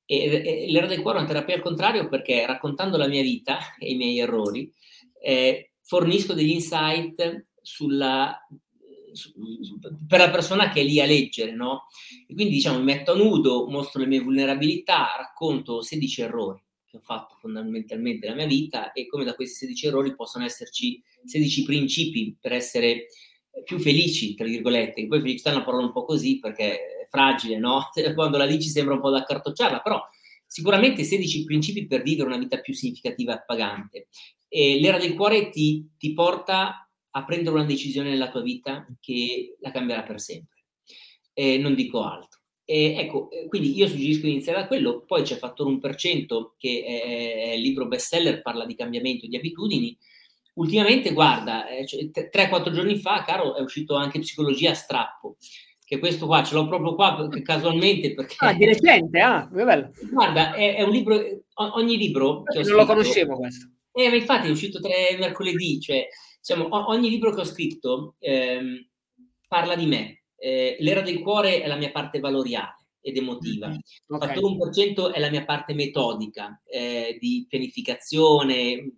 E, 0.06 0.66
e 0.66 0.72
l'era 0.72 0.88
del 0.88 1.02
cuore 1.02 1.18
è 1.18 1.22
una 1.22 1.30
terapia 1.30 1.56
al 1.56 1.62
contrario 1.62 2.10
perché 2.10 2.46
raccontando 2.46 2.98
la 2.98 3.08
mia 3.08 3.22
vita 3.22 3.76
e 3.78 3.92
i 3.92 3.96
miei 3.96 4.20
errori, 4.20 4.72
eh, 5.22 5.72
fornisco 5.82 6.34
degli 6.34 6.52
insight 6.52 7.48
sulla 7.62 8.38
per 10.08 10.20
la 10.20 10.30
persona 10.30 10.70
che 10.70 10.82
è 10.82 10.84
lì 10.84 11.00
a 11.00 11.06
leggere, 11.06 11.54
no? 11.54 11.88
E 12.28 12.34
quindi 12.34 12.54
diciamo 12.54 12.78
mi 12.78 12.86
metto 12.86 13.14
a 13.14 13.16
nudo, 13.16 13.68
mostro 13.68 14.00
le 14.02 14.08
mie 14.08 14.20
vulnerabilità, 14.20 15.16
racconto 15.18 15.82
16 15.82 16.22
errori 16.22 16.62
che 16.90 16.98
ho 16.98 17.02
fatto 17.02 17.36
fondamentalmente 17.40 18.28
nella 18.28 18.38
mia 18.38 18.48
vita 18.48 18.94
e 18.94 19.08
come 19.08 19.26
da 19.26 19.36
questi 19.36 19.66
16 19.66 19.88
errori 19.88 20.16
possono 20.16 20.46
esserci 20.46 21.02
16 21.26 21.64
principi 21.64 22.38
per 22.40 22.54
essere 22.54 23.08
più 23.64 23.80
felici, 23.80 24.36
tra 24.36 24.46
virgolette, 24.46 25.02
che 25.02 25.08
poi 25.08 25.20
felicità 25.20 25.50
è 25.50 25.56
una 25.56 25.64
parola 25.64 25.86
un 25.86 25.92
po' 25.92 26.06
così 26.06 26.40
perché 26.40 26.74
è 26.74 27.08
fragile, 27.10 27.58
no? 27.58 27.90
Quando 28.16 28.38
la 28.38 28.46
dici 28.46 28.70
sembra 28.70 28.94
un 28.94 29.02
po' 29.02 29.10
da 29.10 29.24
cartocciarla, 29.24 29.82
però 29.82 30.02
sicuramente 30.46 31.04
16 31.04 31.44
principi 31.44 31.88
per 31.88 32.04
vivere 32.04 32.28
una 32.28 32.38
vita 32.38 32.60
più 32.60 32.74
significativa 32.74 33.34
e 33.34 33.36
appagante. 33.36 34.08
E 34.48 34.80
l'era 34.80 34.98
del 34.98 35.14
cuore 35.14 35.50
ti, 35.50 35.90
ti 35.98 36.14
porta 36.14 36.87
a 37.12 37.26
prendere 37.26 37.56
una 37.56 37.66
decisione 37.66 38.10
nella 38.10 38.30
tua 38.30 38.42
vita 38.42 38.86
che 39.00 39.58
la 39.60 39.72
cambierà 39.72 40.04
per 40.04 40.20
sempre. 40.20 40.66
E 41.34 41.58
non 41.58 41.76
dico 41.76 42.04
altro. 42.04 42.38
Ecco, 42.70 43.32
eh, 43.32 43.48
quindi 43.48 43.78
io 43.78 43.88
suggerisco 43.88 44.26
di 44.26 44.34
iniziare 44.34 44.60
da 44.60 44.68
quello, 44.68 45.06
poi 45.06 45.22
c'è 45.22 45.38
Fattore 45.38 45.72
1% 45.72 46.52
che 46.58 46.84
è, 46.86 47.50
è 47.50 47.54
il 47.54 47.62
libro 47.62 47.88
bestseller, 47.88 48.42
parla 48.42 48.66
di 48.66 48.76
cambiamento 48.76 49.26
di 49.26 49.38
abitudini. 49.38 49.98
Ultimamente, 50.56 51.14
guarda, 51.14 51.70
eh, 51.70 51.86
cioè, 51.86 52.10
3-4 52.12 52.72
giorni 52.72 52.98
fa, 52.98 53.24
caro, 53.24 53.56
è 53.56 53.62
uscito 53.62 53.96
anche 53.96 54.20
Psicologia 54.20 54.72
a 54.72 54.74
strappo, 54.74 55.38
che 55.86 55.98
questo 55.98 56.26
qua 56.26 56.44
ce 56.44 56.56
l'ho 56.56 56.68
proprio 56.68 56.96
qua 56.96 57.30
casualmente 57.42 58.14
perché... 58.14 58.36
Ah, 58.40 58.54
di 58.54 58.66
recente, 58.66 59.20
ah, 59.22 59.48
che 59.48 59.64
bello. 59.64 59.92
Guarda, 60.12 60.54
è, 60.54 60.76
è 60.76 60.82
un 60.82 60.92
libro, 60.92 61.24
ogni 61.54 61.96
libro... 61.96 62.44
non 62.54 62.64
scritto, 62.66 62.76
lo 62.76 62.86
conoscevo 62.86 63.38
questo. 63.38 63.70
Eh, 63.94 64.10
ma 64.10 64.16
infatti 64.16 64.48
è 64.48 64.52
uscito 64.52 64.82
tre 64.82 65.16
mercoledì, 65.18 65.80
cioè 65.80 66.06
diciamo, 66.48 66.90
ogni 66.90 67.10
libro 67.10 67.34
che 67.34 67.42
ho 67.42 67.46
scritto 67.46 68.16
ehm, 68.20 68.88
parla 69.48 69.76
di 69.76 69.86
me. 69.86 70.24
Eh, 70.38 70.78
L'era 70.80 71.02
del 71.02 71.20
cuore 71.20 71.62
è 71.62 71.68
la 71.68 71.76
mia 71.76 71.92
parte 71.92 72.20
valoriale 72.20 72.88
ed 73.02 73.18
emotiva. 73.18 73.68
Mm-hmm. 73.68 73.80
Okay. 74.08 74.28
Fattore 74.36 74.56
1% 74.56 75.14
è 75.14 75.20
la 75.20 75.30
mia 75.30 75.44
parte 75.44 75.74
metodica, 75.74 76.62
eh, 76.66 77.18
di 77.20 77.46
pianificazione. 77.50 78.92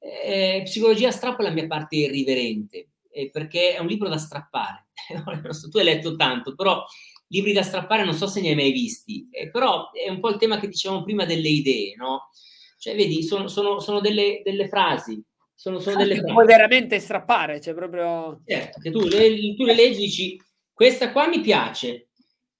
Eh, 0.00 0.62
psicologia 0.64 1.10
strappo 1.10 1.42
è 1.42 1.44
la 1.44 1.50
mia 1.50 1.66
parte 1.66 1.96
irriverente, 1.96 2.90
eh, 3.10 3.30
perché 3.30 3.74
è 3.74 3.80
un 3.80 3.86
libro 3.86 4.08
da 4.08 4.18
strappare. 4.18 4.86
tu 5.70 5.78
hai 5.78 5.84
letto 5.84 6.16
tanto, 6.16 6.54
però 6.54 6.84
libri 7.28 7.52
da 7.52 7.62
strappare 7.62 8.04
non 8.04 8.14
so 8.14 8.26
se 8.26 8.40
ne 8.40 8.50
hai 8.50 8.54
mai 8.54 8.72
visti, 8.72 9.28
eh, 9.30 9.50
però 9.50 9.90
è 9.90 10.08
un 10.08 10.20
po' 10.20 10.30
il 10.30 10.38
tema 10.38 10.58
che 10.58 10.68
dicevamo 10.68 11.02
prima 11.02 11.26
delle 11.26 11.48
idee, 11.48 11.94
no? 11.96 12.30
Cioè, 12.78 12.94
vedi, 12.94 13.24
sono, 13.24 13.48
sono, 13.48 13.80
sono 13.80 14.00
delle, 14.00 14.40
delle, 14.44 14.68
frasi. 14.68 15.20
Sono, 15.58 15.80
sono 15.80 15.96
delle 15.96 16.14
frasi. 16.14 16.32
Puoi 16.32 16.46
veramente 16.46 17.00
strappare, 17.00 17.60
cioè 17.60 17.74
proprio... 17.74 18.42
Certo, 18.46 18.78
che 18.78 18.92
tu 18.92 19.00
le, 19.00 19.56
tu 19.56 19.64
le 19.64 19.74
leggi 19.74 19.96
e 19.96 20.06
dici, 20.06 20.40
questa 20.72 21.10
qua 21.10 21.26
mi 21.26 21.40
piace, 21.40 22.10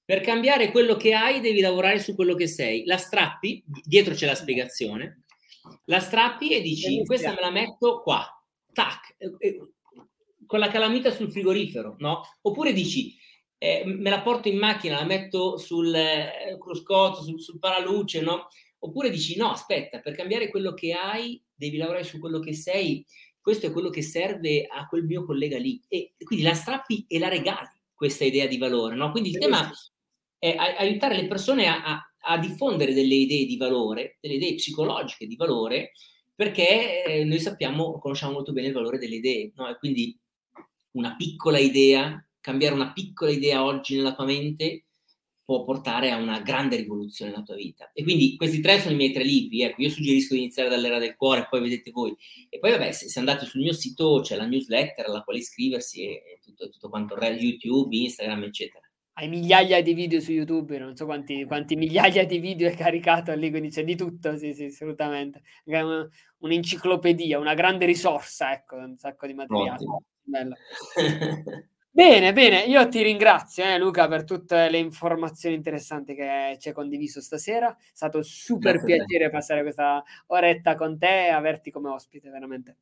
per 0.05 0.21
cambiare 0.21 0.73
quello 0.73 0.97
che 0.97 1.15
hai 1.15 1.39
devi 1.39 1.61
lavorare 1.61 2.01
su 2.01 2.17
quello 2.17 2.35
che 2.35 2.49
sei. 2.49 2.85
La 2.87 2.97
strappi, 2.97 3.63
dietro 3.85 4.15
c'è 4.15 4.27
la 4.27 4.35
spiegazione, 4.35 5.23
la 5.85 6.01
strappi 6.01 6.51
e 6.51 6.61
dici, 6.61 7.05
questa 7.05 7.31
me 7.31 7.41
la 7.41 7.53
metto 7.53 8.01
qua, 8.03 8.27
tac, 8.73 9.17
con 10.45 10.59
la 10.59 10.69
calamita 10.69 11.13
sul 11.13 11.31
frigorifero, 11.31 11.95
no? 11.99 12.23
Oppure 12.43 12.73
dici, 12.73 13.15
eh, 13.59 13.85
me 13.87 14.11
la 14.11 14.23
porto 14.23 14.49
in 14.49 14.59
macchina, 14.59 14.99
la 14.99 15.05
metto 15.05 15.57
sul 15.57 15.95
eh, 15.95 16.57
cruscotto, 16.59 17.23
sul, 17.23 17.41
sul 17.41 17.61
paraluce, 17.61 18.23
no? 18.23 18.49
Oppure 18.81 19.09
dici 19.09 19.37
no, 19.37 19.53
aspetta, 19.53 20.01
per 20.01 20.17
cambiare 20.17 20.49
quello 20.49 20.75
che 20.75 20.95
hai 20.95 21.41
devi 21.59 21.77
lavorare 21.77 22.05
su 22.05 22.19
quello 22.19 22.39
che 22.39 22.55
sei, 22.55 23.05
questo 23.41 23.67
è 23.67 23.73
quello 23.73 23.91
che 23.91 24.03
serve 24.03 24.67
a 24.67 24.87
quel 24.87 25.05
mio 25.05 25.25
collega 25.25 25.59
lì. 25.59 25.81
E 25.89 26.15
quindi 26.23 26.45
la 26.45 26.55
strappi 26.55 27.05
e 27.09 27.19
la 27.19 27.29
regali 27.29 27.69
questa 27.95 28.25
idea 28.25 28.47
di 28.47 28.59
valore, 28.59 28.95
no? 28.95 29.11
Quindi 29.11 29.31
il 29.31 29.39
tema 29.39 29.71
è 30.39 30.55
aiutare 30.57 31.17
le 31.17 31.27
persone 31.27 31.67
a, 31.67 31.85
a, 31.85 32.13
a 32.35 32.39
diffondere 32.39 32.95
delle 32.95 33.15
idee 33.15 33.45
di 33.45 33.57
valore, 33.57 34.19
delle 34.21 34.35
idee 34.35 34.55
psicologiche 34.55 35.27
di 35.27 35.35
valore, 35.35 35.91
perché 36.35 37.05
eh, 37.05 37.25
noi 37.25 37.41
sappiamo, 37.41 37.99
conosciamo 37.99 38.35
molto 38.35 38.53
bene 38.53 38.69
il 38.69 38.73
valore 38.73 38.99
delle 38.99 39.17
idee, 39.17 39.51
no? 39.57 39.69
E 39.69 39.77
quindi 39.79 40.17
una 40.93 41.17
piccola 41.17 41.59
idea 41.59 42.23
cambiare 42.41 42.75
una 42.75 42.93
piccola 42.93 43.31
idea 43.31 43.63
oggi 43.63 43.97
nella 43.97 44.15
tua 44.15 44.25
mente 44.25 44.87
può 45.49 45.65
portare 45.65 46.11
a 46.11 46.19
una 46.19 46.41
grande 46.41 46.77
rivoluzione 46.77 47.31
nella 47.31 47.43
tua 47.43 47.55
vita. 47.55 47.91
E 47.95 48.03
quindi 48.03 48.37
questi 48.37 48.61
tre 48.61 48.81
sono 48.81 48.93
i 48.93 48.97
miei 48.97 49.13
tre 49.13 49.25
libri. 49.25 49.63
Ecco, 49.63 49.81
io 49.81 49.89
suggerisco 49.89 50.35
di 50.35 50.41
iniziare 50.41 50.69
dall'era 50.69 50.99
del 50.99 51.17
cuore, 51.17 51.47
poi 51.49 51.63
vedete 51.63 51.91
voi. 51.91 52.15
E 52.51 52.59
poi, 52.59 52.73
vabbè, 52.73 52.93
se, 52.93 53.09
se 53.09 53.19
andate 53.19 53.47
sul 53.47 53.63
mio 53.63 53.73
sito 53.73 54.21
c'è 54.23 54.37
la 54.37 54.45
newsletter 54.45 55.07
alla 55.07 55.23
quale 55.23 55.39
iscriversi 55.39 56.03
e, 56.03 56.11
e 56.11 56.39
tutto, 56.43 56.69
tutto, 56.69 56.91
quanto 56.91 57.15
YouTube, 57.15 57.97
Instagram, 57.97 58.43
eccetera. 58.43 58.87
Hai 59.15 59.29
migliaia 59.31 59.81
di 59.81 59.95
video 59.95 60.21
su 60.21 60.33
YouTube, 60.33 60.77
non 60.77 60.95
so 60.95 61.07
quanti, 61.07 61.47
quanti 61.47 61.77
migliaia 61.77 62.27
di 62.27 62.41
video 62.41 62.69
hai 62.69 62.77
caricato 62.77 63.33
lì, 63.33 63.49
quindi 63.49 63.71
c'è 63.71 63.85
di 63.85 63.97
tutto, 63.97 64.37
sì, 64.37 64.53
sì, 64.53 64.65
assolutamente. 64.65 65.41
un'enciclopedia, 66.41 67.39
una 67.39 67.55
grande 67.55 67.87
risorsa, 67.87 68.53
ecco, 68.53 68.77
un 68.77 68.99
sacco 68.99 69.27
di 69.27 69.33
materiale. 69.33 69.79
Bello. 70.23 70.57
Bene, 71.91 72.33
bene, 72.33 72.61
io 72.63 72.87
ti 72.89 73.03
ringrazio 73.03 73.65
eh, 73.65 73.79
Luca 73.79 74.07
per 74.07 74.25
tutte 74.25 74.69
le 74.69 74.79
informazioni 74.79 75.57
interessanti 75.57 76.15
che 76.15 76.57
ci 76.61 76.69
hai 76.69 76.75
condiviso 76.75 77.21
stasera. 77.21 77.75
È 77.75 77.91
stato 77.93 78.19
un 78.19 78.25
super 78.25 78.77
Grazie 78.77 78.97
piacere 78.97 79.31
passare 79.31 79.63
questa 79.63 80.05
oretta 80.27 80.77
con 80.77 80.97
te 80.97 81.27
e 81.27 81.31
averti 81.31 81.71
come 81.71 81.89
ospite, 81.89 82.31
veramente. 82.31 82.77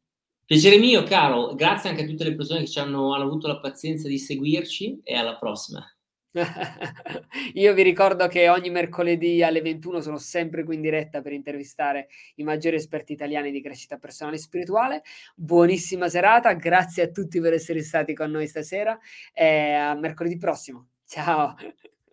Piacere 0.44 0.78
mio, 0.78 1.02
caro. 1.02 1.54
Grazie 1.54 1.90
anche 1.90 2.02
a 2.02 2.07
tutte 2.07 2.24
le 2.24 2.34
persone 2.34 2.61
che 2.61 2.66
ci 2.66 2.78
hanno, 2.78 3.14
hanno 3.14 3.24
avuto 3.24 3.46
la 3.46 3.59
pazienza 3.59 4.07
di 4.07 4.18
seguirci 4.18 5.00
e 5.02 5.14
alla 5.16 5.36
prossima. 5.36 5.95
Io 7.55 7.74
vi 7.74 7.82
ricordo 7.82 8.26
che 8.28 8.49
ogni 8.49 8.70
mercoledì 8.70 9.43
alle 9.43 9.61
21 9.62 10.01
sono 10.01 10.18
sempre 10.18 10.64
qui 10.64 10.74
in 10.74 10.80
diretta 10.80 11.20
per 11.20 11.32
intervistare 11.32 12.09
i 12.37 12.43
maggiori 12.43 12.76
esperti 12.76 13.12
italiani 13.12 13.51
di 13.51 13.62
crescita 13.62 13.97
personale 13.97 14.37
e 14.37 14.41
spirituale. 14.41 15.03
Buonissima 15.34 16.09
serata, 16.09 16.53
grazie 16.53 17.05
a 17.05 17.09
tutti 17.09 17.41
per 17.41 17.53
essere 17.53 17.82
stati 17.82 18.14
con 18.14 18.30
noi 18.30 18.47
stasera 18.47 18.99
e 19.32 19.72
a 19.72 19.95
mercoledì 19.95 20.37
prossimo. 20.37 20.89
Ciao. 21.07 21.55